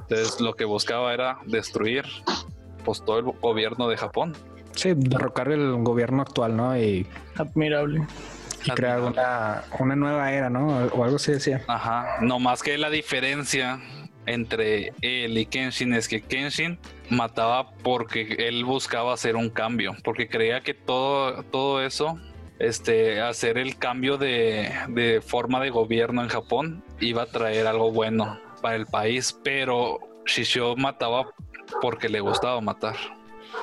Entonces 0.00 0.38
lo 0.38 0.52
que 0.54 0.66
buscaba 0.66 1.14
era 1.14 1.38
destruir 1.46 2.04
pues 2.84 3.04
todo 3.04 3.18
el 3.18 3.24
gobierno 3.40 3.88
de 3.88 3.96
Japón. 3.96 4.34
Sí, 4.74 4.92
derrocar 4.96 5.50
el 5.50 5.82
gobierno 5.82 6.22
actual, 6.22 6.56
¿no? 6.56 6.76
Y, 6.78 7.06
Admirable. 7.36 8.06
y 8.64 8.70
crear 8.70 9.00
una, 9.00 9.64
una 9.78 9.96
nueva 9.96 10.32
era, 10.32 10.48
¿no? 10.48 10.68
O 10.86 11.04
algo 11.04 11.16
así 11.16 11.32
decía. 11.32 11.62
Ajá, 11.66 12.18
no 12.20 12.38
más 12.38 12.62
que 12.62 12.78
la 12.78 12.90
diferencia 12.90 13.80
entre 14.26 14.92
él 15.00 15.36
y 15.36 15.46
Kenshin 15.46 15.94
es 15.94 16.08
que 16.08 16.22
Kenshin 16.22 16.78
mataba 17.10 17.72
porque 17.82 18.36
él 18.38 18.64
buscaba 18.64 19.12
hacer 19.12 19.36
un 19.36 19.50
cambio, 19.50 19.96
porque 20.04 20.28
creía 20.28 20.62
que 20.62 20.74
todo, 20.74 21.42
todo 21.44 21.82
eso, 21.82 22.18
este, 22.58 23.20
hacer 23.20 23.58
el 23.58 23.76
cambio 23.76 24.18
de, 24.18 24.72
de 24.88 25.20
forma 25.20 25.60
de 25.60 25.70
gobierno 25.70 26.22
en 26.22 26.28
Japón 26.28 26.84
iba 27.00 27.22
a 27.22 27.26
traer 27.26 27.66
algo 27.66 27.90
bueno 27.90 28.38
para 28.60 28.76
el 28.76 28.86
país, 28.86 29.38
pero 29.42 29.98
Shishio 30.26 30.76
mataba 30.76 31.26
porque 31.80 32.08
le 32.08 32.20
gustaba 32.20 32.60
matar. 32.60 32.96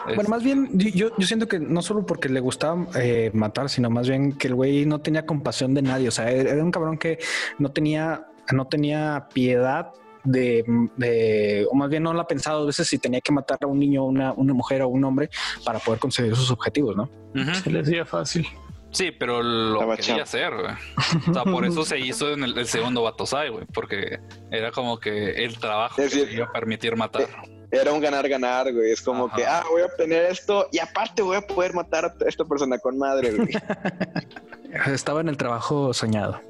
Bueno, 0.05 0.29
más 0.29 0.43
bien, 0.43 0.69
yo, 0.73 1.09
yo 1.17 1.27
siento 1.27 1.47
que 1.47 1.59
no 1.59 1.81
solo 1.81 2.05
porque 2.05 2.29
le 2.29 2.39
gustaba 2.39 2.85
eh, 2.95 3.31
matar, 3.33 3.69
sino 3.69 3.89
más 3.89 4.07
bien 4.07 4.33
que 4.33 4.47
el 4.47 4.55
güey 4.55 4.85
no 4.85 4.99
tenía 4.99 5.25
compasión 5.25 5.73
de 5.73 5.81
nadie. 5.81 6.07
O 6.07 6.11
sea, 6.11 6.29
era 6.31 6.63
un 6.63 6.71
cabrón 6.71 6.97
que 6.97 7.17
no 7.57 7.69
tenía, 7.71 8.27
no 8.51 8.67
tenía 8.67 9.27
piedad 9.33 9.91
de, 10.23 10.63
de- 10.95 11.65
o 11.71 11.75
más 11.75 11.89
bien 11.89 12.03
no 12.03 12.13
la 12.13 12.21
ha 12.23 12.27
pensado 12.27 12.63
a 12.63 12.65
veces 12.67 12.87
si 12.87 12.99
tenía 12.99 13.19
que 13.21 13.31
matar 13.31 13.57
a 13.61 13.67
un 13.67 13.79
niño, 13.79 14.05
una, 14.05 14.31
una 14.33 14.53
mujer 14.53 14.81
o 14.83 14.89
un 14.89 15.03
hombre 15.03 15.29
para 15.65 15.79
poder 15.79 15.99
conseguir 15.99 16.35
sus 16.35 16.51
objetivos, 16.51 16.95
¿no? 16.95 17.09
Se 17.55 17.71
les 17.71 17.87
hacía 17.87 18.05
fácil. 18.05 18.45
Sí, 18.91 19.11
pero 19.11 19.41
lo 19.43 19.73
Estaba 19.75 19.95
quería 19.97 20.07
chavo. 20.09 20.23
hacer, 20.23 20.53
güey. 20.55 21.29
O 21.29 21.33
sea, 21.33 21.43
por 21.43 21.65
eso 21.65 21.83
se 21.85 21.99
hizo 21.99 22.31
en 22.31 22.43
el, 22.43 22.57
el 22.57 22.65
segundo 22.67 23.01
Batosai, 23.03 23.49
güey, 23.49 23.65
porque 23.73 24.19
era 24.51 24.71
como 24.71 24.99
que 24.99 25.43
el 25.45 25.57
trabajo 25.59 26.01
Es 26.01 26.13
que 26.13 26.25
le 26.25 26.33
iba 26.33 26.45
a 26.45 26.51
permitir 26.51 26.95
matar. 26.95 27.27
Era 27.71 27.93
un 27.93 28.01
ganar-ganar, 28.01 28.73
güey. 28.73 28.91
Es 28.91 29.01
como 29.01 29.27
Ajá. 29.27 29.35
que, 29.35 29.45
ah, 29.45 29.63
voy 29.69 29.81
a 29.81 29.85
obtener 29.85 30.25
esto 30.25 30.67
y 30.71 30.79
aparte 30.79 31.21
voy 31.21 31.37
a 31.37 31.41
poder 31.41 31.73
matar 31.73 32.05
a 32.05 32.15
esta 32.27 32.43
persona 32.45 32.79
con 32.79 32.97
madre, 32.97 33.31
güey. 33.31 33.49
Estaba 34.93 35.21
en 35.21 35.29
el 35.29 35.37
trabajo 35.37 35.93
soñado. 35.93 36.41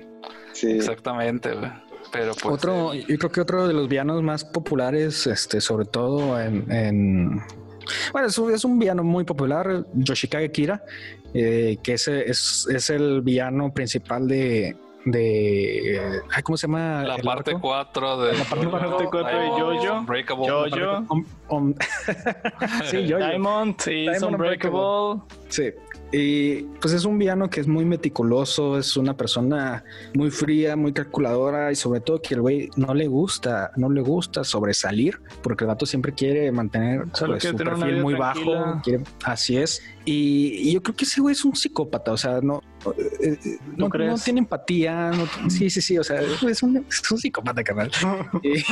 Sí. 0.54 0.72
Exactamente, 0.72 1.54
güey. 1.54 1.72
Pero 2.12 2.34
pues. 2.34 2.46
otro, 2.56 2.94
eh, 2.94 3.06
yo 3.08 3.18
creo 3.18 3.32
que 3.32 3.42
otro 3.42 3.68
de 3.68 3.74
los 3.74 3.88
villanos 3.88 4.24
más 4.24 4.44
populares, 4.44 5.28
este, 5.28 5.62
sobre 5.62 5.86
todo 5.86 6.40
en, 6.40 6.72
en- 6.72 7.42
bueno, 8.12 8.28
es 8.28 8.38
un, 8.38 8.54
es 8.54 8.64
un 8.66 8.80
villano 8.80 9.04
muy 9.04 9.24
popular, 9.26 9.86
Yoshikage 9.94 10.52
Kira, 10.52 10.84
eh, 11.34 11.78
que 11.84 11.94
ese 11.94 12.30
es, 12.30 12.68
es 12.74 12.90
el 12.90 13.22
villano 13.22 13.74
principal 13.74 14.28
de, 14.28 14.76
de 15.06 16.22
ay, 16.34 16.44
¿cómo 16.44 16.58
se 16.58 16.68
llama? 16.68 17.04
la 17.04 17.16
el 17.16 17.22
parte 17.22 17.52
arco? 17.52 17.62
4 17.62 18.22
de. 18.22 18.38
La 18.38 18.44
parte 18.44 18.66
Jojo, 18.66 18.80
parte 18.80 19.06
cuatro 19.10 19.38
de 19.40 19.44
Diamond, 19.46 19.80
Jojo. 19.80 20.00
Unbreakable. 20.00 20.48
Jojo. 20.50 21.06
Um, 21.10 21.26
um, 21.50 21.74
sí, 22.90 22.98
Diamond 23.04 23.76
y 23.88 24.02
Diamond 24.10 24.36
Unbreakable. 24.36 25.22
Sí. 25.50 25.72
Y 26.12 26.64
pues 26.82 26.96
es 26.96 27.06
un 27.06 27.20
villano 27.20 27.52
que 27.52 27.60
es 27.60 27.68
muy 27.68 27.86
meticuloso, 27.86 28.80
es 28.80 28.98
una 28.98 29.16
persona 29.16 29.84
muy 30.16 30.32
fría, 30.32 30.76
muy 30.76 30.92
calculadora 30.92 31.72
y 31.72 31.76
sobre 31.76 32.02
todo 32.02 32.20
que 32.20 32.34
el 32.34 32.42
güey 32.42 32.70
no 32.78 32.96
le 32.96 33.08
gusta, 33.08 33.70
no 33.76 33.92
le 33.92 34.02
gusta 34.02 34.44
sobresalir 34.44 35.22
porque 35.44 35.66
el 35.66 35.68
vato 35.68 35.86
siempre 35.86 36.14
quiere 36.14 36.52
mantener 36.52 37.04
pues, 37.04 37.44
su 37.44 37.56
perfil 37.56 38.02
muy 38.02 38.16
tranquila. 38.16 38.60
bajo. 38.60 38.82
quiere- 38.82 39.04
así 39.24 39.58
es. 39.58 39.84
Y, 40.04 40.70
y 40.70 40.74
yo 40.74 40.82
creo 40.82 40.96
que 40.96 41.06
ese 41.06 41.22
güey 41.22 41.34
es 41.34 41.46
un 41.46 41.56
psicópata, 41.56 42.12
o 42.12 42.18
sea, 42.18 42.40
no, 42.42 42.58
eh, 42.58 42.62
eh, 42.62 42.69
no, 42.86 43.86
no 43.86 43.90
crees? 43.90 44.24
tiene 44.24 44.40
empatía. 44.40 45.12
no- 45.12 45.50
sí, 45.50 45.70
sí, 45.70 45.82
sí, 45.82 45.98
o 45.98 46.04
sea, 46.04 46.22
es 46.48 46.64
un, 46.64 46.78
es 46.90 47.12
un 47.12 47.18
psicópata, 47.18 47.64
carnal. 47.64 47.92
Y- 48.44 48.64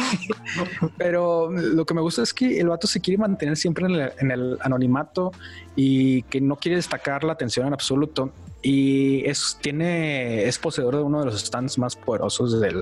pero 0.97 1.51
lo 1.51 1.85
que 1.85 1.93
me 1.93 2.01
gusta 2.01 2.23
es 2.23 2.33
que 2.33 2.59
el 2.59 2.67
vato 2.69 2.87
se 2.87 2.99
quiere 3.01 3.17
mantener 3.17 3.57
siempre 3.57 3.85
en 3.85 3.91
el, 3.95 4.11
en 4.19 4.31
el 4.31 4.57
anonimato 4.61 5.31
y 5.75 6.23
que 6.23 6.41
no 6.41 6.55
quiere 6.55 6.77
destacar 6.77 7.23
la 7.23 7.33
atención 7.33 7.67
en 7.67 7.73
absoluto. 7.73 8.31
Y 8.61 9.23
es, 9.25 9.57
tiene, 9.61 10.43
es 10.45 10.57
poseedor 10.57 10.95
de 10.95 11.03
uno 11.03 11.19
de 11.19 11.25
los 11.27 11.39
stands 11.39 11.77
más 11.77 11.95
poderosos 11.95 12.59
del, 12.59 12.81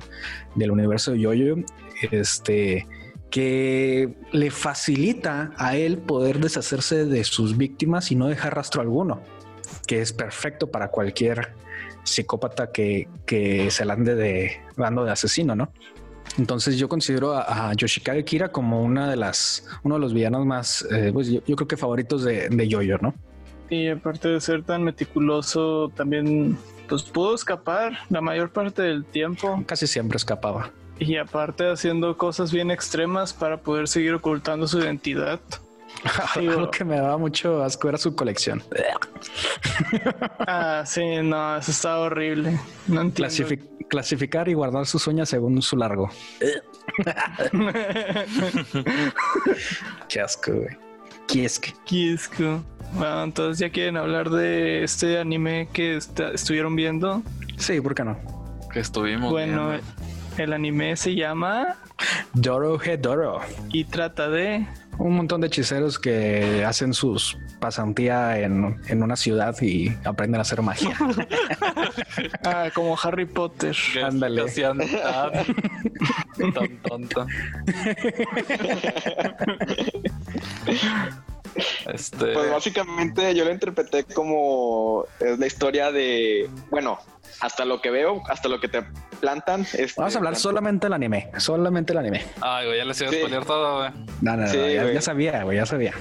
del 0.55 0.71
universo 0.71 1.11
de 1.11 1.19
Yoyo. 1.19 1.55
Este 2.11 2.87
que 3.29 4.15
le 4.31 4.49
facilita 4.49 5.51
a 5.57 5.75
él 5.75 5.97
poder 5.97 6.39
deshacerse 6.39 7.05
de 7.05 7.23
sus 7.25 7.57
víctimas 7.57 8.09
y 8.11 8.15
no 8.15 8.27
dejar 8.27 8.55
rastro 8.55 8.81
alguno, 8.81 9.19
que 9.85 10.01
es 10.01 10.13
perfecto 10.13 10.67
para 10.67 10.89
cualquier 10.89 11.53
psicópata 12.03 12.71
que, 12.71 13.07
que 13.25 13.69
se 13.71 13.85
la 13.85 13.93
ande 13.93 14.15
de 14.15 14.61
dando 14.77 15.03
de 15.03 15.11
asesino, 15.11 15.55
¿no? 15.55 15.71
Entonces 16.37 16.77
yo 16.77 16.89
considero 16.89 17.33
a, 17.33 17.69
a 17.69 17.73
Yoshikage 17.73 18.25
Kira 18.25 18.51
como 18.51 18.81
una 18.83 19.09
de 19.09 19.15
las, 19.15 19.67
uno 19.83 19.95
de 19.95 20.01
los 20.01 20.13
villanos 20.13 20.45
más, 20.45 20.85
eh, 20.91 21.11
pues 21.13 21.27
yo, 21.27 21.41
yo 21.45 21.55
creo 21.55 21.67
que 21.67 21.77
favoritos 21.77 22.23
de, 22.23 22.49
de 22.49 22.67
Yoyo, 22.67 22.97
¿no? 22.99 23.13
Y 23.69 23.87
aparte 23.87 24.27
de 24.27 24.39
ser 24.41 24.63
tan 24.63 24.83
meticuloso, 24.83 25.91
también 25.95 26.57
pues 26.87 27.03
pudo 27.03 27.33
escapar 27.33 27.93
la 28.09 28.21
mayor 28.21 28.51
parte 28.51 28.81
del 28.81 29.05
tiempo. 29.05 29.63
Casi 29.65 29.87
siempre 29.87 30.17
escapaba. 30.17 30.71
Y 30.99 31.17
aparte 31.17 31.69
haciendo 31.69 32.17
cosas 32.17 32.51
bien 32.51 32.71
extremas 32.71 33.33
para 33.33 33.57
poder 33.57 33.87
seguir 33.87 34.13
ocultando 34.13 34.67
su 34.67 34.79
identidad. 34.79 35.39
Lo 36.41 36.69
que 36.71 36.83
me 36.85 36.97
daba 36.97 37.17
mucho 37.17 37.63
asco 37.63 37.89
era 37.89 37.97
su 37.97 38.15
colección. 38.15 38.63
Ah, 40.47 40.83
sí, 40.85 41.01
no, 41.23 41.57
eso 41.57 41.71
está 41.71 41.97
horrible. 41.99 42.57
No 42.87 43.01
entiendo. 43.01 43.33
Clasifi- 43.33 43.87
clasificar 43.89 44.47
y 44.47 44.53
guardar 44.53 44.85
sus 44.85 45.05
uñas 45.07 45.27
según 45.27 45.61
su 45.61 45.75
largo. 45.75 46.09
Qué 50.07 50.21
asco, 50.21 50.53
güey. 50.53 50.77
Qué 51.27 51.45
asco. 51.45 51.67
Quisco. 51.85 52.63
Bueno, 52.93 53.23
entonces 53.23 53.59
ya 53.59 53.69
quieren 53.69 53.97
hablar 53.97 54.29
de 54.29 54.83
este 54.83 55.17
anime 55.19 55.67
que 55.73 55.97
está- 55.97 56.31
estuvieron 56.31 56.75
viendo. 56.75 57.21
Sí, 57.57 57.81
¿por 57.81 57.95
qué 57.95 58.03
no? 58.03 58.17
Que 58.71 58.79
estuvimos. 58.79 59.31
Bueno, 59.31 59.69
viendo. 59.71 59.85
el 60.37 60.53
anime 60.53 60.95
se 60.95 61.15
llama 61.15 61.75
Doro 62.33 62.81
Hedoro. 62.81 63.39
y 63.69 63.85
trata 63.85 64.29
de 64.29 64.65
Un 64.97 65.15
montón 65.15 65.41
de 65.41 65.47
hechiceros 65.47 65.99
que 65.99 66.63
hacen 66.65 66.93
sus 66.93 67.37
pasantía 67.59 68.39
en, 68.39 68.79
en 68.87 69.03
una 69.03 69.15
ciudad 69.15 69.55
y 69.61 69.95
aprenden 70.03 70.39
a 70.39 70.41
hacer 70.41 70.61
magia. 70.61 70.97
ah, 72.43 72.69
como 72.73 72.97
Harry 73.01 73.25
Potter. 73.25 73.75
Ándale. 74.03 74.43
tan 76.53 76.77
tonta. 76.83 77.25
Este. 81.91 82.33
Pues 82.33 82.51
básicamente 82.51 83.33
yo 83.35 83.45
lo 83.45 83.51
interpreté 83.51 84.03
como 84.03 85.05
es 85.19 85.39
la 85.39 85.47
historia 85.47 85.91
de, 85.91 86.49
bueno, 86.69 86.99
hasta 87.39 87.65
lo 87.65 87.81
que 87.81 87.89
veo, 87.91 88.21
hasta 88.27 88.47
lo 88.49 88.59
que 88.59 88.67
te 88.67 88.83
plantan. 89.19 89.61
este, 89.61 89.93
Vamos 89.97 90.15
a 90.15 90.17
hablar 90.19 90.35
solamente 90.35 90.85
del 90.87 90.93
anime. 90.93 91.31
Solamente 91.37 91.93
el 91.93 91.99
anime. 91.99 92.23
Ay, 92.41 92.65
güey, 92.67 92.77
ya 92.79 92.85
les 92.85 92.99
iba 93.01 93.09
a 93.09 93.13
Sí. 93.13 93.45
todo, 93.45 93.77
güey. 93.79 93.89
No, 94.21 94.35
no, 94.35 94.43
no, 94.43 94.47
Sí, 94.47 94.57
ya, 94.73 94.83
güey. 94.83 94.93
ya 94.93 95.01
sabía, 95.01 95.43
güey, 95.43 95.57
ya 95.57 95.65
sabía. 95.65 95.93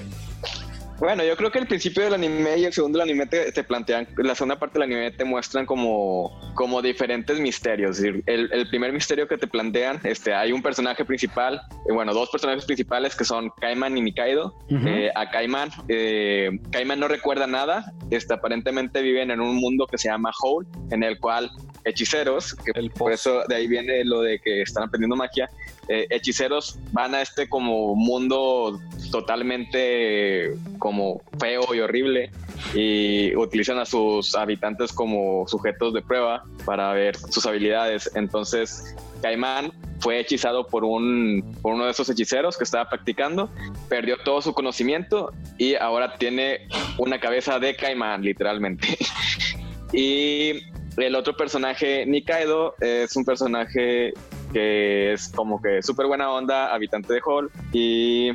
Bueno, 0.99 1.23
yo 1.25 1.35
creo 1.35 1.51
que 1.51 1.59
el 1.59 1.67
principio 1.67 2.03
del 2.03 2.13
anime 2.13 2.57
y 2.57 2.65
el 2.65 2.73
segundo 2.73 2.99
del 2.99 3.09
anime 3.09 3.25
te, 3.25 3.51
te 3.51 3.63
plantean, 3.63 4.07
la 4.17 4.33
segunda 4.33 4.57
parte 4.57 4.79
del 4.79 4.83
anime 4.83 5.11
te 5.11 5.25
muestran 5.25 5.65
como, 5.65 6.39
como 6.53 6.81
diferentes 6.81 7.39
misterios. 7.39 7.97
Es 7.97 8.03
decir, 8.03 8.23
el, 8.27 8.49
el 8.53 8.69
primer 8.69 8.93
misterio 8.93 9.27
que 9.27 9.37
te 9.37 9.47
plantean, 9.47 9.99
este, 10.03 10.33
hay 10.33 10.53
un 10.53 10.61
personaje 10.61 11.03
principal, 11.03 11.61
eh, 11.87 11.93
bueno, 11.93 12.13
dos 12.13 12.29
personajes 12.29 12.65
principales 12.65 13.15
que 13.15 13.25
son 13.25 13.51
Kaiman 13.59 13.97
y 13.97 14.01
Nikaido. 14.01 14.57
Eh, 14.69 15.11
a 15.15 15.29
Kaiman, 15.29 15.69
eh, 15.89 16.51
Kaiman 16.71 16.99
no 16.99 17.07
recuerda 17.07 17.45
nada, 17.45 17.91
este, 18.09 18.33
aparentemente 18.33 19.01
viven 19.01 19.31
en 19.31 19.41
un 19.41 19.57
mundo 19.57 19.87
que 19.87 19.97
se 19.97 20.07
llama 20.07 20.31
Hole, 20.41 20.67
en 20.91 21.03
el 21.03 21.19
cual 21.19 21.51
hechiceros, 21.83 22.55
que 22.55 22.71
El 22.73 22.89
por 22.91 23.11
eso 23.11 23.43
de 23.47 23.55
ahí 23.55 23.67
viene 23.67 24.03
lo 24.05 24.21
de 24.21 24.39
que 24.39 24.61
están 24.61 24.83
aprendiendo 24.83 25.15
magia, 25.15 25.49
eh, 25.87 26.07
hechiceros 26.09 26.79
van 26.91 27.15
a 27.15 27.21
este 27.21 27.47
como 27.47 27.95
mundo 27.95 28.79
totalmente 29.11 30.55
como 30.79 31.21
feo 31.39 31.73
y 31.73 31.79
horrible 31.79 32.31
y 32.73 33.35
utilizan 33.35 33.77
a 33.77 33.85
sus 33.85 34.35
habitantes 34.35 34.91
como 34.91 35.47
sujetos 35.47 35.93
de 35.93 36.01
prueba 36.01 36.43
para 36.65 36.91
ver 36.93 37.15
sus 37.17 37.45
habilidades. 37.45 38.09
Entonces, 38.15 38.95
Caimán 39.21 39.71
fue 39.99 40.19
hechizado 40.19 40.67
por, 40.67 40.83
un, 40.83 41.55
por 41.61 41.73
uno 41.73 41.85
de 41.85 41.91
esos 41.91 42.09
hechiceros 42.09 42.57
que 42.57 42.63
estaba 42.63 42.89
practicando, 42.89 43.49
perdió 43.87 44.17
todo 44.17 44.41
su 44.41 44.53
conocimiento 44.53 45.31
y 45.57 45.75
ahora 45.75 46.17
tiene 46.17 46.67
una 46.97 47.19
cabeza 47.19 47.59
de 47.59 47.75
Caimán, 47.75 48.21
literalmente. 48.21 48.97
y 49.93 50.63
el 50.97 51.15
otro 51.15 51.35
personaje, 51.35 52.05
Nikaido, 52.05 52.75
es 52.79 53.15
un 53.15 53.25
personaje 53.25 54.13
que 54.55 55.11
es 55.11 55.27
como 55.35 55.61
que 55.61 55.81
súper 55.83 56.05
buena 56.05 56.31
onda, 56.31 56.73
habitante 56.73 57.13
de 57.13 57.19
Hall 57.25 57.51
y 57.73 58.29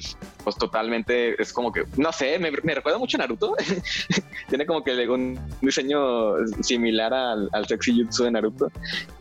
pues 0.45 0.57
totalmente 0.57 1.41
es 1.41 1.53
como 1.53 1.73
que, 1.73 1.85
no 1.97 2.13
sé, 2.13 2.39
me, 2.39 2.51
me 2.63 2.75
recuerda 2.75 2.99
mucho 2.99 3.17
a 3.17 3.21
Naruto. 3.21 3.55
Tiene 4.49 4.67
como 4.67 4.83
que 4.83 5.09
un 5.09 5.39
diseño 5.61 6.35
similar 6.61 7.13
al, 7.15 7.49
al 7.53 7.67
sexy 7.67 7.93
jutsu 8.03 8.25
de 8.25 8.31
Naruto 8.33 8.71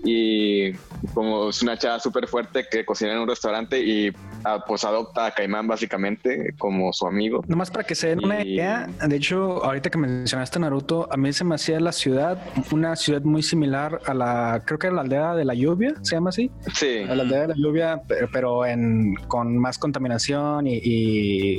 y 0.04 0.72
como 1.14 1.50
es 1.50 1.62
una 1.62 1.78
chava 1.78 2.00
súper 2.00 2.28
fuerte 2.28 2.66
que 2.70 2.86
cocina 2.86 3.14
en 3.14 3.20
un 3.20 3.28
restaurante 3.28 3.80
y 3.84 4.12
ah, 4.44 4.64
pues 4.68 4.84
adopta 4.84 5.28
a 5.28 5.32
Caimán 5.32 5.68
básicamente 5.68 6.54
como 6.58 6.92
su 6.94 7.06
amigo. 7.08 7.44
Nomás 7.48 7.70
para 7.72 7.84
que 7.84 7.96
se 7.96 8.08
den 8.10 8.24
una 8.24 8.44
Y- 8.44 8.56
idea, 8.56 8.88
de 9.08 9.16
hecho, 9.16 9.64
ahorita 9.64 9.90
que 9.90 9.98
mencionaste 9.98 10.60
Naruto, 10.60 11.08
a 11.12 11.18
mí 11.18 11.32
se 11.34 11.44
me 11.44 11.56
hacía 11.56 11.80
la 11.80 11.92
ciudad, 11.92 12.42
una 12.72 12.96
ciudad 12.96 13.22
muy 13.22 13.44
similar 13.44 14.00
a 14.06 14.14
la, 14.14 14.64
creo 14.66 14.80
que 14.80 14.88
era 14.88 14.96
la 14.96 15.02
aldea 15.02 15.36
de 15.36 15.46
la 15.46 15.54
lluvia, 15.54 15.94
se 16.02 16.16
llama 16.16 16.30
así, 16.30 16.50
Sí, 16.74 17.00
a 17.08 17.16
la 17.16 17.24
aldea 17.24 17.42
de 17.42 17.48
la 17.50 17.56
lluvia, 17.56 18.02
pero, 18.08 18.28
pero 18.32 18.66
en, 18.66 19.16
con 19.28 19.58
más 19.58 19.78
contaminación 19.78 20.68
y, 20.68 20.80
y 20.84 21.09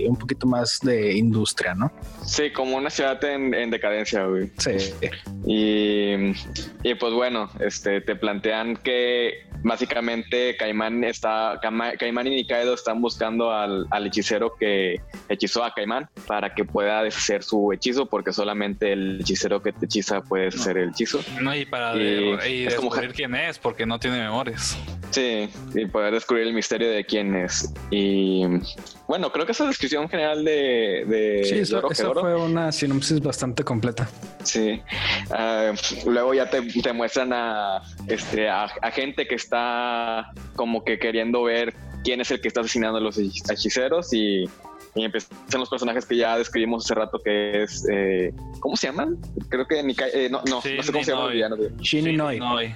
un 0.06 0.16
poquito 0.16 0.46
más 0.46 0.78
de 0.82 1.14
industria, 1.16 1.74
¿no? 1.74 1.92
sí, 2.24 2.50
como 2.52 2.76
una 2.76 2.90
ciudad 2.90 3.22
en, 3.24 3.52
en 3.54 3.70
decadencia, 3.70 4.24
güey. 4.24 4.50
Sí. 4.58 4.70
Y, 5.46 6.32
y, 6.82 6.94
pues 6.94 7.12
bueno, 7.12 7.50
este, 7.60 8.00
te 8.00 8.14
plantean 8.14 8.76
que 8.76 9.46
básicamente 9.62 10.56
Caimán 10.56 11.02
está, 11.04 11.58
Caimán 11.60 12.26
y 12.26 12.30
Nikaido 12.30 12.74
están 12.74 13.00
buscando 13.00 13.50
al, 13.50 13.86
al 13.90 14.06
hechicero 14.06 14.54
que 14.58 15.00
hechizó 15.28 15.64
a 15.64 15.74
Caimán 15.74 16.08
para 16.26 16.54
que 16.54 16.64
pueda 16.64 17.02
deshacer 17.02 17.42
su 17.42 17.72
hechizo, 17.72 18.06
porque 18.06 18.32
solamente 18.32 18.92
el 18.92 19.20
hechicero 19.20 19.60
que 19.62 19.72
te 19.72 19.86
hechiza 19.86 20.20
puede 20.22 20.44
deshacer 20.46 20.78
el 20.78 20.90
hechizo. 20.90 21.20
No, 21.40 21.54
y 21.54 21.64
para 21.66 21.96
Y 21.96 21.98
de- 21.98 22.50
y 22.50 22.66
es 22.66 22.74
como 22.74 22.90
descubrir 22.90 23.12
quién 23.14 23.34
es, 23.34 23.58
porque 23.58 23.86
no 23.86 23.98
tiene 23.98 24.18
memorias. 24.20 24.78
Sí, 25.10 25.48
y 25.74 25.86
poder 25.86 26.14
descubrir 26.14 26.46
el 26.46 26.54
misterio 26.54 26.88
de 26.90 27.04
quién 27.04 27.34
es. 27.34 27.72
Y 27.90 28.44
bueno, 29.10 29.32
creo 29.32 29.44
que 29.44 29.50
esa 29.50 29.66
descripción 29.66 30.08
general 30.08 30.44
de, 30.44 31.04
de 31.04 31.42
Sí, 31.44 31.58
eso- 31.58 31.74
Doro 31.80 31.90
esa 31.90 32.12
fue 32.12 32.36
una 32.36 32.70
sinopsis 32.70 33.20
bastante 33.20 33.64
completa. 33.64 34.08
Sí. 34.44 34.80
Ah, 35.32 35.72
luego 36.06 36.32
ya 36.32 36.48
te, 36.48 36.62
te 36.62 36.92
muestran 36.92 37.32
a, 37.32 37.82
este, 38.06 38.48
a, 38.48 38.66
a 38.80 38.90
gente 38.92 39.26
que 39.26 39.34
está 39.34 40.30
como 40.54 40.84
que 40.84 41.00
queriendo 41.00 41.42
ver 41.42 41.74
quién 42.04 42.20
es 42.20 42.30
el 42.30 42.40
que 42.40 42.46
está 42.46 42.60
asesinando 42.60 42.98
a 42.98 43.00
los 43.00 43.18
hech- 43.18 43.50
hechiceros 43.52 44.12
y, 44.12 44.44
y 44.94 45.04
empiezan 45.04 45.58
los 45.58 45.68
personajes 45.68 46.06
que 46.06 46.16
ya 46.16 46.38
describimos 46.38 46.84
hace 46.84 46.94
rato 46.94 47.18
que 47.18 47.64
es... 47.64 47.84
eh, 47.92 48.32
¿Cómo 48.60 48.76
se 48.76 48.86
llaman? 48.86 49.18
Creo 49.48 49.66
que 49.66 49.82
Nikai- 49.82 50.10
eh, 50.14 50.28
no, 50.30 50.40
no, 50.48 50.62
Sí, 50.62 50.74
no 50.76 50.82
sé 50.84 50.92
cómo 50.92 51.04
se 51.04 51.10
llaman. 51.36 51.58
Shin 51.80 52.04
Sí, 52.04 52.10
Inoi. 52.10 52.38
no, 52.38 52.62
y- 52.62 52.72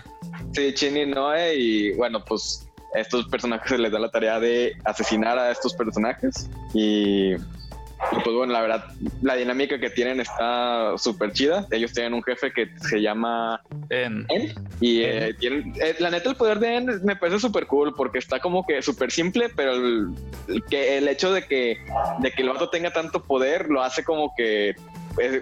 Sí, 0.52 0.74
Chin 0.74 0.96
y 0.96 1.06
Noe 1.06 1.54
y 1.54 1.92
bueno, 1.94 2.24
pues 2.24 2.68
a 2.94 3.00
estos 3.00 3.26
personajes 3.26 3.68
se 3.68 3.78
les 3.78 3.92
da 3.92 3.98
la 3.98 4.10
tarea 4.10 4.38
de 4.38 4.76
asesinar 4.84 5.38
a 5.38 5.50
estos 5.50 5.74
personajes 5.74 6.48
y, 6.72 7.34
y, 7.34 8.16
pues 8.22 8.36
bueno, 8.36 8.52
la 8.52 8.60
verdad, 8.60 8.84
la 9.22 9.34
dinámica 9.34 9.78
que 9.78 9.90
tienen 9.90 10.20
está 10.20 10.96
súper 10.96 11.32
chida. 11.32 11.66
Ellos 11.70 11.92
tienen 11.92 12.14
un 12.14 12.22
jefe 12.22 12.52
que 12.52 12.70
se 12.88 13.00
llama 13.00 13.60
en 13.90 14.26
En 14.28 14.52
y 14.80 15.02
eh, 15.02 15.34
tienen, 15.38 15.74
eh, 15.80 15.96
la 15.98 16.10
neta 16.10 16.30
el 16.30 16.36
poder 16.36 16.58
de 16.58 16.76
En 16.76 17.04
me 17.04 17.16
parece 17.16 17.40
súper 17.40 17.66
cool 17.66 17.94
porque 17.94 18.18
está 18.18 18.40
como 18.40 18.66
que 18.66 18.82
súper 18.82 19.10
simple, 19.10 19.50
pero 19.54 19.72
el, 19.72 20.08
el 20.48 20.64
que 20.64 20.98
el 20.98 21.08
hecho 21.08 21.32
de 21.32 21.46
que 21.46 21.78
de 22.20 22.30
que 22.30 22.42
el 22.42 22.48
vato 22.48 22.68
tenga 22.70 22.92
tanto 22.92 23.22
poder 23.22 23.68
lo 23.68 23.82
hace 23.82 24.04
como 24.04 24.34
que 24.36 24.74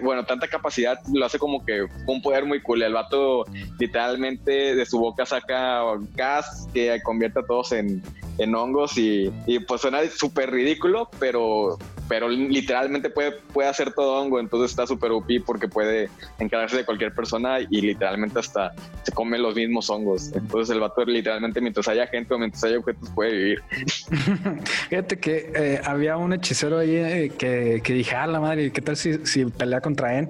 bueno, 0.01 0.25
tanta 0.25 0.47
capacidad 0.47 0.99
lo 1.13 1.25
hace 1.25 1.39
como 1.39 1.65
que 1.65 1.85
un 2.07 2.21
poder 2.21 2.45
muy 2.45 2.61
cool. 2.61 2.83
El 2.83 2.93
vato 2.93 3.45
literalmente 3.79 4.75
de 4.75 4.85
su 4.85 4.99
boca 4.99 5.25
saca 5.25 5.81
gas 6.15 6.67
que 6.73 7.01
convierte 7.03 7.39
a 7.39 7.43
todos 7.43 7.71
en, 7.71 8.01
en 8.37 8.55
hongos 8.55 8.97
y, 8.97 9.31
y 9.45 9.59
pues 9.59 9.81
suena 9.81 9.99
súper 10.09 10.51
ridículo, 10.51 11.09
pero, 11.19 11.77
pero 12.13 12.29
literalmente 12.29 13.09
puede, 13.09 13.31
puede 13.31 13.67
hacer 13.67 13.91
todo 13.91 14.21
hongo, 14.21 14.39
entonces 14.39 14.69
está 14.69 14.85
súper 14.85 15.09
OP 15.09 15.25
porque 15.43 15.67
puede 15.67 16.11
encargarse 16.37 16.77
de 16.77 16.85
cualquier 16.85 17.11
persona 17.11 17.59
y 17.59 17.81
literalmente 17.81 18.37
hasta 18.37 18.71
se 19.01 19.11
come 19.13 19.39
los 19.39 19.55
mismos 19.55 19.89
hongos. 19.89 20.31
Entonces 20.35 20.75
el 20.75 20.79
vato 20.79 21.03
literalmente 21.05 21.59
mientras 21.59 21.87
haya 21.87 22.05
gente 22.05 22.31
o 22.31 22.37
mientras 22.37 22.63
haya 22.65 22.77
objetos 22.77 23.09
puede 23.15 23.31
vivir. 23.31 23.63
Fíjate 24.89 25.17
que 25.17 25.51
eh, 25.55 25.81
había 25.83 26.15
un 26.17 26.33
hechicero 26.33 26.77
ahí 26.77 26.97
eh, 26.97 27.31
que, 27.35 27.81
que 27.83 27.93
dije, 27.93 28.15
ah, 28.15 28.27
la 28.27 28.39
madre, 28.39 28.71
¿qué 28.71 28.81
tal 28.81 28.95
si, 28.95 29.25
si 29.25 29.45
pelea 29.45 29.81
contra 29.81 30.15
En? 30.15 30.29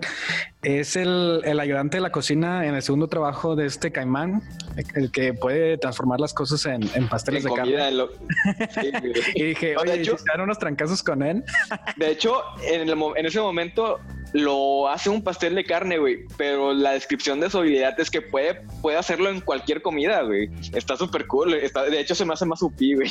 Es 0.64 0.96
el, 0.96 1.42
el 1.44 1.60
ayudante 1.60 1.98
de 1.98 2.02
la 2.02 2.12
cocina 2.12 2.66
en 2.66 2.76
el 2.76 2.82
segundo 2.82 3.08
trabajo 3.08 3.56
de 3.56 3.66
este 3.66 3.92
caimán, 3.92 4.42
el 4.96 5.12
que 5.12 5.34
puede 5.34 5.78
transformar 5.78 6.20
las 6.22 6.34
cosas 6.34 6.66
en, 6.66 6.82
en 6.96 7.10
pasteles 7.10 7.44
En 7.46 7.52
de 7.52 7.60
comida, 7.60 7.78
carne. 7.80 7.90
en 7.90 7.98
lo- 7.98 8.10
Sí, 8.10 8.92
güey. 9.02 9.14
Y 9.36 9.44
dije, 9.44 9.76
oye, 9.78 9.98
¿y 9.98 10.00
hecho- 10.00 10.18
si 10.18 10.24
se 10.24 10.30
dan 10.32 10.42
unos 10.42 10.58
trancazos 10.60 11.04
con 11.04 11.22
En? 11.22 11.44
De 11.98 12.10
hecho, 12.12 12.42
en, 12.66 12.82
el 12.82 12.90
en 13.18 13.26
ese 13.26 13.42
momento 13.42 14.00
lo 14.32 14.88
hace 14.90 15.10
un 15.10 15.22
pastel 15.24 15.54
de 15.56 15.64
carne, 15.66 15.98
güey. 16.00 16.26
Pero 16.38 16.74
la 16.74 16.92
descripción 16.92 17.40
de 17.40 17.50
su 17.50 17.58
habilidad 17.60 18.00
es 18.00 18.10
que 18.10 18.22
puede, 18.22 18.62
puede 18.82 18.98
hacerlo 18.98 19.30
en 19.30 19.42
cualquier 19.42 19.82
comida, 19.82 20.22
güey. 20.24 20.50
Está 20.74 20.96
súper 20.98 21.28
cool. 21.28 21.54
Está, 21.56 21.84
de 21.84 22.00
hecho, 22.00 22.16
se 22.16 22.26
me 22.26 22.34
hace 22.34 22.46
más 22.46 22.62
upí, 22.62 22.96
güey. 22.96 23.10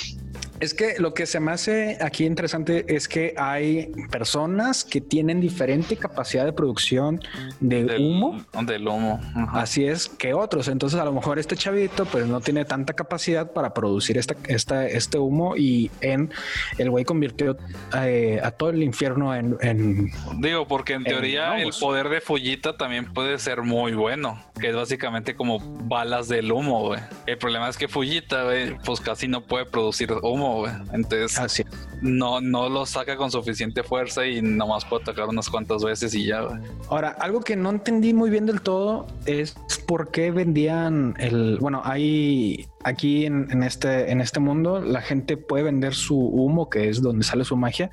Es 0.63 0.75
que 0.75 0.95
lo 0.99 1.13
que 1.13 1.27
se 1.27 1.41
me 1.41 1.51
hace 1.51 1.99
aquí 2.01 2.25
interesante 2.25 2.85
es 2.95 3.09
que 3.09 3.35
hay 3.37 3.91
personas 4.13 4.85
que 4.85 5.01
tienen 5.01 5.41
diferente 5.41 5.97
capacidad 5.97 6.45
de 6.45 6.53
producción 6.53 7.21
de 7.59 7.83
del 7.83 8.01
humo. 8.01 8.45
Del 8.65 8.87
humo. 8.87 9.21
Ajá. 9.35 9.61
Así 9.61 9.85
es 9.87 10.09
que 10.09 10.35
otros. 10.35 10.69
Entonces, 10.69 11.01
a 11.01 11.05
lo 11.05 11.13
mejor 11.13 11.41
este 11.41 11.57
chavito, 11.57 12.05
pues 12.07 12.27
no 12.29 12.41
tiene 12.41 12.65
tanta 12.65 12.93
capacidad 12.93 13.51
para 13.53 13.75
producir 13.75 14.17
esta, 14.19 14.37
esta, 14.47 14.87
este 14.87 15.19
humo 15.19 15.57
y 15.57 15.91
en 16.01 16.31
el 16.79 16.91
güey 16.91 17.05
convirtió 17.05 17.57
eh, 18.01 18.39
a 18.41 18.53
todo 18.53 18.71
el 18.71 18.85
infierno 18.85 19.35
en, 19.35 19.57
en- 19.63 20.13
Digo, 20.41 20.69
porque 20.69 20.93
en 20.93 21.01
En 21.01 21.05
teoría 21.07 21.59
el 21.61 21.71
poder 21.81 22.09
de 22.09 22.21
Fujita 22.21 22.77
también 22.77 23.13
puede 23.13 23.37
ser 23.41 23.63
muy 23.63 23.95
bueno, 23.95 24.41
que 24.61 24.69
es 24.69 24.77
básicamente 24.77 25.35
como 25.35 25.59
balas 25.59 26.29
del 26.29 26.53
humo, 26.53 26.87
güey. 26.87 27.01
El 27.27 27.39
problema 27.39 27.69
es 27.69 27.77
que 27.77 27.89
Fujita, 27.89 28.45
güey, 28.45 28.77
pues 28.85 29.01
casi 29.01 29.29
no 29.29 29.43
puede 29.43 29.65
producir 29.67 30.13
humo, 30.23 30.59
güey. 30.59 30.73
Entonces 30.93 31.39
así. 31.39 31.65
no, 32.01 32.41
no 32.41 32.69
lo 32.69 32.85
saca 32.87 33.17
con 33.17 33.31
suficiente 33.31 33.83
fuerza 33.83 34.27
y 34.27 34.43
nomás 34.43 34.85
puede 34.85 35.03
atacar 35.03 35.29
unas 35.29 35.49
cuantas 35.49 35.85
veces 35.85 36.15
y 36.15 36.27
ya, 36.27 36.41
güey. 36.41 36.61
Ahora, 36.89 37.11
algo 37.11 37.41
que 37.41 37.57
no 37.57 37.71
entendí 37.71 38.13
muy 38.13 38.31
bien 38.31 38.47
del 38.47 38.61
todo 38.61 39.07
es 39.27 39.55
por 39.87 40.11
qué 40.11 40.31
vendían 40.31 41.15
el. 41.19 41.59
Bueno, 41.59 41.83
hay 41.85 42.67
aquí 42.85 43.27
en, 43.27 43.49
en 43.51 43.63
este, 43.63 44.11
en 44.11 44.21
este 44.21 44.41
mundo, 44.41 44.81
la 44.81 45.01
gente 45.03 45.37
puede 45.37 45.65
vender 45.65 45.95
su 45.95 46.17
humo, 46.19 46.69
que 46.71 46.89
es 46.89 47.03
donde 47.03 47.25
sale 47.25 47.45
su 47.45 47.57
magia, 47.57 47.91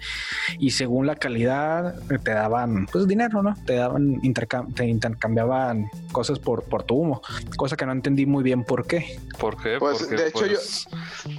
y 0.58 0.72
según 0.72 1.08
la 1.08 1.16
calidad 1.16 1.96
te 2.24 2.32
daban 2.32 2.88
pues 2.92 3.08
dinero, 3.08 3.42
¿no? 3.44 3.56
Te 3.66 3.76
daban 3.76 4.22
intercam- 4.22 4.74
te 4.74 4.86
intercambiaban 4.86 5.90
cosas 6.12 6.40
por, 6.40 6.64
por 6.64 6.84
tu 6.84 6.96
humo, 6.96 7.22
cosa 7.58 7.76
que 7.76 7.86
no 7.86 7.92
entendí 7.92 8.26
muy 8.26 8.44
bien 8.44 8.64
por 8.64 8.88
qué. 8.88 9.18
¿Por 9.40 9.62
qué? 9.62 9.78
Pues, 9.80 10.00
Porque, 10.00 10.16
de 10.16 10.28
hecho, 10.30 10.46
yo- 10.46 10.54
pues, 10.56 10.88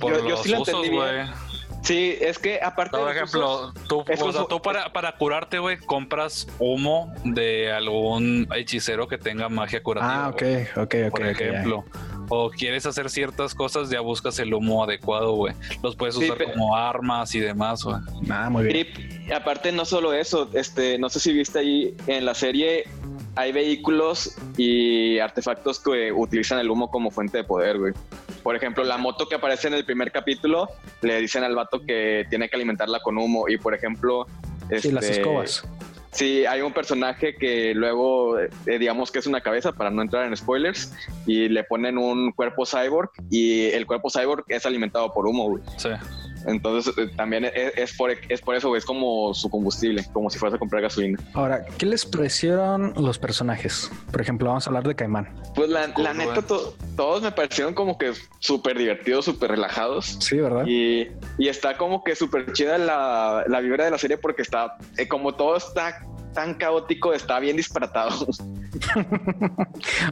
por 0.00 0.28
yo- 0.28 0.36
sí 0.42 0.48
lo 0.50 0.62
usos, 0.62 0.74
entendí 0.74 0.90
bien. 0.90 1.26
Sí, 1.82 2.14
es 2.20 2.38
que 2.38 2.60
aparte 2.62 2.98
Por 2.98 3.10
ejemplo, 3.10 3.72
usos- 3.72 3.88
tú, 3.88 4.00
o 4.00 4.32
sea, 4.32 4.44
tú 4.46 4.60
para, 4.60 4.92
para 4.92 5.12
curarte, 5.16 5.58
güey, 5.58 5.78
compras 5.78 6.46
humo 6.58 7.10
de 7.24 7.72
algún 7.72 8.46
hechicero 8.54 9.08
que 9.08 9.16
tenga 9.16 9.48
magia 9.48 9.82
curativa. 9.82 10.26
Ah, 10.26 10.28
ok, 10.28 10.42
ok, 10.76 10.94
ok. 11.06 11.10
Por 11.10 11.26
ejemplo. 11.26 11.84
O 12.32 12.48
quieres 12.48 12.86
hacer 12.86 13.10
ciertas 13.10 13.54
cosas, 13.54 13.90
ya 13.90 14.00
buscas 14.00 14.38
el 14.38 14.54
humo 14.54 14.84
adecuado, 14.84 15.32
güey. 15.34 15.52
Los 15.82 15.96
puedes 15.96 16.14
Sí, 16.14 16.24
usar 16.24 16.38
pero- 16.38 16.52
como 16.52 16.76
armas 16.76 17.34
y 17.34 17.40
demás, 17.40 17.82
güey. 17.82 17.96
Ah, 18.30 18.48
muy 18.48 18.64
bien. 18.64 18.86
Y 19.28 19.32
aparte 19.32 19.72
no 19.72 19.84
solo 19.84 20.12
eso, 20.12 20.48
este, 20.54 20.96
no 20.98 21.08
sé 21.10 21.18
si 21.20 21.32
viste 21.32 21.58
ahí 21.58 21.94
en 22.06 22.24
la 22.24 22.34
serie 22.34 22.84
hay 23.36 23.52
vehículos 23.52 24.36
y 24.56 25.18
artefactos 25.18 25.78
que 25.78 26.10
utilizan 26.12 26.58
el 26.58 26.68
humo 26.70 26.90
como 26.90 27.10
fuente 27.10 27.38
de 27.38 27.44
poder, 27.44 27.78
güey. 27.78 27.92
Por 28.42 28.56
ejemplo, 28.56 28.82
la 28.84 28.96
moto 28.98 29.28
que 29.28 29.36
aparece 29.36 29.68
en 29.68 29.74
el 29.74 29.84
primer 29.84 30.10
capítulo, 30.10 30.68
le 31.02 31.20
dicen 31.20 31.44
al 31.44 31.54
vato 31.54 31.80
que 31.86 32.26
tiene 32.28 32.48
que 32.48 32.56
alimentarla 32.56 33.00
con 33.00 33.18
humo. 33.18 33.48
Y 33.48 33.56
por 33.58 33.74
ejemplo, 33.74 34.26
Sí, 34.80 34.90
las 34.92 35.04
este, 35.04 35.20
escobas. 35.20 35.64
Sí, 36.12 36.44
hay 36.44 36.60
un 36.60 36.72
personaje 36.72 37.36
que 37.36 37.72
luego, 37.74 38.38
eh, 38.38 38.50
digamos 38.66 39.12
que 39.12 39.20
es 39.20 39.26
una 39.26 39.40
cabeza 39.40 39.72
para 39.72 39.90
no 39.90 40.02
entrar 40.02 40.26
en 40.26 40.36
spoilers, 40.36 40.92
y 41.26 41.48
le 41.48 41.62
ponen 41.64 41.98
un 41.98 42.32
cuerpo 42.32 42.64
cyborg 42.66 43.10
y 43.30 43.66
el 43.66 43.86
cuerpo 43.86 44.10
cyborg 44.10 44.44
es 44.48 44.66
alimentado 44.66 45.12
por 45.12 45.26
humo. 45.26 45.58
Sí. 45.76 45.90
Entonces 46.46 46.92
eh, 46.96 47.08
también 47.16 47.44
es, 47.44 47.52
es 47.76 47.96
por, 47.96 48.10
es 48.10 48.40
por 48.40 48.54
eso, 48.54 48.74
es 48.76 48.84
como 48.84 49.34
su 49.34 49.48
combustible, 49.50 50.04
como 50.12 50.30
si 50.30 50.38
fuese 50.38 50.56
a 50.56 50.58
comprar 50.58 50.82
gasolina. 50.82 51.18
Ahora, 51.34 51.64
¿qué 51.78 51.86
les 51.86 52.04
parecieron 52.06 52.92
los 52.96 53.18
personajes? 53.18 53.90
Por 54.10 54.20
ejemplo, 54.20 54.48
vamos 54.48 54.66
a 54.66 54.70
hablar 54.70 54.86
de 54.86 54.94
Caimán. 54.94 55.28
Pues 55.54 55.68
la, 55.68 55.86
la 55.88 55.92
Cool, 55.94 56.16
neta, 56.16 56.42
to- 56.42 56.74
todos 56.96 57.22
me 57.22 57.32
parecieron 57.32 57.74
como 57.74 57.98
que 57.98 58.12
súper 58.38 58.78
divertidos, 58.78 59.24
súper 59.24 59.50
relajados. 59.50 60.16
Sí, 60.20 60.38
¿verdad? 60.38 60.64
Y, 60.66 61.08
y 61.38 61.48
está 61.48 61.76
como 61.76 62.02
que 62.04 62.14
súper 62.16 62.52
chida 62.52 62.78
la, 62.78 63.44
la 63.46 63.60
vibra 63.60 63.84
de 63.84 63.90
la 63.90 63.98
serie 63.98 64.16
porque 64.16 64.42
está, 64.42 64.76
eh, 64.96 65.08
como 65.08 65.34
todo 65.34 65.56
está 65.56 66.00
tan 66.32 66.54
caótico, 66.54 67.12
está 67.12 67.38
bien 67.40 67.56
disparatado. 67.56 68.26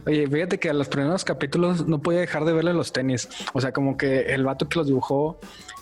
Oye, 0.05 0.27
fíjate 0.27 0.59
que 0.59 0.69
a 0.69 0.73
los 0.73 0.87
primeros 0.87 1.23
capítulos 1.23 1.87
no 1.87 2.01
podía 2.01 2.19
dejar 2.21 2.45
de 2.45 2.53
verle 2.53 2.73
los 2.73 2.91
tenis. 2.93 3.29
O 3.53 3.61
sea, 3.61 3.71
como 3.71 3.97
que 3.97 4.33
el 4.33 4.43
vato 4.43 4.67
que 4.67 4.77
los 4.79 4.87
dibujó 4.87 5.39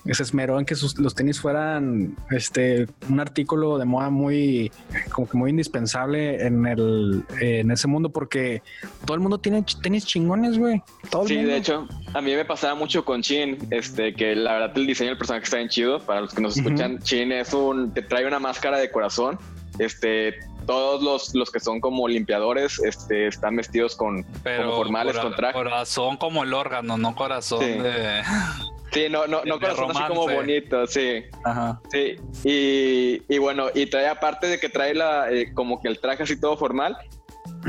se 0.09 0.23
esmeró 0.23 0.57
en 0.57 0.65
que 0.65 0.75
sus, 0.75 0.97
los 0.99 1.15
tenis 1.15 1.41
fueran 1.41 2.15
este 2.31 2.87
un 3.09 3.19
artículo 3.19 3.77
de 3.77 3.83
moda 3.83 4.09
muy 4.09 4.71
como 5.11 5.27
que 5.27 5.37
muy 5.37 5.49
indispensable 5.49 6.45
en 6.45 6.65
el 6.65 7.23
en 7.41 7.71
ese 7.71 7.89
mundo 7.89 8.09
porque 8.09 8.61
todo 9.03 9.15
el 9.15 9.19
mundo 9.19 9.37
tiene 9.39 9.65
tenis 9.83 10.05
chingones, 10.05 10.57
güey. 10.57 10.81
Todo 11.09 11.23
el 11.23 11.27
Sí, 11.27 11.35
mundo. 11.35 11.51
de 11.51 11.57
hecho, 11.57 11.87
a 12.13 12.21
mí 12.21 12.33
me 12.35 12.45
pasaba 12.45 12.73
mucho 12.75 13.03
con 13.03 13.21
Chin, 13.21 13.57
este, 13.71 14.13
que 14.13 14.33
la 14.35 14.53
verdad 14.53 14.77
el 14.77 14.87
diseño 14.87 15.09
del 15.09 15.17
personaje 15.17 15.43
está 15.43 15.57
bien 15.57 15.69
chido. 15.69 15.99
Para 15.99 16.21
los 16.21 16.33
que 16.33 16.41
nos 16.41 16.55
escuchan, 16.57 16.99
Chin 16.99 17.31
es 17.33 17.53
un, 17.53 17.93
te 17.93 18.01
trae 18.01 18.25
una 18.25 18.39
máscara 18.39 18.77
de 18.77 18.89
corazón. 18.89 19.37
Este, 19.79 20.39
todos 20.65 21.01
los, 21.03 21.33
los 21.35 21.51
que 21.51 21.59
son 21.59 21.79
como 21.79 22.07
limpiadores, 22.07 22.79
este, 22.79 23.27
están 23.27 23.55
vestidos 23.55 23.95
con, 23.95 24.25
Pero 24.43 24.65
como 24.65 24.77
formales, 24.77 25.13
cora- 25.13 25.23
con 25.23 25.35
traje. 25.35 25.53
corazón 25.53 26.17
como 26.17 26.43
el 26.43 26.53
órgano, 26.53 26.97
no 26.97 27.15
corazón 27.15 27.59
Sí. 27.61 27.71
de. 27.71 28.21
Sí, 28.91 29.07
no, 29.09 29.27
no, 29.27 29.43
no 29.45 29.59
corazón 29.59 29.91
así 29.91 30.03
como 30.07 30.27
bonito, 30.27 30.87
sí. 30.87 31.23
Ajá. 31.43 31.79
Sí, 31.91 32.15
y, 32.45 33.21
y 33.33 33.37
bueno, 33.37 33.67
y 33.75 33.85
trae 33.87 34.07
aparte 34.07 34.47
de 34.47 34.59
que 34.59 34.69
trae 34.69 34.93
la, 34.95 35.29
eh, 35.31 35.53
como 35.53 35.81
que 35.81 35.87
el 35.89 35.99
traje 35.99 36.23
así 36.23 36.39
todo 36.39 36.57
formal, 36.57 36.97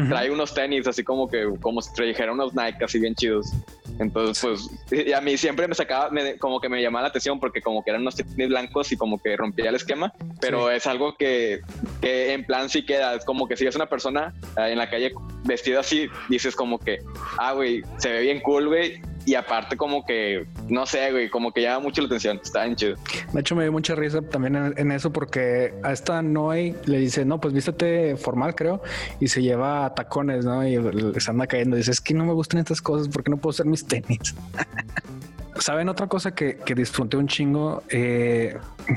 trae 0.08 0.30
unos 0.30 0.54
tenis 0.54 0.86
así 0.86 1.02
como 1.02 1.28
que, 1.28 1.44
como 1.60 1.82
si 1.82 1.92
trajera 1.92 2.32
unos 2.32 2.54
Nike 2.54 2.84
así 2.84 3.00
bien 3.00 3.14
chidos. 3.16 3.52
Entonces, 3.98 4.68
pues, 4.88 5.06
y 5.06 5.12
a 5.12 5.20
mí 5.20 5.36
siempre 5.36 5.66
me 5.68 5.74
sacaba, 5.74 6.10
me- 6.10 6.38
como 6.38 6.60
que 6.60 6.68
me 6.68 6.80
llamaba 6.80 7.02
la 7.02 7.08
atención 7.08 7.40
porque 7.40 7.60
como 7.60 7.82
que 7.82 7.90
eran 7.90 8.02
unos 8.02 8.14
tenis 8.16 8.48
blancos 8.48 8.92
y 8.92 8.96
como 8.96 9.18
que 9.18 9.36
rompía 9.36 9.68
el 9.70 9.74
esquema, 9.74 10.12
pero 10.40 10.70
es 10.70 10.86
algo 10.86 11.16
que, 11.16 11.60
que 12.00 12.32
en 12.32 12.44
plan 12.44 12.68
sí 12.68 12.84
queda, 12.86 13.14
es 13.14 13.24
como 13.24 13.48
que 13.48 13.56
si 13.56 13.64
ves 13.64 13.76
una 13.76 13.86
persona 13.86 14.32
eh, 14.56 14.70
en 14.72 14.78
la 14.78 14.88
calle 14.88 15.12
vestida 15.44 15.80
así, 15.80 16.08
dices 16.28 16.54
como 16.54 16.78
que, 16.78 16.98
ah, 17.38 17.52
güey, 17.52 17.82
se 17.98 18.10
ve 18.12 18.20
bien 18.22 18.40
cool, 18.40 18.68
güey, 18.68 19.00
y 19.28 19.34
aparte 19.34 19.76
como 19.76 20.06
que, 20.06 20.46
no 20.68 20.86
sé, 20.86 21.12
güey, 21.12 21.28
como 21.28 21.52
que 21.52 21.60
llama 21.60 21.80
mucho 21.80 22.00
la 22.00 22.06
atención, 22.06 22.40
está 22.42 22.64
bien 22.64 22.76
chido. 22.76 22.96
De 23.30 23.40
hecho, 23.40 23.54
me 23.54 23.62
dio 23.62 23.72
mucha 23.72 23.94
risa 23.94 24.22
también 24.22 24.72
en, 24.74 24.90
eso 24.90 25.12
porque 25.12 25.74
a 25.82 25.92
esta 25.92 26.22
Noé 26.22 26.74
le 26.86 26.98
dice, 26.98 27.26
no, 27.26 27.38
pues 27.38 27.52
vístete 27.52 28.16
formal, 28.16 28.54
creo, 28.54 28.80
y 29.20 29.28
se 29.28 29.42
lleva 29.42 29.94
tacones, 29.94 30.46
¿no? 30.46 30.66
Y 30.66 30.78
se 31.20 31.30
anda 31.30 31.46
cayendo. 31.46 31.76
Dice, 31.76 31.90
es 31.90 32.00
que 32.00 32.14
no 32.14 32.24
me 32.24 32.32
gustan 32.32 32.60
estas 32.60 32.80
cosas 32.80 33.08
porque 33.08 33.30
no 33.30 33.36
puedo 33.36 33.50
hacer 33.50 33.66
mis 33.66 33.86
tenis. 33.86 34.34
¿Saben 35.58 35.88
otra 35.88 36.06
cosa 36.06 36.34
que, 36.34 36.56
que 36.56 36.74
disfruté 36.74 37.16
un 37.16 37.26
chingo? 37.26 37.82
Eh, 37.90 38.56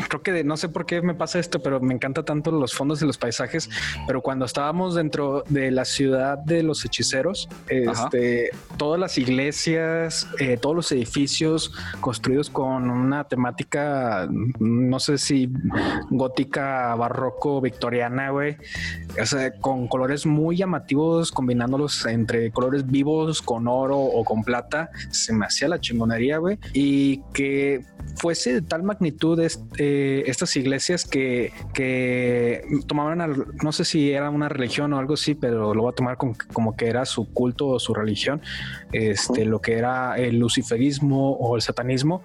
creo 0.10 0.22
que 0.22 0.32
de- 0.32 0.44
no 0.44 0.58
sé 0.58 0.70
por 0.70 0.86
qué 0.86 1.02
me 1.02 1.14
pasa 1.14 1.40
esto, 1.40 1.62
pero 1.62 1.80
me 1.80 1.94
encanta 1.94 2.24
tanto 2.24 2.52
los 2.52 2.74
fondos 2.74 3.02
y 3.02 3.06
los 3.06 3.18
paisajes. 3.18 3.70
Pero 4.08 4.22
cuando 4.22 4.46
estábamos 4.46 4.96
dentro 4.96 5.44
de 5.50 5.72
la 5.72 5.86
ciudad 5.86 6.38
de 6.38 6.64
los 6.64 6.86
hechiceros, 6.86 7.50
este, 7.68 8.52
todas 8.78 9.00
las 9.00 9.18
iglesias, 9.18 10.28
eh, 10.40 10.58
todos 10.62 10.76
los 10.76 10.92
edificios 10.92 11.74
construidos 12.00 12.50
con 12.50 12.90
una 12.90 13.24
temática, 13.26 14.28
no 14.60 15.00
sé 15.00 15.18
si 15.18 15.50
gótica, 16.10 16.94
barroco, 16.96 17.62
victoriana, 17.62 18.30
güey. 18.32 18.58
O 19.22 19.26
sea, 19.26 19.52
con 19.54 19.88
colores 19.88 20.26
muy 20.26 20.58
llamativos, 20.58 21.32
combinándolos 21.32 22.06
entre 22.06 22.52
colores 22.52 22.86
vivos 22.86 23.42
con 23.42 23.68
oro 23.68 23.98
o 24.00 24.24
con 24.24 24.44
plata, 24.44 24.90
se 25.10 25.34
me 25.34 25.46
hacía 25.46 25.68
la 25.68 25.80
chingonería, 25.80 26.38
güey. 26.38 26.51
Y 26.74 27.22
que 27.34 27.82
fuese 28.16 28.54
de 28.54 28.62
tal 28.62 28.84
magnitud 28.84 29.40
est- 29.40 29.62
eh, 29.78 30.24
estas 30.26 30.56
iglesias 30.56 31.06
que, 31.06 31.52
que 31.74 32.64
tomaban, 32.88 33.22
al- 33.22 33.46
no 33.64 33.72
sé 33.72 33.86
si 33.86 34.12
era 34.12 34.30
una 34.30 34.50
religión 34.50 34.92
o 34.94 35.00
algo 35.00 35.14
así, 35.14 35.36
pero 35.36 35.74
lo 35.74 35.84
voy 35.84 35.92
a 35.92 35.96
tomar 35.96 36.18
como, 36.18 36.34
como 36.54 36.76
que 36.76 36.88
era 36.88 37.06
su 37.06 37.32
culto 37.32 37.68
o 37.68 37.80
su 37.80 37.94
religión, 37.94 38.42
este, 38.92 39.46
lo 39.46 39.62
que 39.62 39.74
era 39.78 40.18
el 40.18 40.40
luciferismo 40.40 41.32
o 41.34 41.56
el 41.56 41.62
satanismo, 41.62 42.24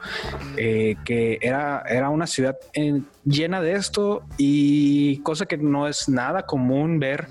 eh, 0.57 0.97
que 1.05 1.39
era, 1.41 1.83
era 1.89 2.11
una 2.11 2.27
ciudad 2.27 2.57
en- 2.73 3.07
llena 3.25 3.61
de 3.61 3.73
esto 3.73 4.23
y 4.39 5.19
cosa 5.19 5.47
que 5.47 5.57
no 5.59 5.89
es 5.89 6.09
nada 6.09 6.47
común 6.47 6.99
ver 7.01 7.27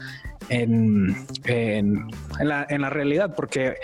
en, 0.50 1.16
en, 1.46 2.08
en 2.40 2.48
la, 2.48 2.66
en 2.70 2.82
la 2.82 2.90
realidad, 2.90 3.34
porque 3.36 3.76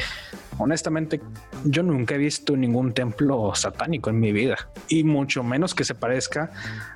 honestamente 0.57 1.19
yo 1.65 1.81
nunca 1.83 2.15
he 2.15 2.17
visto 2.17 2.55
ningún 2.55 2.93
templo 2.93 3.53
satánico 3.55 4.09
en 4.09 4.19
mi 4.19 4.31
vida 4.31 4.69
y 4.87 5.03
mucho 5.03 5.43
menos 5.43 5.73
que 5.73 5.83
se 5.83 5.95
parezca 5.95 6.51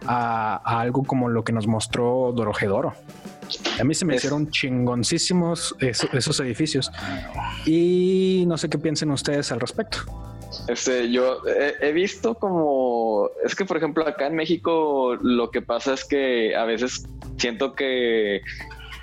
a, 0.06 0.62
a 0.64 0.82
algo 0.82 1.04
como 1.04 1.30
lo 1.30 1.44
que 1.44 1.52
nos 1.54 1.66
mostró 1.68 2.32
Dorojedoro. 2.36 2.94
A 3.80 3.84
mí 3.84 3.94
se 3.94 4.06
me 4.06 4.16
hicieron 4.16 4.50
chingoncísimos 4.50 5.76
eso- 5.80 6.08
esos 6.14 6.40
edificios 6.40 6.92
y 7.66 8.44
no 8.48 8.58
sé 8.58 8.70
qué 8.70 8.78
piensen 8.78 9.12
ustedes 9.12 9.52
al 9.52 9.60
respecto. 9.60 10.00
Este, 10.68 11.12
yo 11.12 11.42
he, 11.48 11.90
he 11.90 11.92
visto 11.92 12.34
como, 12.36 13.30
es 13.46 13.56
que 13.56 13.66
por 13.66 13.78
ejemplo 13.78 14.08
acá 14.08 14.28
en 14.28 14.36
México 14.36 15.16
lo 15.22 15.52
que 15.52 15.62
pasa 15.62 15.94
es 15.94 16.06
que 16.06 16.56
a 16.56 16.66
veces 16.66 17.06
siento 17.38 17.74
que 17.74 18.42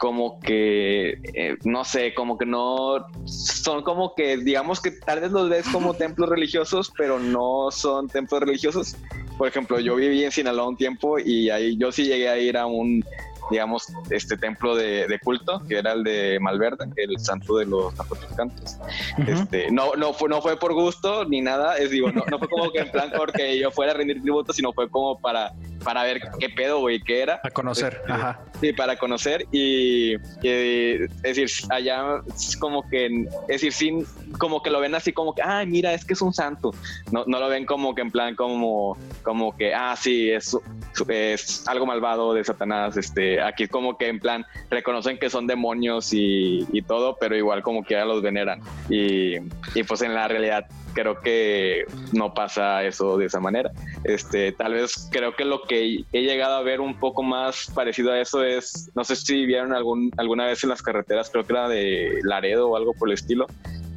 como 0.02 0.40
que, 0.40 1.10
eh, 1.32 1.56
no 1.62 1.84
sé, 1.84 2.12
como 2.12 2.36
que 2.36 2.44
no, 2.44 3.06
son 3.24 3.84
como 3.84 4.16
que, 4.16 4.36
digamos 4.36 4.80
que 4.80 4.90
tal 4.90 5.20
vez 5.20 5.30
los 5.30 5.48
ves 5.48 5.64
como 5.68 5.94
templos 5.94 6.28
religiosos, 6.28 6.92
pero 6.98 7.20
no 7.20 7.70
son 7.70 8.08
templos 8.08 8.40
religiosos. 8.40 8.96
Por 9.38 9.46
ejemplo, 9.46 9.78
yo 9.78 9.94
viví 9.94 10.24
en 10.24 10.32
Sinaloa 10.32 10.66
un 10.66 10.76
tiempo 10.76 11.20
y 11.20 11.50
ahí 11.50 11.76
yo 11.76 11.92
sí 11.92 12.04
llegué 12.04 12.28
a 12.28 12.36
ir 12.36 12.58
a 12.58 12.66
un, 12.66 13.04
digamos, 13.48 13.92
este 14.10 14.36
templo 14.36 14.74
de, 14.74 15.06
de 15.06 15.20
culto, 15.20 15.62
que 15.68 15.78
era 15.78 15.92
el 15.92 16.02
de 16.02 16.40
Malverde, 16.40 16.86
el 16.96 17.20
santo 17.20 17.58
de 17.58 17.66
los 17.66 17.94
narcotraficantes. 17.96 18.80
Este, 19.28 19.70
no, 19.70 19.94
no 19.94 20.12
fue, 20.12 20.28
no 20.28 20.42
fue 20.42 20.56
por 20.56 20.72
gusto 20.72 21.24
ni 21.26 21.40
nada, 21.42 21.76
es 21.76 21.90
digo, 21.90 22.10
no, 22.10 22.24
no 22.28 22.40
fue 22.40 22.48
como 22.48 22.72
que 22.72 22.80
en 22.80 22.90
plan 22.90 23.12
porque 23.16 23.56
yo 23.56 23.70
fuera 23.70 23.92
a 23.92 23.94
rendir 23.94 24.20
tributo, 24.20 24.52
sino 24.52 24.72
fue 24.72 24.90
como 24.90 25.20
para, 25.20 25.52
para 25.82 26.02
ver 26.02 26.20
qué 26.38 26.48
pedo, 26.48 26.80
güey, 26.80 27.00
qué 27.00 27.22
era. 27.22 27.40
A 27.42 27.50
conocer, 27.50 27.98
Este, 28.00 28.12
ajá. 28.12 28.40
Sí, 28.60 28.72
para 28.72 28.96
conocer 28.96 29.46
y, 29.50 30.14
y, 30.42 31.04
es 31.22 31.36
decir, 31.36 31.48
allá 31.70 32.22
es 32.34 32.56
como 32.56 32.88
que, 32.88 33.06
es 33.48 33.60
decir, 33.60 33.72
sin, 33.72 34.06
como 34.38 34.62
que 34.62 34.70
lo 34.70 34.80
ven 34.80 34.94
así 34.94 35.12
como 35.12 35.34
que, 35.34 35.42
ay, 35.42 35.66
mira, 35.66 35.92
es 35.92 36.04
que 36.04 36.14
es 36.14 36.22
un 36.22 36.32
santo. 36.32 36.72
No, 37.10 37.24
no 37.26 37.40
lo 37.40 37.48
ven 37.48 37.66
como 37.66 37.94
que 37.94 38.02
en 38.02 38.10
plan 38.10 38.34
como, 38.34 38.96
como 39.22 39.56
que, 39.56 39.74
ah, 39.74 39.96
sí, 39.96 40.30
es, 40.30 40.56
es 41.08 41.66
algo 41.66 41.86
malvado 41.86 42.34
de 42.34 42.44
Satanás. 42.44 42.96
Este, 42.96 43.40
aquí 43.40 43.66
como 43.66 43.96
que 43.96 44.08
en 44.08 44.20
plan 44.20 44.46
reconocen 44.70 45.18
que 45.18 45.30
son 45.30 45.46
demonios 45.46 46.12
y, 46.12 46.66
y 46.72 46.82
todo, 46.82 47.16
pero 47.20 47.36
igual 47.36 47.62
como 47.62 47.82
que 47.82 47.94
ya 47.94 48.04
los 48.04 48.22
veneran. 48.22 48.60
Y, 48.88 49.36
y 49.74 49.82
pues 49.86 50.02
en 50.02 50.14
la 50.14 50.28
realidad 50.28 50.66
creo 50.92 51.20
que 51.20 51.84
no 52.12 52.34
pasa 52.34 52.84
eso 52.84 53.16
de 53.16 53.26
esa 53.26 53.40
manera. 53.40 53.70
Este, 54.04 54.52
tal 54.52 54.74
vez 54.74 55.08
creo 55.10 55.34
que 55.34 55.44
lo 55.44 55.62
que 55.62 56.04
he 56.12 56.22
llegado 56.22 56.56
a 56.56 56.62
ver 56.62 56.80
un 56.80 56.98
poco 56.98 57.22
más 57.22 57.70
parecido 57.74 58.12
a 58.12 58.20
eso 58.20 58.44
es, 58.44 58.90
no 58.94 59.04
sé 59.04 59.16
si 59.16 59.46
vieron 59.46 59.72
algún, 59.72 60.10
alguna 60.16 60.46
vez 60.46 60.62
en 60.62 60.70
las 60.70 60.82
carreteras, 60.82 61.30
creo 61.30 61.44
que 61.44 61.52
era 61.52 61.68
de 61.68 62.20
Laredo 62.22 62.70
o 62.70 62.76
algo 62.76 62.94
por 62.94 63.08
el 63.08 63.14
estilo, 63.14 63.46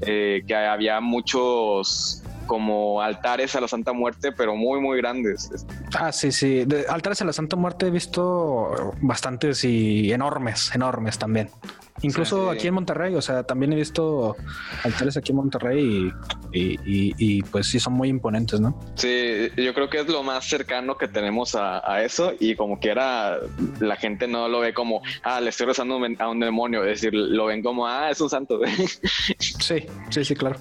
eh, 0.02 0.44
que 0.48 0.56
había 0.56 1.00
muchos 1.00 2.22
como 2.46 3.02
altares 3.02 3.56
a 3.56 3.62
la 3.62 3.68
Santa 3.68 3.94
Muerte, 3.94 4.32
pero 4.32 4.56
muy, 4.56 4.80
muy 4.80 4.98
grandes. 4.98 5.50
Ah, 5.98 6.12
sí, 6.12 6.32
sí. 6.32 6.66
Altares 6.90 7.22
a 7.22 7.26
la 7.26 7.34
Santa 7.34 7.56
Muerte 7.56 7.88
he 7.88 7.92
visto 7.92 8.94
bastantes 9.02 9.64
y 9.64 10.12
enormes, 10.12 10.74
enormes 10.74 11.18
también. 11.18 11.50
Incluso 12.06 12.52
Sí. 12.52 12.58
aquí 12.58 12.68
en 12.68 12.74
Monterrey, 12.76 13.16
o 13.16 13.22
sea, 13.22 13.44
también 13.44 13.74
he 13.74 13.76
visto 13.76 14.36
altares 14.84 15.18
aquí 15.18 15.32
en 15.32 15.38
Monterrey 15.38 16.12
y, 16.52 16.80
y, 16.84 17.42
pues 17.44 17.68
sí 17.68 17.80
son 17.80 17.94
muy 17.94 18.10
imponentes, 18.10 18.60
¿no? 18.60 18.80
Sí, 18.96 19.50
yo 19.58 19.74
creo 19.74 19.90
que 19.90 20.00
es 20.00 20.08
lo 20.08 20.24
más 20.24 20.46
cercano 20.46 20.98
que 20.98 21.08
tenemos 21.08 21.56
a, 21.56 21.90
a 21.90 22.04
eso 22.04 22.34
y 22.40 22.56
como 22.56 22.80
quiera 22.80 23.40
la 23.80 23.96
gente 23.96 24.28
no 24.28 24.48
lo 24.48 24.60
ve 24.60 24.74
como, 24.74 25.02
ah, 25.24 25.42
le 25.42 25.50
estoy 25.50 25.68
rezando 25.68 26.00
a 26.20 26.30
un 26.30 26.40
demonio, 26.40 26.84
es 26.84 27.02
decir, 27.02 27.14
lo 27.14 27.46
ven 27.46 27.62
como, 27.62 27.88
ah, 27.88 28.10
es 28.10 28.22
un 28.22 28.30
santo. 28.30 28.60
sí, 29.40 29.86
sí, 30.10 30.26
sí, 30.26 30.36
claro. 30.36 30.58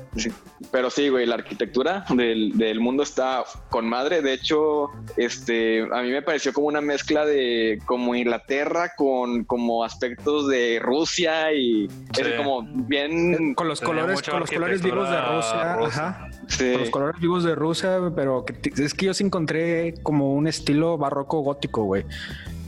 Pero 0.71 0.91
sí, 0.91 1.09
güey, 1.09 1.27
la 1.27 1.35
arquitectura 1.37 2.05
del, 2.15 2.57
del, 2.57 2.81
mundo 2.81 3.03
está 3.03 3.45
con 3.71 3.89
madre. 3.89 4.23
De 4.23 4.33
hecho, 4.33 4.89
este, 5.17 5.83
a 5.83 6.03
mí 6.03 6.11
me 6.11 6.23
pareció 6.23 6.53
como 6.53 6.69
una 6.69 6.81
mezcla 6.81 7.25
de 7.25 7.79
como 7.87 8.15
Inglaterra 8.15 8.93
con 8.97 9.45
como 9.45 9.85
aspectos 9.85 10.49
de 10.49 10.79
Rusia 10.81 11.34
y 11.53 11.89
es 12.18 12.35
como 12.37 12.62
bien 12.62 13.55
con 13.55 13.68
los 13.68 13.80
colores, 13.80 14.22
con 14.22 14.41
los 14.41 14.51
colores 14.51 14.82
vivos 14.82 15.09
de 15.11 15.20
Rusia, 15.20 15.74
Ajá. 15.74 16.28
Con 16.59 16.80
los 16.80 16.91
colores 16.91 17.20
vivos 17.20 17.45
de 17.45 17.55
Rusia, 17.55 17.99
pero 18.14 18.45
es 18.76 18.95
que 18.95 19.07
yo 19.07 19.14
sí 19.14 19.24
encontré 19.24 19.95
como 20.03 20.35
un 20.35 20.47
estilo 20.47 20.99
barroco 20.99 21.41
gótico, 21.41 21.85
güey 21.85 22.05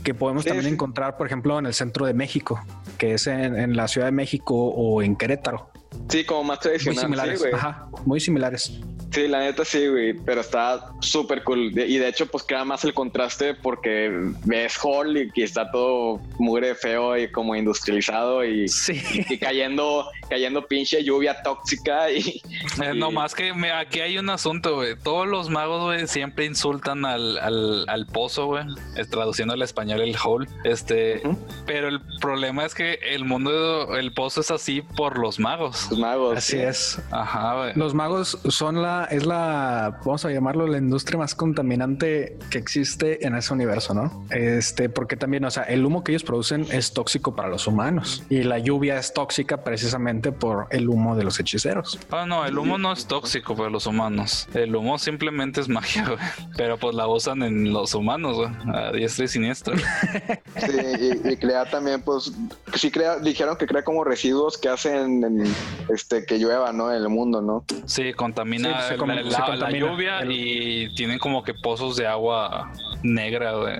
que 0.07 0.13
podemos 0.13 0.45
también 0.45 0.73
encontrar, 0.73 1.17
por 1.17 1.27
ejemplo, 1.27 1.59
en 1.59 1.65
el 1.65 1.73
centro 1.73 2.05
de 2.05 2.13
México, 2.13 2.61
que 2.97 3.15
es 3.15 3.27
en, 3.27 3.75
la 3.75 3.89
Ciudad 3.89 4.07
de 4.07 4.13
México 4.13 4.55
o 4.55 5.01
en 5.01 5.17
Querétaro. 5.17 5.69
Sí, 6.09 6.23
como 6.23 6.43
más 6.43 6.59
tradicional. 6.59 7.07
Muy 7.09 7.17
similares. 7.17 7.53
Ajá, 7.53 7.87
muy 8.05 8.19
similares. 8.19 8.79
Sí, 9.11 9.27
la 9.27 9.39
neta 9.39 9.63
sí, 9.63 9.87
güey, 9.87 10.13
pero 10.13 10.41
está 10.41 10.91
súper 10.99 11.43
cool. 11.43 11.71
Y 11.75 11.97
de 11.97 12.07
hecho, 12.09 12.25
pues 12.27 12.43
queda 12.43 12.65
más 12.65 12.83
el 12.83 12.93
contraste 12.93 13.53
porque 13.53 14.11
ves 14.45 14.77
Hall 14.83 15.17
y 15.33 15.41
está 15.41 15.71
todo 15.71 16.19
mugre 16.39 16.75
feo 16.75 17.17
y 17.17 17.31
como 17.31 17.55
industrializado 17.55 18.45
y, 18.45 18.65
y, 19.29 19.37
cayendo, 19.37 20.05
cayendo 20.29 20.67
pinche 20.67 21.03
lluvia 21.03 21.41
tóxica 21.41 22.11
y... 22.11 22.41
Eh, 22.83 22.93
no 22.93 23.11
más 23.11 23.33
que 23.33 23.51
aquí 23.73 24.01
hay 24.01 24.17
un 24.19 24.29
asunto, 24.29 24.75
güey. 24.75 24.95
Todos 24.95 25.27
los 25.27 25.49
magos, 25.49 25.83
güey, 25.83 26.07
siempre 26.07 26.45
insultan 26.45 27.05
al, 27.05 27.39
al, 27.39 28.05
pozo, 28.05 28.45
güey. 28.47 28.65
Traduciendo 29.09 29.55
al 29.55 29.61
español 29.63 30.01
el 30.01 30.15
Hall. 30.15 30.47
Este, 30.63 31.21
pero 31.65 31.87
el 31.87 32.01
problema 32.19 32.65
es 32.65 32.75
que 32.75 32.99
el 33.01 33.25
mundo, 33.25 33.95
el 33.95 34.13
pozo 34.13 34.41
es 34.41 34.51
así 34.51 34.81
por 34.81 35.17
los 35.17 35.39
magos. 35.39 35.86
Los 35.89 35.99
magos. 35.99 36.37
Así 36.37 36.57
es. 36.57 36.99
Ajá, 37.11 37.55
güey. 37.55 37.73
Los 37.75 37.93
magos 37.93 38.37
son 38.49 38.81
la 38.81 39.05
es 39.05 39.25
la, 39.25 39.99
vamos 40.05 40.25
a 40.25 40.31
llamarlo, 40.31 40.67
la 40.67 40.77
industria 40.77 41.17
más 41.17 41.35
contaminante 41.35 42.37
que 42.49 42.57
existe 42.57 43.25
en 43.25 43.35
ese 43.35 43.53
universo, 43.53 43.93
¿no? 43.93 44.25
Este, 44.29 44.89
porque 44.89 45.15
también, 45.15 45.45
o 45.45 45.51
sea, 45.51 45.63
el 45.63 45.85
humo 45.85 46.03
que 46.03 46.11
ellos 46.11 46.23
producen 46.23 46.65
es 46.71 46.93
tóxico 46.93 47.35
para 47.35 47.49
los 47.49 47.67
humanos 47.67 48.23
y 48.29 48.43
la 48.43 48.59
lluvia 48.59 48.97
es 48.97 49.13
tóxica 49.13 49.63
precisamente 49.63 50.31
por 50.31 50.67
el 50.71 50.89
humo 50.89 51.15
de 51.15 51.23
los 51.23 51.39
hechiceros. 51.39 51.99
Ah, 52.11 52.25
no, 52.27 52.45
el 52.45 52.57
humo 52.57 52.77
no 52.77 52.91
es 52.91 53.05
tóxico 53.05 53.55
para 53.55 53.69
los 53.69 53.87
humanos. 53.87 54.47
El 54.53 54.75
humo 54.75 54.97
simplemente 54.97 55.61
es 55.61 55.69
magia, 55.69 56.05
güey. 56.05 56.19
Pero 56.55 56.77
pues 56.77 56.95
la 56.95 57.07
usan 57.07 57.43
en 57.43 57.71
los 57.71 57.93
humanos, 57.93 58.37
güey. 58.37 58.49
A 58.73 58.91
diestra 58.91 59.25
y 59.25 59.27
siniestra. 59.27 59.77
sí, 60.57 61.21
y, 61.23 61.37
crea 61.37 61.65
también, 61.65 62.01
pues, 62.01 62.31
sí 62.77 62.91
crea, 62.91 63.17
dijeron 63.19 63.57
que 63.57 63.65
crea 63.65 63.83
como 63.83 64.03
residuos 64.03 64.57
que 64.57 64.69
hacen 64.69 65.43
este 65.89 66.25
que 66.25 66.37
llueva, 66.37 66.71
¿no? 66.71 66.93
En 66.93 67.01
el 67.01 67.09
mundo, 67.09 67.41
¿no? 67.41 67.65
Sí, 67.85 68.13
contamina 68.13 68.87
la, 68.89 69.71
lluvia 69.71 70.25
y 70.25 70.93
tienen 70.95 71.19
como 71.19 71.43
que 71.43 71.53
pozos 71.53 71.95
de 71.97 72.07
agua 72.07 72.71
negra, 73.03 73.53
güey. 73.53 73.77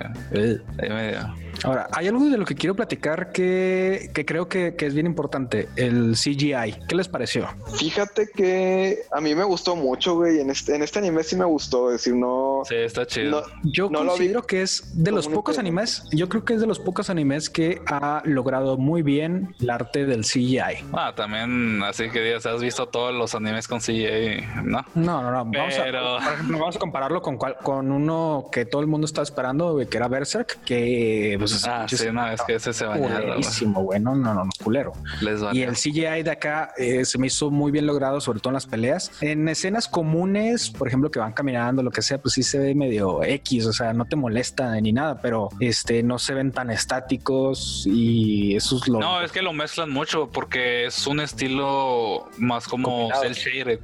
Ahora, 1.64 1.88
hay 1.92 2.08
algo 2.08 2.26
de 2.26 2.38
lo 2.38 2.46
que 2.46 2.56
quiero 2.56 2.76
platicar 2.76 3.32
que, 3.32 4.12
creo 4.26 4.48
que, 4.48 4.76
es 4.78 4.94
bien 4.94 5.06
importante, 5.06 5.68
el 5.76 6.14
CGI. 6.14 6.86
¿Qué 6.88 6.96
les 6.96 7.08
pareció? 7.08 7.48
Fíjate 7.78 8.30
que 8.34 9.00
a 9.12 9.20
mí 9.20 9.36
me 9.36 9.44
gustó 9.44 9.76
mucho, 9.76 10.16
güey. 10.16 10.40
En 10.40 10.50
este, 10.50 10.76
en 10.76 10.84
este 10.84 11.00
anime 11.00 11.24
sí 11.24 11.36
me 11.36 11.46
gustó, 11.46 11.90
decir, 11.90 12.16
no... 12.16 12.62
Sí, 12.66 12.76
está 12.76 13.06
chido. 13.06 13.44
yo 13.64 13.90
considero 13.90 14.44
que 14.44 14.62
es 14.62 15.04
de 15.04 15.12
los 15.12 15.28
pocos 15.28 15.58
animes, 15.58 16.04
yo 16.12 16.30
creo 16.30 16.46
que 16.46 16.54
es 16.54 16.62
de 16.62 16.68
los 16.68 16.80
pocos 16.80 17.10
animes 17.10 17.50
que 17.50 17.82
ha 17.88 18.22
logrado 18.26 18.78
muy 18.78 19.02
bien 19.02 19.56
el 19.60 19.70
arte 19.70 20.06
del 20.06 20.22
CGI. 20.22 20.86
Ah, 20.94 21.14
también, 21.16 21.82
así 21.84 22.10
que 22.10 22.36
has 22.36 22.62
visto 22.62 22.88
todos 22.88 23.14
los 23.14 23.36
animes 23.36 23.68
con 23.68 23.80
CGI, 23.80 24.44
¿no? 24.64 24.86
No, 24.96 25.22
no, 25.22 25.32
no. 25.32 25.46
Vamos, 25.46 25.78
a, 25.78 26.32
vamos 26.44 26.76
a 26.76 26.80
compararlo 26.80 27.22
con, 27.22 27.38
con 27.38 27.92
uno 27.92 28.50
que 28.52 28.66
todo 28.66 28.82
el 28.82 28.88
mundo 28.88 29.06
está 29.06 29.22
esperando, 29.22 29.78
que 29.90 29.98
era 29.98 30.08
Berserk, 30.08 30.64
que 30.64 31.38
pues, 31.52 31.68
ah, 31.68 31.86
sí, 31.88 32.06
no, 32.12 32.28
es 32.28 32.42
que 32.42 32.56
ese 32.56 32.74
se 32.74 32.86
Buenísimo, 32.86 33.84
güey. 33.84 34.00
No, 34.00 34.16
no, 34.16 34.34
no, 34.34 34.50
culero. 34.64 34.94
y 35.54 35.62
el 35.62 35.74
CGI 35.74 36.24
de 36.24 36.32
acá 36.32 36.74
eh, 36.78 37.06
se 37.06 37.18
me 37.18 37.28
hizo 37.28 37.52
muy 37.52 37.72
bien 37.72 37.86
logrado, 37.86 38.22
sobre 38.22 38.40
todo 38.40 38.50
en 38.50 38.56
las 38.56 38.66
peleas. 38.66 39.12
En 39.22 39.48
escenas 39.48 39.88
comunes, 39.88 40.70
por 40.70 40.88
ejemplo, 40.88 41.12
que 41.12 41.20
van 41.20 41.34
caminando, 41.34 41.84
lo 41.84 41.92
que 41.92 42.02
sea, 42.02 42.18
pues 42.18 42.34
sí 42.34 42.44
se 42.44 42.60
ve 42.60 42.76
medio 42.76 43.24
X, 43.24 43.66
o 43.66 43.74
sea, 43.74 43.94
no 43.94 44.06
te 44.06 44.16
molesta 44.16 44.80
ni 44.82 44.94
nada, 44.94 45.22
pero 45.22 45.50
este 45.60 46.04
no 46.04 46.20
se 46.20 46.34
ven 46.34 46.52
tan 46.52 46.70
estáticos 46.70 47.86
y 47.86 48.56
eso 48.56 48.78
es 48.78 48.88
lo. 48.88 49.00
No, 49.00 49.22
es 49.22 49.32
que 49.32 49.42
lo 49.42 49.54
mezclan 49.54 49.90
mucho 49.90 50.30
porque 50.32 50.86
es 50.86 51.08
un 51.08 51.20
estilo 51.20 52.30
más 52.38 52.68
como 52.68 53.10
cel 53.22 53.34
shaded. 53.34 53.80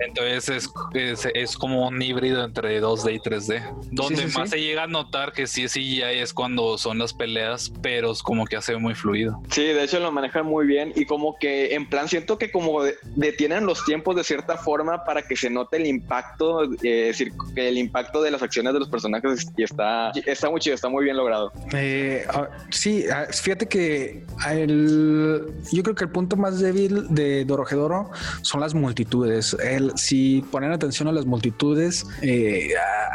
Entonces 0.00 0.70
es, 0.94 1.28
es, 1.34 1.56
como 1.56 1.88
un 1.88 2.00
híbrido 2.00 2.44
entre 2.44 2.80
2D 2.82 3.14
y 3.14 3.18
3D. 3.18 3.88
Donde 3.90 4.26
más 4.28 4.50
se 4.50 4.60
llega 4.60 4.84
a 4.84 4.86
notar 4.86 5.32
que 5.32 5.46
sí 5.46 5.64
es 5.64 5.72
CGI 5.72 6.02
es 6.02 6.32
cuando 6.32 6.78
son 6.78 6.98
las 6.98 7.07
peleas, 7.12 7.72
pero 7.82 8.12
es 8.12 8.22
como 8.22 8.46
que 8.46 8.56
hace 8.56 8.76
muy 8.76 8.94
fluido. 8.94 9.40
Sí, 9.50 9.62
de 9.62 9.84
hecho 9.84 10.00
lo 10.00 10.12
manejan 10.12 10.46
muy 10.46 10.66
bien 10.66 10.92
y 10.94 11.04
como 11.04 11.36
que 11.38 11.74
en 11.74 11.88
plan 11.88 12.08
siento 12.08 12.38
que 12.38 12.50
como 12.50 12.82
detienen 13.16 13.66
los 13.66 13.84
tiempos 13.84 14.16
de 14.16 14.24
cierta 14.24 14.56
forma 14.56 15.04
para 15.04 15.22
que 15.22 15.36
se 15.36 15.50
note 15.50 15.76
el 15.76 15.86
impacto, 15.86 16.64
eh, 16.64 17.08
es 17.08 17.18
decir, 17.18 17.32
que 17.54 17.68
el 17.68 17.78
impacto 17.78 18.22
de 18.22 18.30
las 18.30 18.42
acciones 18.42 18.72
de 18.72 18.80
los 18.80 18.88
personajes 18.88 19.46
y 19.56 19.62
está, 19.62 20.10
está 20.26 20.50
muy 20.50 20.60
chido, 20.60 20.74
está 20.74 20.88
muy 20.88 21.04
bien 21.04 21.16
logrado. 21.16 21.52
Eh, 21.72 22.24
ah, 22.28 22.48
sí, 22.70 23.04
ah, 23.12 23.26
fíjate 23.30 23.66
que 23.66 24.24
el, 24.48 25.46
yo 25.72 25.82
creo 25.82 25.94
que 25.94 26.04
el 26.04 26.10
punto 26.10 26.36
más 26.36 26.60
débil 26.60 27.06
de 27.14 27.44
Dorojedoro 27.44 28.10
son 28.42 28.60
las 28.60 28.74
multitudes. 28.74 29.56
El, 29.62 29.96
si 29.96 30.44
ponen 30.50 30.72
atención 30.72 31.08
a 31.08 31.12
las 31.12 31.26
multitudes, 31.26 32.06
eh, 32.22 32.70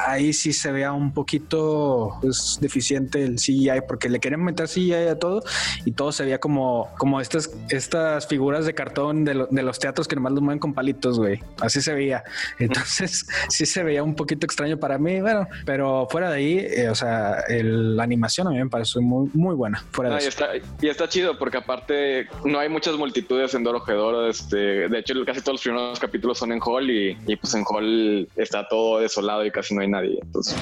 ahí 0.05 0.33
sí 0.33 0.53
se 0.53 0.71
vea 0.71 0.93
un 0.93 1.13
poquito 1.13 2.17
pues, 2.21 2.57
deficiente 2.61 3.23
el 3.23 3.35
CGI 3.35 3.81
porque 3.87 4.09
le 4.09 4.19
querían 4.19 4.43
meter 4.43 4.67
CGI 4.67 4.93
a 4.93 5.19
todo 5.19 5.43
y 5.85 5.91
todo 5.91 6.11
se 6.11 6.23
veía 6.23 6.39
como, 6.39 6.89
como 6.97 7.21
estas, 7.21 7.51
estas 7.69 8.27
figuras 8.27 8.65
de 8.65 8.73
cartón 8.73 9.25
de, 9.25 9.33
los 9.33 9.79
teatros 9.79 10.07
que 10.07 10.15
nomás 10.15 10.33
los 10.33 10.41
mueven 10.41 10.59
con 10.59 10.73
palitos, 10.73 11.19
güey. 11.19 11.39
Así 11.61 11.81
se 11.81 11.93
veía. 11.93 12.23
Entonces 12.59 13.25
sí 13.49 13.65
se 13.65 13.83
veía 13.83 14.03
un 14.03 14.15
poquito 14.15 14.45
extraño 14.45 14.77
para 14.77 14.97
mí, 14.97 15.21
bueno, 15.21 15.47
pero 15.65 16.07
fuera 16.09 16.29
de 16.29 16.35
ahí, 16.35 16.57
eh, 16.59 16.89
o 16.89 16.95
sea, 16.95 17.43
la 17.49 18.03
animación 18.03 18.47
a 18.47 18.51
mí 18.51 18.57
me 18.57 18.69
pareció 18.69 19.01
muy, 19.01 19.29
muy 19.33 19.55
buena. 19.55 19.83
Fuera 19.91 20.21
y, 20.21 20.25
está, 20.25 20.49
y 20.81 20.87
está 20.87 21.07
chido 21.07 21.37
porque 21.37 21.57
aparte 21.57 22.27
no 22.45 22.59
hay 22.59 22.69
muchas 22.69 22.95
multitudes 22.95 23.53
en 23.53 23.63
Doro 23.63 24.27
Este, 24.27 24.89
de 24.89 24.99
hecho, 24.99 25.13
casi 25.25 25.41
todos 25.41 25.55
los 25.55 25.61
primeros 25.61 25.99
capítulos 25.99 26.37
son 26.37 26.51
en 26.51 26.59
Hall 26.63 26.89
y, 26.89 27.15
pues 27.35 27.53
en 27.53 27.63
Hall 27.67 28.27
está 28.35 28.67
todo 28.67 28.99
desolado 28.99 29.45
y 29.45 29.51
casi 29.51 29.73
no 29.75 29.81
hay 29.81 29.87
nadie. 29.87 30.19
Entonces, 30.21 30.55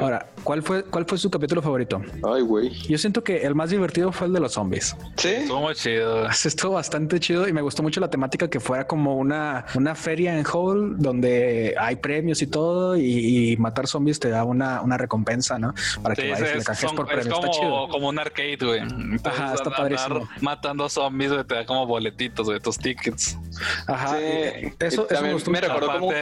Ahora, 0.00 0.26
¿cuál 0.44 0.62
fue, 0.62 0.84
cuál 0.84 1.04
fue 1.06 1.18
su 1.18 1.30
capítulo 1.30 1.62
favorito? 1.62 2.00
Ay, 2.22 2.42
güey 2.42 2.59
siento 2.98 3.24
que 3.24 3.42
el 3.42 3.54
más 3.54 3.70
divertido 3.70 4.12
fue 4.12 4.26
el 4.26 4.32
de 4.32 4.40
los 4.40 4.52
zombies. 4.52 4.96
Sí. 5.16 5.28
Estuvo 5.28 5.60
muy 5.60 5.74
chido. 5.74 6.28
Estuvo 6.28 6.72
bastante 6.72 7.20
chido 7.20 7.48
y 7.48 7.52
me 7.52 7.62
gustó 7.62 7.82
mucho 7.82 8.00
la 8.00 8.10
temática 8.10 8.48
que 8.48 8.60
fuera 8.60 8.86
como 8.86 9.16
una, 9.16 9.66
una 9.74 9.94
feria 9.94 10.38
en 10.38 10.44
Hall 10.44 10.96
donde 10.98 11.74
hay 11.78 11.96
premios 11.96 12.42
y 12.42 12.46
todo 12.46 12.96
y, 12.96 13.56
matar 13.58 13.86
zombies 13.86 14.20
te 14.20 14.30
da 14.30 14.44
una, 14.44 14.80
una 14.80 14.96
recompensa, 14.96 15.58
¿no? 15.58 15.74
Para 16.02 16.14
que 16.14 16.30
vayas 16.30 16.50
y 16.54 16.86
le 16.86 16.94
por 16.94 17.06
premios. 17.06 17.28
Como, 17.28 17.46
está 17.46 17.60
chido. 17.60 17.88
como 17.88 18.08
un 18.08 18.18
arcade, 18.18 18.58
güey. 18.60 18.80
Ajá, 19.24 19.54
está 19.54 19.70
padrísimo. 19.70 20.28
Matando 20.40 20.88
zombies, 20.88 21.32
güey, 21.32 21.44
te 21.44 21.54
da 21.54 21.66
como 21.66 21.86
boletitos, 21.86 22.48
de 22.48 22.60
tus 22.60 22.78
tickets. 22.78 23.38
Ajá. 23.86 24.16
Sí. 24.16 24.72
Eso, 24.78 25.08
eso 25.10 25.22
me, 25.22 25.52
me 25.52 25.60
recordó 25.60 25.92
como 25.92 26.12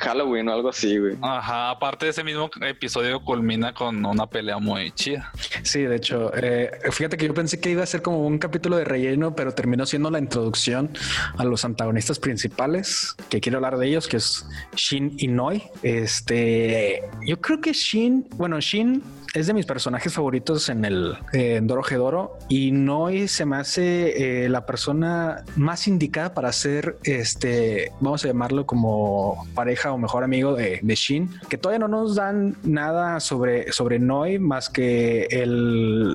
Halloween 0.00 0.48
o 0.48 0.52
algo 0.52 0.68
así, 0.70 0.98
güey. 0.98 1.16
Ajá. 1.22 1.70
Aparte, 1.70 2.08
ese 2.08 2.24
mismo 2.24 2.50
episodio 2.60 3.20
culmina 3.24 3.72
con 3.72 4.04
una 4.04 4.26
pelea 4.26 4.58
muy 4.58 4.90
chida. 4.92 5.30
Sí, 5.72 5.84
de 5.84 5.96
hecho 5.96 6.30
eh, 6.34 6.70
fíjate 6.90 7.16
que 7.16 7.26
yo 7.26 7.32
pensé 7.32 7.58
que 7.58 7.70
iba 7.70 7.82
a 7.82 7.86
ser 7.86 8.02
como 8.02 8.26
un 8.26 8.36
capítulo 8.36 8.76
de 8.76 8.84
relleno, 8.84 9.34
pero 9.34 9.54
terminó 9.54 9.86
siendo 9.86 10.10
la 10.10 10.18
introducción 10.18 10.90
a 11.38 11.44
los 11.44 11.64
antagonistas 11.64 12.18
principales, 12.18 13.16
que 13.30 13.40
quiero 13.40 13.56
hablar 13.56 13.78
de 13.78 13.88
ellos, 13.88 14.06
que 14.06 14.18
es 14.18 14.44
Shin 14.76 15.14
y 15.16 15.28
Noi. 15.28 15.62
Este, 15.82 17.00
yo 17.26 17.40
creo 17.40 17.62
que 17.62 17.72
Shin, 17.72 18.28
bueno, 18.36 18.60
Shin 18.60 19.02
es 19.34 19.46
de 19.46 19.54
mis 19.54 19.64
personajes 19.64 20.12
favoritos 20.12 20.68
en 20.68 20.84
el 20.84 21.16
en 21.32 21.66
Doro 21.66 21.82
Gedoro 21.82 22.38
y 22.48 22.70
Noi 22.70 23.28
se 23.28 23.46
me 23.46 23.56
hace 23.56 24.44
eh, 24.44 24.48
la 24.48 24.66
persona 24.66 25.42
más 25.56 25.88
indicada 25.88 26.34
para 26.34 26.52
ser 26.52 26.98
este, 27.04 27.92
vamos 28.00 28.24
a 28.24 28.28
llamarlo 28.28 28.66
como 28.66 29.46
pareja 29.54 29.92
o 29.92 29.98
mejor 29.98 30.22
amigo 30.22 30.54
de, 30.54 30.80
de 30.82 30.94
Shin, 30.94 31.30
que 31.48 31.56
todavía 31.56 31.78
no 31.78 31.88
nos 31.88 32.16
dan 32.16 32.56
nada 32.62 33.20
sobre, 33.20 33.72
sobre 33.72 33.98
Noi 33.98 34.38
más 34.38 34.68
que 34.68 35.28
el, 35.30 35.51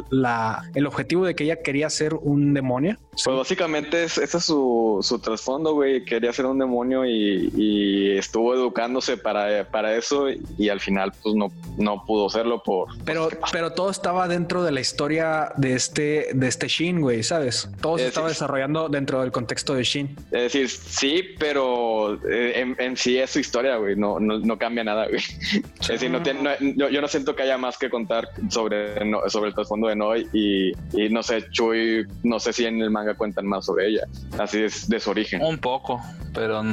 la, 0.10 0.70
el 0.76 0.88
objetivo 0.88 1.26
de 1.26 1.36
que 1.36 1.44
ella 1.46 1.62
quería 1.62 1.90
ser 1.90 2.14
un 2.14 2.54
demonio. 2.54 2.98
Pues 3.24 3.36
básicamente 3.36 4.04
ese 4.04 4.24
es 4.24 4.44
su, 4.44 5.00
su 5.02 5.20
trasfondo, 5.20 5.74
güey. 5.74 6.06
Quería 6.06 6.32
ser 6.34 6.46
un 6.46 6.60
demonio 6.60 7.06
y, 7.06 7.52
y, 7.56 8.18
estuvo 8.18 8.54
educándose 8.54 9.18
para, 9.18 9.68
para 9.70 9.96
eso 9.96 10.28
y 10.58 10.70
al 10.70 10.80
final 10.80 11.12
pues 11.24 11.36
no, 11.36 11.52
no 11.78 12.04
pudo 12.06 12.30
serlo 12.30 12.62
por... 12.62 12.90
Pero, 13.06 13.30
pero 13.52 13.74
todo 13.74 13.90
estaba 13.90 14.28
dentro 14.28 14.64
de 14.64 14.72
la 14.72 14.82
historia 14.82 15.52
de 15.58 15.74
este, 15.74 16.30
de 16.34 16.48
este 16.48 16.68
Shin, 16.68 17.02
güey, 17.02 17.24
¿sabes? 17.24 17.70
Todo 17.82 17.98
se 17.98 18.08
estaba 18.08 18.30
desarrollando 18.30 18.88
dentro 18.90 19.22
del 19.22 19.32
contexto 19.32 19.74
de 19.74 19.84
Shin. 19.84 20.16
Es 20.32 20.54
decir, 20.54 20.70
sí, 20.70 21.24
pero 21.40 22.20
eh, 22.30 22.76
en, 22.78 22.98
sí 22.98 23.18
es 23.18 23.32
su 23.32 23.40
historia, 23.40 23.78
güey. 23.78 23.96
No, 23.96 24.20
no, 24.20 24.40
no 24.40 24.58
cambia 24.58 24.84
nada, 24.84 25.08
güey. 25.08 25.22
Es 25.82 25.88
decir, 25.88 26.12
no 26.12 26.22
tiene, 26.22 26.58
yo, 26.76 27.02
no 27.02 27.08
siento 27.08 27.36
que 27.36 27.44
haya 27.44 27.58
más 27.58 27.78
que 27.78 27.90
contar 27.90 28.30
sobre, 28.50 29.06
sobre 29.30 29.50
el 29.50 29.56
trasfondo 29.56 29.88
de 29.88 29.96
Noi 29.96 30.28
y, 30.34 30.72
y 30.94 31.10
no 31.10 31.24
sé, 31.24 31.50
Chuy, 31.52 32.06
no 32.24 32.40
sé 32.40 32.54
si 32.54 32.66
en 32.66 32.82
el 32.82 32.90
manga 32.90 33.16
cuentan 33.16 33.46
más 33.46 33.66
sobre 33.66 33.88
ella. 33.88 34.08
Así 34.38 34.62
es 34.62 34.88
de 34.90 35.00
su 35.00 35.12
origen. 35.12 35.42
Un 35.42 35.58
poco, 35.58 36.02
pero 36.34 36.64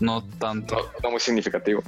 no 0.00 0.24
tanto. 0.38 0.76
No, 1.02 1.10
muy 1.10 1.20
significativo. 1.20 1.82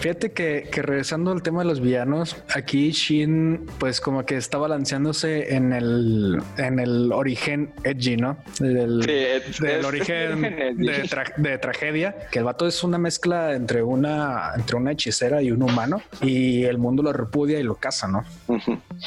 Fíjate 0.00 0.32
que, 0.32 0.68
que, 0.70 0.82
regresando 0.82 1.32
al 1.32 1.42
tema 1.42 1.60
de 1.60 1.66
los 1.66 1.80
villanos, 1.80 2.36
aquí 2.54 2.90
Shin, 2.92 3.66
pues 3.78 4.00
como 4.00 4.24
que 4.24 4.36
está 4.36 4.58
balanceándose 4.58 5.54
en 5.54 5.72
el, 5.72 6.40
en 6.56 6.78
el 6.78 7.12
origen 7.12 7.72
edgy, 7.84 8.16
¿no? 8.16 8.36
Del, 8.60 9.00
del 9.00 9.84
origen 9.84 10.42
de, 11.36 11.58
tragedia, 11.58 12.14
que 12.30 12.38
el 12.38 12.44
vato 12.44 12.66
es 12.66 12.84
una 12.84 12.98
mezcla 12.98 13.54
entre 13.54 13.82
una, 13.82 14.52
entre 14.56 14.76
una 14.76 14.92
hechicera 14.92 15.42
y 15.42 15.50
un 15.50 15.62
humano 15.62 16.02
y 16.20 16.64
el 16.64 16.78
mundo 16.78 17.02
lo 17.02 17.12
repudia 17.12 17.58
y 17.58 17.62
lo 17.62 17.74
caza, 17.74 18.08
¿no? 18.08 18.24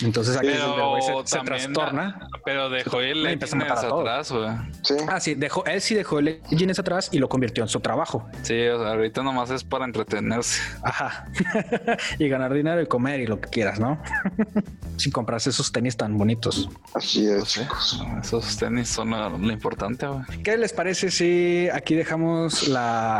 Entonces 0.01 0.26
aquí 0.35 0.49
se, 1.25 1.39
trastorna. 1.39 2.27
Pero 2.43 2.69
dejó 2.69 3.01
el 3.01 3.25
atrás, 3.27 4.33
Ah, 5.07 5.19
sí, 5.19 5.35
dejó, 5.35 5.65
él 5.65 5.81
sí 5.81 5.95
dejó 5.95 6.19
el 6.19 6.41
Legends 6.49 6.79
atrás 6.79 7.09
y 7.11 7.19
lo 7.19 7.29
convirtió 7.29 7.63
en 7.63 7.69
su 7.69 7.79
trabajo. 7.79 8.27
Sí, 8.43 8.67
o 8.67 8.79
sea, 8.79 8.93
ahorita 8.93 9.23
nomás 9.23 9.49
es 9.51 9.63
para 9.63 9.85
entretenerse. 9.85 10.61
Ajá. 10.83 11.27
y 12.19 12.27
ganar 12.27 12.53
dinero 12.53 12.81
y 12.81 12.87
comer 12.87 13.21
y 13.21 13.27
lo 13.27 13.39
que 13.39 13.49
quieras, 13.49 13.79
¿no? 13.79 14.01
Sin 14.97 15.11
comprarse 15.11 15.51
esos 15.51 15.71
tenis 15.71 15.95
tan 15.95 16.17
bonitos. 16.17 16.69
Así 16.93 17.27
es. 17.27 17.61
Pues 17.67 17.99
esos 18.23 18.57
tenis 18.57 18.89
son 18.89 19.11
lo, 19.11 19.51
importante, 19.51 20.07
güey. 20.07 20.43
¿Qué 20.43 20.57
les 20.57 20.73
parece 20.73 21.11
si 21.11 21.69
aquí 21.71 21.95
dejamos 21.95 22.67
la 22.67 23.19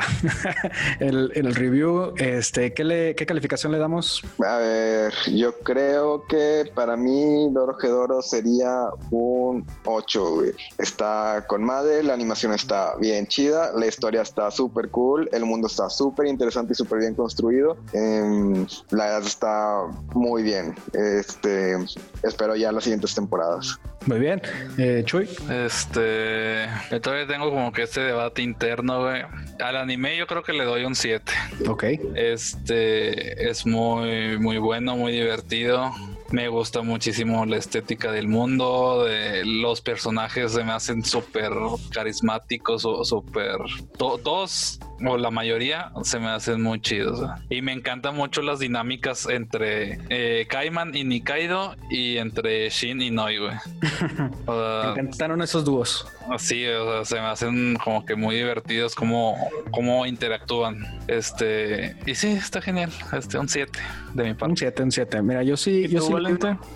el, 0.99 1.31
el, 1.35 1.55
review? 1.55 2.13
Este, 2.17 2.73
¿qué, 2.73 2.83
le, 2.83 3.15
¿qué 3.15 3.25
calificación 3.25 3.71
le 3.71 3.77
damos? 3.77 4.23
A 4.45 4.57
ver, 4.57 5.13
yo 5.31 5.59
creo 5.59 6.25
que 6.25 6.69
para 6.73 6.96
mí 6.97 7.47
Doro 7.51 7.75
Gedoro 7.75 8.21
sería 8.21 8.89
un 9.11 9.65
8, 9.85 10.31
güey. 10.35 10.51
Está 10.77 11.45
con 11.47 11.63
madre, 11.63 12.03
la 12.03 12.13
animación 12.13 12.53
está 12.53 12.95
bien 12.97 13.27
chida, 13.27 13.71
la 13.73 13.87
historia 13.87 14.21
está 14.21 14.51
súper 14.51 14.89
cool, 14.89 15.29
el 15.31 15.45
mundo 15.45 15.67
está 15.67 15.89
súper 15.89 16.27
interesante 16.27 16.73
y 16.73 16.75
súper 16.75 16.99
bien 16.99 17.15
construido. 17.15 17.77
Eh, 17.93 18.65
la 18.91 19.07
edad 19.07 19.23
está 19.23 19.83
muy 20.13 20.43
bien. 20.43 20.75
Este, 20.93 21.77
espero 22.23 22.55
ya 22.55 22.71
las 22.71 22.83
siguientes 22.83 23.15
temporadas. 23.15 23.79
Muy 24.05 24.19
bien. 24.19 24.41
Eh, 24.77 25.03
Chuy. 25.05 25.27
Este, 25.49 26.67
yo 26.89 27.01
todavía 27.01 27.27
tengo 27.27 27.49
como 27.49 27.73
que 27.73 27.83
este 27.83 28.01
debate 28.01 28.41
interno, 28.41 29.01
güey. 29.03 29.23
Al 29.59 29.75
anime 29.75 30.15
yo 30.17 30.27
creo 30.27 30.43
que 30.43 30.53
le 30.53 30.63
doy 30.63 30.85
un 30.85 30.95
7. 30.95 31.31
Ok. 31.67 31.83
Este, 32.15 33.49
es 33.49 33.65
muy, 33.65 34.37
muy 34.39 34.57
bueno, 34.59 34.95
muy 34.95 35.11
divertido. 35.11 35.91
Me 36.31 36.49
gusta 36.49 36.81
muchísimo 36.81 37.45
la 37.45 37.57
estética 37.57 38.11
del 38.11 38.27
mundo, 38.27 39.05
de 39.05 39.45
los 39.45 39.81
personajes 39.81 40.51
se 40.51 40.63
me 40.63 40.73
hacen 40.73 41.03
súper 41.03 41.51
carismáticos 41.91 42.81
súper... 42.81 43.57
todos 43.97 44.79
o 45.05 45.17
la 45.17 45.31
mayoría 45.31 45.91
se 46.03 46.19
me 46.19 46.27
hacen 46.27 46.61
muy 46.61 46.81
chidos. 46.81 47.29
Y 47.49 47.61
me 47.61 47.73
encantan 47.73 48.15
mucho 48.15 48.41
las 48.41 48.59
dinámicas 48.59 49.27
entre 49.29 49.99
eh, 50.09 50.47
Kaiman 50.49 50.95
y 50.95 51.03
Nikaido 51.03 51.75
y 51.89 52.17
entre 52.17 52.69
Shin 52.69 53.01
y 53.01 53.11
Noi, 53.11 53.37
güey. 53.37 53.55
me 54.47 54.91
encantaron 54.91 55.41
esos 55.41 55.63
dúos. 55.63 56.07
Sí, 56.39 56.65
o 56.65 56.91
sea, 56.91 57.05
se 57.05 57.15
me 57.15 57.27
hacen 57.27 57.77
como 57.83 58.05
que 58.05 58.15
muy 58.15 58.35
divertidos 58.35 58.95
como, 58.95 59.37
como 59.71 60.05
interactúan. 60.05 60.83
Este, 61.07 61.95
y 62.05 62.15
sí, 62.15 62.27
está 62.29 62.61
genial. 62.61 62.91
Este, 63.13 63.37
un 63.37 63.47
7 63.47 63.79
de 64.13 64.23
mi 64.23 64.33
parte. 64.33 64.51
Un 64.51 64.57
7, 64.57 64.83
un 64.83 64.91
7. 64.91 65.21
Mira, 65.21 65.43
yo 65.43 65.55
sí, 65.55 65.87
yo 65.87 66.01
sí, 66.01 66.13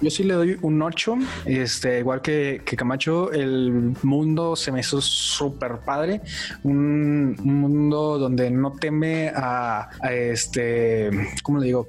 yo 0.01 0.09
sí 0.09 0.23
le 0.23 0.33
doy 0.35 0.57
un 0.61 0.81
8. 0.81 1.15
Este, 1.45 1.99
igual 1.99 2.21
que, 2.21 2.61
que 2.65 2.77
Camacho, 2.77 3.31
el 3.31 3.93
mundo 4.03 4.55
se 4.55 4.71
me 4.71 4.79
hizo 4.79 5.01
súper 5.01 5.79
padre. 5.79 6.21
Un, 6.63 7.35
un 7.43 7.59
mundo 7.59 8.10
donde 8.17 8.51
no 8.51 8.73
teme 8.73 9.31
a, 9.35 9.89
este, 10.09 11.09
¿cómo 11.43 11.59
le 11.59 11.65
digo? 11.67 11.87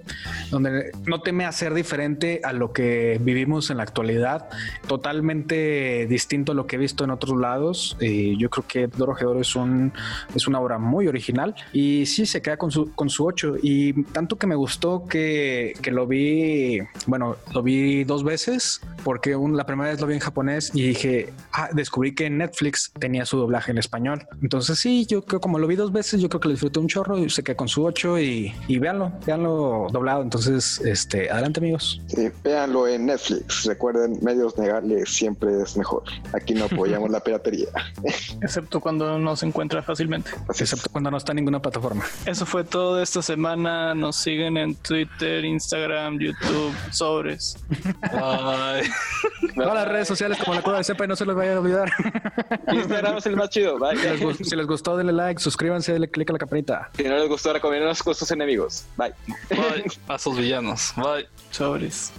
Donde 0.51 0.93
no 1.07 1.21
teme 1.21 1.45
a 1.45 1.53
ser 1.53 1.75
diferente 1.75 2.41
a 2.45 2.53
lo 2.53 2.73
que 2.73 3.19
vivimos 3.21 3.71
en 3.71 3.79
la 3.79 3.83
actualidad, 3.83 4.49
totalmente 4.87 6.07
distinto 6.09 6.53
a 6.53 6.55
lo 6.55 6.67
que 6.67 6.77
he 6.77 6.79
visto 6.79 7.05
en 7.05 7.11
otros 7.11 7.39
lados. 7.39 7.97
y 8.01 8.37
yo 8.39 8.51
creo 8.51 8.67
que 8.67 8.87
Doro 8.87 9.15
Gedoro 9.15 9.41
es, 9.41 9.55
un, 9.57 9.93
es 10.35 10.47
una 10.47 10.61
obra 10.61 10.79
muy 10.79 11.09
original 11.09 11.55
y 11.73 12.07
sí 12.07 12.27
se 12.27 12.43
queda 12.43 12.57
con 12.57 12.71
su, 12.71 12.93
con 12.95 13.11
su 13.11 13.25
8 13.25 13.57
y 13.63 14.05
tanto 14.05 14.37
que 14.37 14.47
me 14.47 14.55
gustó 14.55 15.07
que, 15.07 15.75
que 15.83 15.91
lo 15.91 16.07
vi, 16.07 16.81
bueno, 17.07 17.37
lo 17.53 17.63
vi 17.63 18.05
dos 18.05 18.25
veces 18.25 18.81
porque 19.05 19.37
la 19.53 19.67
primera 19.67 19.91
vez 19.91 20.01
lo 20.01 20.07
vi 20.07 20.15
en 20.15 20.21
japonés 20.21 20.71
y 20.75 20.89
dije, 20.89 21.33
ah, 21.53 21.71
descubrí 21.73 22.15
que 22.15 22.29
Netflix 22.31 22.93
tenía 22.99 23.25
su 23.25 23.37
doblaje 23.37 23.71
en 23.71 23.79
español. 23.79 24.27
Entonces 24.43 24.79
sí, 24.79 25.07
yo 25.07 25.25
creo 25.25 25.41
como 25.41 25.59
lo 25.59 25.67
vi 25.67 25.77
dos 25.77 25.93
veces, 25.93 26.12
yo 26.21 26.29
creo 26.29 26.41
que 26.41 26.49
lo 26.49 26.53
disfruté 26.53 26.79
un 26.79 26.89
chorro 26.89 27.19
y 27.19 27.31
se 27.31 27.43
queda 27.43 27.57
con 27.57 27.69
su 27.69 27.85
8 27.85 28.19
y, 28.21 28.55
y 28.69 28.79
véanlo, 28.79 29.13
véanlo 29.27 29.87
doblado. 29.91 30.23
Entonces, 30.23 30.81
este, 30.85 31.31
adelante 31.31 31.61
amigos. 31.61 32.01
Sí, 32.07 32.31
véanlo 32.43 32.87
en 32.87 33.07
Netflix. 33.07 33.65
Recuerden, 33.65 34.19
medios 34.23 34.57
legales 34.59 35.11
siempre 35.11 35.63
es 35.63 35.77
mejor. 35.77 36.03
Aquí 36.33 36.55
no 36.55 36.65
apoyamos 36.65 37.11
la 37.11 37.21
piratería. 37.21 37.69
Excepto 38.43 38.81
cuando 38.81 39.19
no 39.19 39.37
se 39.37 39.47
encuentra 39.47 39.83
fácilmente. 39.83 40.31
Excepto 40.49 40.91
cuando 40.91 41.11
no 41.11 41.17
está 41.17 41.33
en 41.33 41.37
ninguna 41.37 41.61
plataforma. 41.61 42.05
Eso 42.27 42.47
fue 42.47 42.65
todo 42.65 43.01
esta 43.03 43.23
semana. 43.23 43.95
Nos 43.95 44.17
siguen 44.17 44.57
en 44.57 44.75
Twitter, 44.77 45.45
Instagram, 45.45 46.19
YouTube, 46.19 46.73
sobres. 46.91 47.57
Todas 49.55 49.75
las 49.75 49.89
redes 49.89 50.09
sociales 50.09 50.39
como 50.39 50.55
la 50.55 50.63
cueva 50.63 50.79
de 50.79 50.85
sepa 50.85 51.05
y 51.05 51.09
no 51.09 51.17
se 51.17 51.27
les 51.27 51.35
vaya 51.35 51.57
a 51.57 51.61
olvidar. 51.61 51.91
Instagram 52.73 53.19
es 53.19 53.27
el 53.27 53.37
más 53.37 53.51
chido. 53.51 53.79
Si, 54.43 54.57
les, 54.57 54.67
gustó, 54.67 54.97
denle 54.97 55.13
like, 55.13 55.41
suscríbanse, 55.41 55.99
denle 56.03 56.11
click 56.11 56.31
a 56.31 56.33
la 56.33 56.39
campanita. 56.39 56.91
Si 56.97 57.05
no 57.05 57.17
les 57.17 57.29
gustó, 57.29 57.53
recomienden 57.53 57.95
con 58.05 58.15
sus 58.15 58.31
enemigos. 58.31 58.85
Bye. 58.97 59.15
Bye. 59.51 59.85
A 60.09 60.19
sus 60.19 60.37
villanos. 60.37 60.93
Bye. 60.97 61.29
Sobres. 61.51 62.13